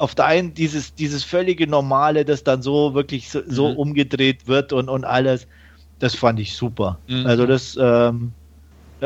[0.00, 3.76] auf der einen dieses, dieses völlige Normale, das dann so wirklich so, so mhm.
[3.76, 5.46] umgedreht wird und, und alles
[6.00, 6.98] das fand ich super.
[7.06, 7.26] Mhm.
[7.26, 8.32] Also das ähm,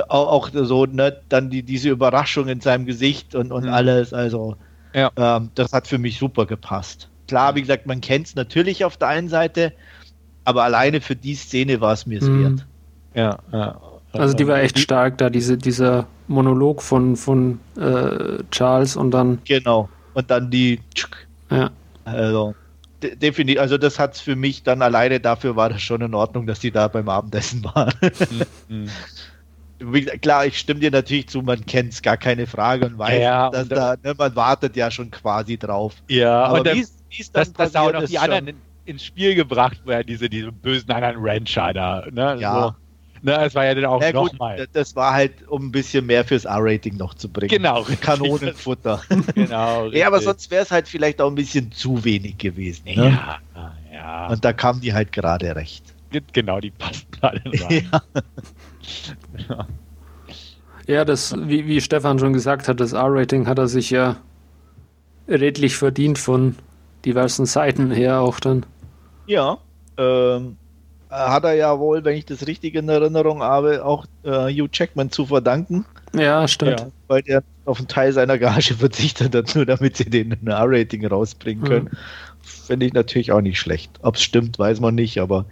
[0.08, 3.72] auch, auch, so, ne, dann die, diese Überraschung in seinem Gesicht und, und mhm.
[3.72, 4.56] alles, also
[4.94, 5.10] ja.
[5.16, 7.08] ähm, das hat für mich super gepasst.
[7.28, 9.72] Klar, wie gesagt, man kennt es natürlich auf der einen Seite,
[10.44, 12.42] aber alleine für die Szene war es mir es mhm.
[12.42, 12.66] wert.
[13.14, 13.80] Ja, ja.
[14.12, 19.38] Also die war echt stark, da diese, dieser Monolog von, von äh, Charles und dann.
[19.44, 19.88] Genau.
[20.14, 20.80] Und dann die.
[21.50, 21.70] Ja.
[22.04, 22.54] Also
[23.10, 26.46] definitiv, also das hat es für mich dann alleine dafür war das schon in Ordnung,
[26.46, 27.92] dass die da beim Abendessen waren.
[28.68, 28.88] Mhm.
[30.22, 33.50] Klar, ich stimme dir natürlich zu, man kennt es, gar keine Frage und weiß, ja,
[33.50, 35.94] dass und da, ne, man wartet ja schon quasi drauf.
[36.08, 38.56] Ja, aber wie ist das, das, das auch noch die anderen in,
[38.86, 42.36] ins Spiel gebracht, er diese, diese bösen anderen Rancher da, ne?
[42.40, 42.62] Ja.
[42.62, 42.83] So.
[43.24, 44.68] Ne, es war ja dann auch ja, nochmal.
[44.74, 47.48] Das war halt, um ein bisschen mehr fürs R-Rating noch zu bringen.
[47.48, 47.86] Genau.
[48.02, 49.00] Kanonenfutter.
[49.34, 49.86] genau.
[49.92, 52.84] ja, aber sonst wäre es halt vielleicht auch ein bisschen zu wenig gewesen.
[52.84, 53.18] Ne?
[53.54, 54.26] Ja, ja.
[54.28, 55.82] Und da kamen die halt gerade recht.
[56.34, 57.90] Genau, die passten alle rein.
[59.48, 59.66] ja.
[60.86, 64.16] ja, das, wie, wie Stefan schon gesagt hat, das R-Rating hat er sich ja
[65.28, 66.56] redlich verdient von
[67.06, 68.66] diversen Seiten her auch dann.
[69.26, 69.56] Ja,
[69.96, 70.58] ähm,
[71.14, 75.10] hat er ja wohl, wenn ich das richtig in Erinnerung habe, auch äh, Hugh Jackman
[75.10, 75.84] zu verdanken.
[76.14, 76.80] Ja, stimmt.
[76.80, 80.46] Ja, weil er auf einen Teil seiner Gage verzichtet hat, nur damit sie den in
[80.46, 81.84] R-Rating rausbringen können.
[81.86, 81.96] Mhm.
[82.42, 83.90] Finde ich natürlich auch nicht schlecht.
[84.02, 85.46] Ob es stimmt, weiß man nicht, aber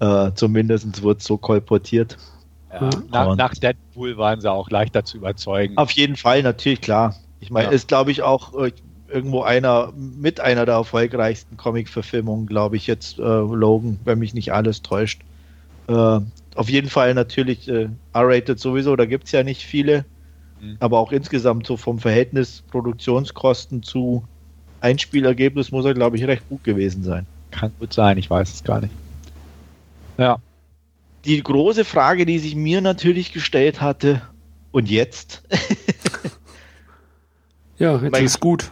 [0.00, 2.16] äh, zumindest wird es so kolportiert.
[2.72, 5.76] Ja, nach, nach, Deadpool waren sie auch leichter zu überzeugen.
[5.78, 7.16] Auf jeden Fall, natürlich, klar.
[7.40, 7.72] Ich meine, ja.
[7.72, 8.72] ist glaube ich auch, äh,
[9.08, 14.52] irgendwo einer mit einer der erfolgreichsten Comic-Verfilmungen, glaube ich, jetzt äh, Logan, wenn mich nicht
[14.52, 15.22] alles täuscht.
[15.88, 16.20] Äh,
[16.54, 20.04] auf jeden Fall natürlich äh, R-rated sowieso, da gibt es ja nicht viele,
[20.60, 20.76] mhm.
[20.80, 24.24] aber auch insgesamt so vom Verhältnis Produktionskosten zu
[24.80, 27.26] Einspielergebnis muss er, glaube ich, recht gut gewesen sein.
[27.50, 28.92] Kann gut sein, ich weiß es gar nicht.
[30.18, 30.38] Ja.
[31.24, 34.22] Die große Frage, die sich mir natürlich gestellt hatte,
[34.70, 35.42] und jetzt?
[37.78, 38.70] ja, jetzt ist gut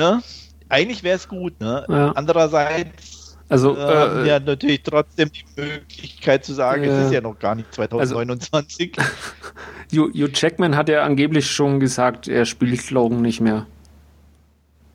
[0.00, 0.22] ne?
[0.68, 1.84] Eigentlich wäre es gut, ne?
[1.88, 2.12] Ja.
[2.12, 3.20] Andererseits
[3.50, 7.36] also, äh, äh, ja natürlich trotzdem die Möglichkeit zu sagen, äh, es ist ja noch
[7.36, 8.92] gar nicht 2029.
[8.96, 13.66] Also, Hugh, Jackman hat ja angeblich schon gesagt, er spielt Logan nicht mehr.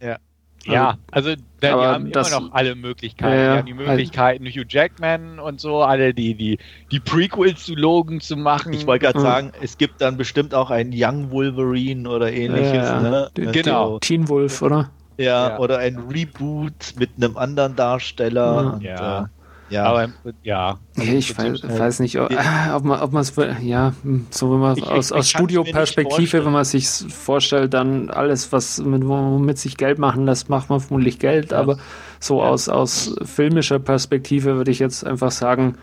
[0.01, 0.17] Ja.
[0.63, 3.37] Ja, also, also die haben das, immer noch alle Möglichkeiten.
[3.37, 6.57] Ja, die haben die Möglichkeiten, also, Hugh Jackman und so, alle die, die,
[6.91, 8.71] die Prequels zu Logan zu machen.
[8.71, 9.23] Ich wollte gerade mhm.
[9.23, 12.73] sagen, es gibt dann bestimmt auch einen Young Wolverine oder ähnliches.
[12.73, 13.29] Ja, ne?
[13.35, 13.83] Genau.
[13.83, 14.89] Also, Teen Wolf, oder?
[15.17, 18.43] Ja, ja, oder ein Reboot mit einem anderen Darsteller.
[18.43, 18.69] Ja.
[18.69, 19.21] Und, ja.
[19.23, 19.27] Äh,
[19.69, 19.83] ja.
[19.85, 20.09] Aber
[20.43, 20.77] ja.
[20.95, 23.93] Ich weiß, weiß, nicht, ob, ob man ob es ja,
[24.29, 29.07] so wenn man ich, aus, aus Studioperspektive, wenn man sich vorstellt, dann alles, was mit,
[29.07, 31.59] womit sich Geld machen lässt, macht man vermutlich Geld, ja.
[31.59, 31.77] aber
[32.19, 32.49] so ja.
[32.49, 35.77] aus, aus filmischer Perspektive würde ich jetzt einfach sagen,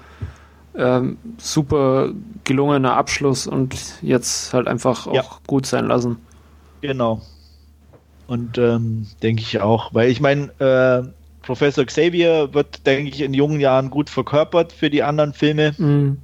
[0.75, 2.13] ähm, super
[2.45, 6.19] gelungener Abschluss und jetzt halt einfach auch gut sein lassen.
[6.81, 7.21] Genau.
[8.27, 11.09] Und ähm, denke ich auch, weil ich meine, äh,
[11.43, 15.74] Professor Xavier wird, denke ich, in jungen Jahren gut verkörpert für die anderen Filme.
[15.77, 16.19] Mhm.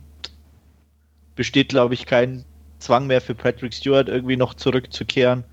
[1.35, 2.45] Besteht, glaube ich, kein
[2.79, 5.45] Zwang mehr für Patrick Stewart, irgendwie noch zurückzukehren.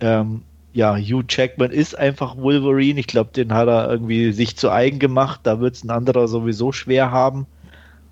[0.00, 3.00] Ähm, ja, Hugh Jackman ist einfach Wolverine.
[3.00, 5.40] Ich glaube, den hat er irgendwie sich zu eigen gemacht.
[5.42, 7.46] Da wird es ein anderer sowieso schwer haben.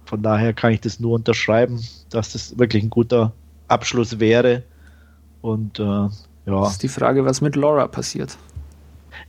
[0.05, 3.33] Von daher kann ich das nur unterschreiben, dass das wirklich ein guter
[3.69, 4.63] Abschluss wäre.
[5.43, 6.09] Und äh,
[6.47, 6.61] ja.
[6.61, 8.39] Das ist die Frage, was mit Laura passiert.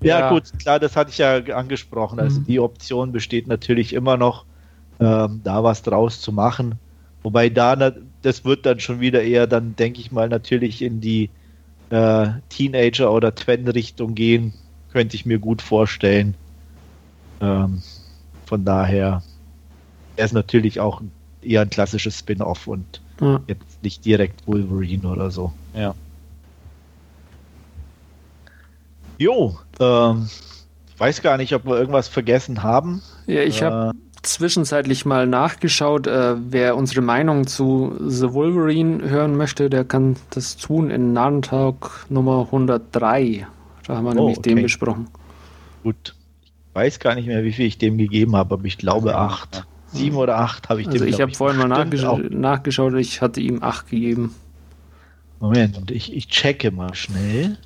[0.02, 2.20] Ja, ja, gut, klar, das hatte ich ja angesprochen.
[2.20, 2.46] Also mhm.
[2.46, 4.46] die Option besteht natürlich immer noch,
[5.00, 6.76] ähm, da was draus zu machen.
[7.24, 11.30] Wobei da, das wird dann schon wieder eher dann, denke ich mal, natürlich in die
[11.90, 14.54] äh, Teenager- oder Twen-Richtung gehen,
[14.92, 16.36] könnte ich mir gut vorstellen.
[17.42, 17.82] Ähm,
[18.46, 19.24] von daher,
[20.16, 21.02] er ist natürlich auch
[21.42, 23.40] eher ein klassisches Spin-off und ja.
[23.48, 25.54] jetzt nicht direkt Wolverine oder so.
[25.76, 25.96] Ja.
[29.18, 30.30] Jo, ähm,
[30.98, 33.02] weiß gar nicht, ob wir irgendwas vergessen haben.
[33.26, 36.08] Ja, ich habe äh, zwischenzeitlich mal nachgeschaut.
[36.08, 42.06] Äh, wer unsere Meinung zu The Wolverine hören möchte, der kann das tun in Narrentalk
[42.10, 43.48] Nummer 103.
[43.88, 44.54] Da haben wir oh, nämlich okay.
[44.54, 45.08] den besprochen.
[45.84, 46.16] Gut.
[46.44, 49.66] Ich weiß gar nicht mehr, wie viel ich dem gegeben habe, aber ich glaube acht.
[49.88, 53.40] Sieben oder acht habe ich also dem Ich habe vorhin mal nachgesch nachgeschaut, ich hatte
[53.40, 54.36] ihm acht gegeben.
[55.40, 57.58] Moment, ich, ich checke mal schnell.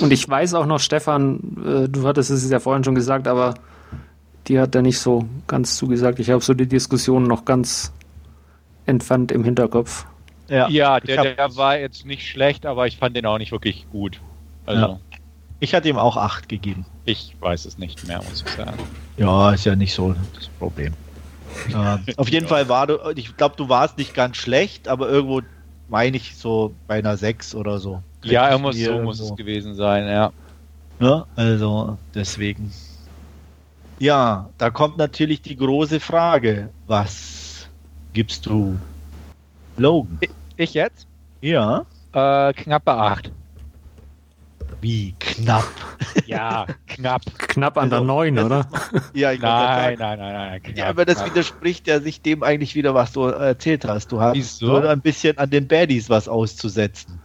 [0.00, 3.54] Und ich weiß auch noch, Stefan, äh, du hattest es ja vorhin schon gesagt, aber
[4.46, 6.18] die hat er nicht so ganz zugesagt.
[6.18, 7.92] Ich habe so die Diskussion noch ganz
[8.86, 10.06] entfernt im Hinterkopf.
[10.48, 13.86] Ja, ja der, der, war jetzt nicht schlecht, aber ich fand den auch nicht wirklich
[13.90, 14.20] gut.
[14.66, 14.80] Also.
[14.80, 15.00] Ja.
[15.60, 16.86] Ich hatte ihm auch acht gegeben.
[17.04, 18.78] Ich weiß es nicht mehr, muss ich sagen.
[19.16, 20.94] Ja, ist ja nicht so das Problem.
[21.74, 25.42] äh, auf jeden Fall war du, ich glaube, du warst nicht ganz schlecht, aber irgendwo
[25.88, 28.02] meine ich so bei einer 6 oder so.
[28.24, 30.32] Ja, er muss, so muss es gewesen sein, ja.
[31.00, 32.72] Ja, also deswegen.
[34.00, 36.70] Ja, da kommt natürlich die große Frage.
[36.86, 37.68] Was
[38.12, 38.76] gibst du
[39.76, 40.18] Logan?
[40.56, 41.06] Ich jetzt?
[41.40, 41.84] Ja.
[42.12, 43.32] Äh, knappe 8.
[44.80, 45.68] Wie knapp?
[46.26, 47.22] Ja, knapp.
[47.38, 48.66] Knapp an der 9, also, oder?
[49.14, 51.30] ja, ich nein, nein, nein, nein, knapp, Ja, aber das knapp.
[51.30, 54.12] widerspricht ja sich dem eigentlich wieder, was du erzählt hast.
[54.12, 54.66] Du hast Wieso?
[54.66, 57.18] nur ein bisschen an den Baddies was auszusetzen.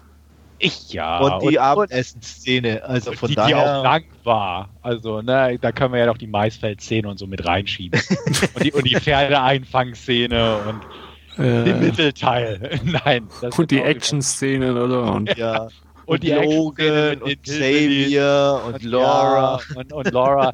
[0.60, 1.20] Ich ja.
[1.20, 3.48] Und die Abendessen-Szene, also von die, daher.
[3.48, 4.70] Die auch lang war.
[4.82, 8.00] Also, ne, da können wir ja noch die Maisfeld-Szene und so mit reinschieben.
[8.54, 11.64] und, die, und die Pferdeeinfangszene und äh.
[11.64, 12.80] den Mittelteil.
[13.06, 13.28] Nein.
[13.58, 15.14] und die Action-Szenen, oder?
[15.14, 15.68] Und, ja.
[16.06, 19.58] Und, und die Logan und, Xavier und, und Laura.
[19.70, 20.52] Ja, und, und Laura.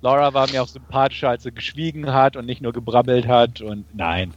[0.00, 3.60] Laura war mir auch sympathischer, als sie geschwiegen hat und nicht nur gebrabbelt hat.
[3.60, 4.34] Und nein.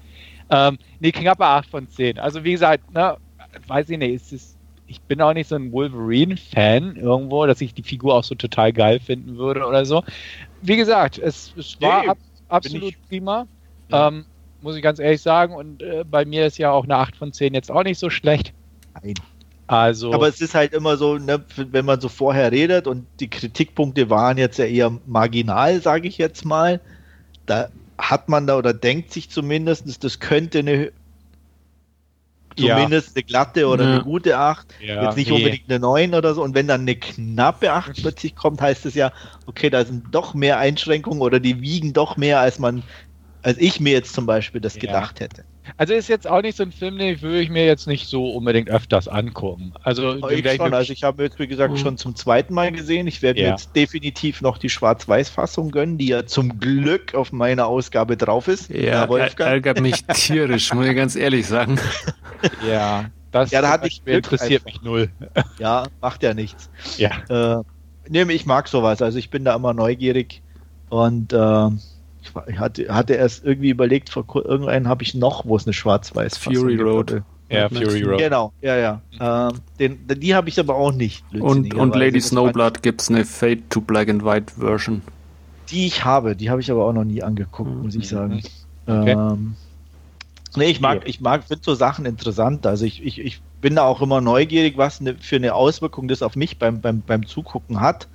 [0.51, 2.19] Ähm, nee, knappe 8 von 10.
[2.19, 3.17] Also wie gesagt, ne,
[3.65, 4.52] weiß ich nicht, es ist
[4.94, 8.72] ich bin auch nicht so ein Wolverine-Fan irgendwo, dass ich die Figur auch so total
[8.72, 10.03] geil finden würde oder so.
[10.61, 12.18] Wie gesagt, es, es war nee, ab,
[12.48, 13.48] absolut prima.
[13.90, 14.10] Ja.
[14.10, 14.26] Ähm,
[14.61, 15.56] muss ich ganz ehrlich sagen.
[15.56, 18.11] Und äh, bei mir ist ja auch eine 8 von 10 jetzt auch nicht so
[18.11, 18.53] schlecht.
[19.02, 19.15] Nein.
[19.65, 23.30] Also, Aber es ist halt immer so, ne, wenn man so vorher redet und die
[23.30, 26.80] Kritikpunkte waren jetzt ja eher marginal, sage ich jetzt mal.
[27.48, 30.91] Da hat man da oder denkt sich zumindest, das könnte eine
[32.55, 33.13] zumindest ja.
[33.15, 33.91] eine glatte oder ja.
[33.93, 34.67] eine gute 8.
[34.81, 35.35] Ja, Jetzt nicht nee.
[35.35, 36.43] unbedingt eine 9 oder so.
[36.43, 39.11] Und wenn dann eine knappe 8 plötzlich kommt, heißt es ja,
[39.45, 42.84] okay, da sind doch mehr Einschränkungen oder die wiegen doch mehr, als man,
[43.44, 45.44] als ich mir jetzt zum Beispiel das gedacht hätte.
[45.78, 48.30] Also ist jetzt auch nicht so ein Film, den würde ich mir jetzt nicht so
[48.30, 49.74] unbedingt öfters angucken.
[49.84, 50.74] Also ich schon.
[50.74, 51.78] Also ich habe jetzt wie gesagt mhm.
[51.78, 53.07] schon zum zweiten Mal gesehen.
[53.07, 53.52] Ich werde ja.
[53.52, 58.70] jetzt definitiv noch die Schwarz-Weiß-Fassung gönnen, die ja zum Glück auf meiner Ausgabe drauf ist.
[58.70, 61.80] Ja, ärgert mich tierisch, muss ich ganz ehrlich sagen.
[62.68, 64.82] Ja, das ja, da hatte ich Glück interessiert einfach.
[64.82, 65.10] mich null.
[65.60, 66.70] Ja, macht ja nichts.
[66.98, 67.60] Ja.
[67.60, 67.64] Äh,
[68.10, 69.02] nee, ich mag sowas.
[69.02, 70.41] Also ich bin da immer neugierig
[70.90, 71.70] und äh,
[72.47, 76.37] ich hatte, hatte erst irgendwie überlegt, vor irgendeinen habe ich noch, wo es eine schwarz-weiß
[76.37, 77.23] Fury Road.
[77.49, 78.19] Ja, Fury Road.
[78.19, 79.01] Genau, ja, ja.
[79.19, 81.23] Ähm, den, die habe ich aber auch nicht.
[81.33, 85.01] Und, und Lady Snowblood gibt es eine Fade to Black and White Version.
[85.69, 87.83] Die ich habe, die habe ich aber auch noch nie angeguckt, mhm.
[87.83, 88.41] muss ich sagen.
[88.85, 89.11] Okay.
[89.11, 89.55] Ähm,
[90.55, 92.65] nee, ich mag, ich mag, finde so Sachen interessant.
[92.65, 96.21] Also ich, ich, ich bin da auch immer neugierig, was ne, für eine Auswirkung das
[96.21, 98.07] auf mich beim, beim, beim Zugucken hat.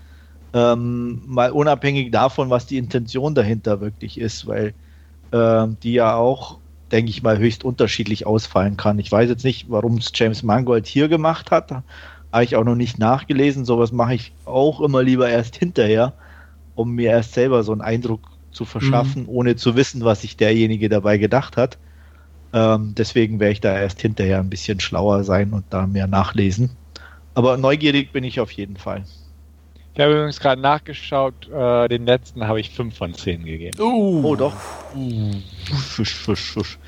[0.54, 4.72] Ähm, mal unabhängig davon, was die Intention dahinter wirklich ist, weil
[5.30, 6.58] äh, die ja auch,
[6.90, 8.98] denke ich mal, höchst unterschiedlich ausfallen kann.
[8.98, 11.70] Ich weiß jetzt nicht, warum es James Mangold hier gemacht hat,
[12.32, 13.64] habe ich auch noch nicht nachgelesen.
[13.64, 16.14] Sowas mache ich auch immer lieber erst hinterher,
[16.74, 19.28] um mir erst selber so einen Eindruck zu verschaffen, mhm.
[19.28, 21.78] ohne zu wissen, was sich derjenige dabei gedacht hat.
[22.52, 26.70] Ähm, deswegen werde ich da erst hinterher ein bisschen schlauer sein und da mehr nachlesen.
[27.34, 29.04] Aber neugierig bin ich auf jeden Fall.
[29.98, 33.80] Ich habe übrigens gerade nachgeschaut, äh, den letzten habe ich 5 von 10 gegeben.
[33.80, 34.22] Uh.
[34.24, 34.54] Oh, doch.
[34.94, 35.32] Uh.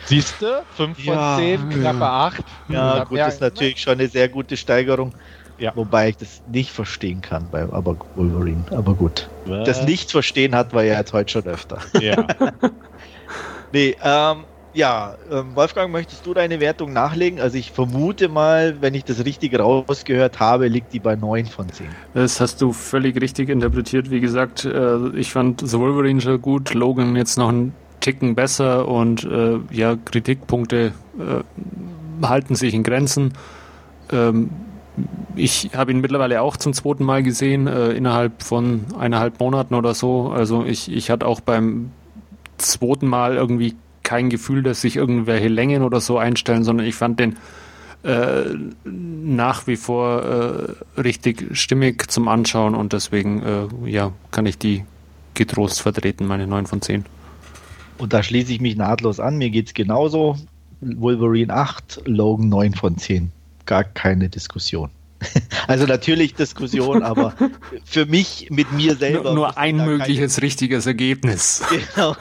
[0.05, 0.63] Siehst du?
[0.77, 1.37] 5 von ja.
[1.37, 2.45] 10, knappe 8.
[2.69, 5.13] Ja, gut, das ist natürlich schon eine sehr gute Steigerung.
[5.59, 5.73] Ja.
[5.75, 8.65] Wobei ich das nicht verstehen kann bei aber Wolverine.
[8.71, 9.29] Aber gut.
[9.45, 9.67] Was?
[9.67, 11.79] Das Nicht-Verstehen hat wir ja jetzt heute schon öfter.
[12.01, 12.25] Ja.
[13.73, 17.41] nee, ähm, ja, ähm, Wolfgang, möchtest du deine Wertung nachlegen?
[17.41, 21.69] Also ich vermute mal, wenn ich das richtig rausgehört habe, liegt die bei 9 von
[21.69, 21.87] 10.
[22.15, 24.11] Das hast du völlig richtig interpretiert.
[24.11, 28.87] Wie gesagt, äh, ich fand The Wolverine schon gut, Logan jetzt noch einen Ticken besser
[28.87, 33.35] und äh, ja, Kritikpunkte äh, halten sich in Grenzen.
[34.13, 34.51] Ähm,
[35.35, 40.29] ich habe ihn mittlerweile auch zum zweiten Mal gesehen, innerhalb von eineinhalb Monaten oder so.
[40.29, 41.93] Also ich, ich hatte auch beim
[42.59, 47.21] zweiten Mal irgendwie kein Gefühl, dass sich irgendwelche Längen oder so einstellen, sondern ich fand
[47.21, 47.37] den
[48.03, 48.55] äh,
[48.85, 54.85] nach wie vor äh, richtig stimmig zum Anschauen und deswegen äh, ja, kann ich die
[55.35, 57.05] getrost vertreten, meine 9 von 10.
[57.99, 59.37] Und da schließe ich mich nahtlos an.
[59.37, 60.37] Mir geht es genauso.
[60.81, 63.31] Wolverine 8, Logan 9 von 10.
[63.67, 64.91] Gar keine Diskussion.
[65.67, 67.35] Also natürlich Diskussion, aber
[67.85, 69.35] für mich mit mir selber.
[69.35, 70.47] Nur, nur ein mögliches keine...
[70.47, 71.63] richtiges Ergebnis.
[71.95, 72.17] Genau.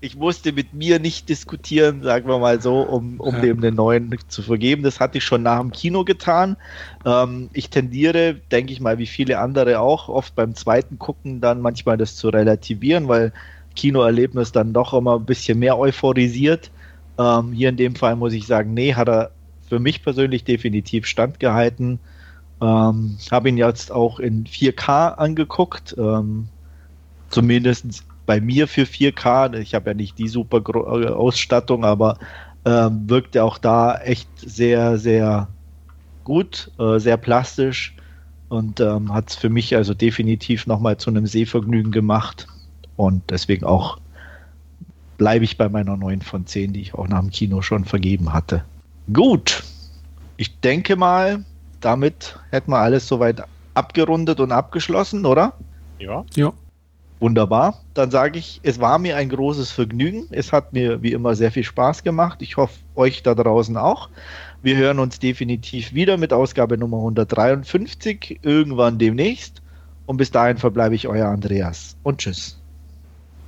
[0.00, 3.40] Ich musste mit mir nicht diskutieren, sagen wir mal so, um, um ja.
[3.40, 4.82] dem einen neuen zu vergeben.
[4.82, 6.56] Das hatte ich schon nach dem Kino getan.
[7.04, 11.60] Ähm, ich tendiere, denke ich mal, wie viele andere auch, oft beim zweiten Gucken dann
[11.60, 13.32] manchmal das zu relativieren, weil
[13.76, 16.70] Kinoerlebnis dann doch immer ein bisschen mehr euphorisiert.
[17.18, 19.30] Ähm, hier in dem Fall muss ich sagen, nee, hat er
[19.68, 22.00] für mich persönlich definitiv standgehalten.
[22.60, 25.94] Ähm, Habe ihn jetzt auch in 4K angeguckt.
[25.98, 26.48] Ähm,
[27.30, 29.54] zumindest bei mir für 4K.
[29.58, 32.18] Ich habe ja nicht die super äh, Ausstattung, aber
[32.64, 35.48] ähm, wirkte auch da echt sehr, sehr
[36.24, 37.94] gut, äh, sehr plastisch
[38.48, 42.46] und ähm, hat es für mich also definitiv nochmal zu einem Sehvergnügen gemacht.
[42.96, 43.98] Und deswegen auch
[45.16, 48.32] bleibe ich bei meiner 9 von 10, die ich auch nach dem Kino schon vergeben
[48.32, 48.64] hatte.
[49.12, 49.64] Gut,
[50.36, 51.44] ich denke mal,
[51.80, 53.42] damit hätten wir alles soweit
[53.74, 55.54] abgerundet und abgeschlossen, oder?
[55.98, 56.24] Ja.
[56.34, 56.52] Ja.
[57.20, 57.80] Wunderbar.
[57.94, 60.28] Dann sage ich, es war mir ein großes Vergnügen.
[60.30, 62.42] Es hat mir wie immer sehr viel Spaß gemacht.
[62.42, 64.08] Ich hoffe, euch da draußen auch.
[64.62, 69.62] Wir hören uns definitiv wieder mit Ausgabe Nummer 153 irgendwann demnächst.
[70.06, 71.96] Und bis dahin verbleibe ich euer Andreas.
[72.02, 72.58] Und tschüss.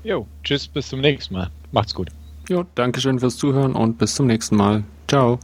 [0.03, 1.51] Jo, tschüss, bis zum nächsten Mal.
[1.73, 2.09] Macht's gut.
[2.49, 4.83] Jo, Dankeschön fürs Zuhören und bis zum nächsten Mal.
[5.07, 5.39] Ciao.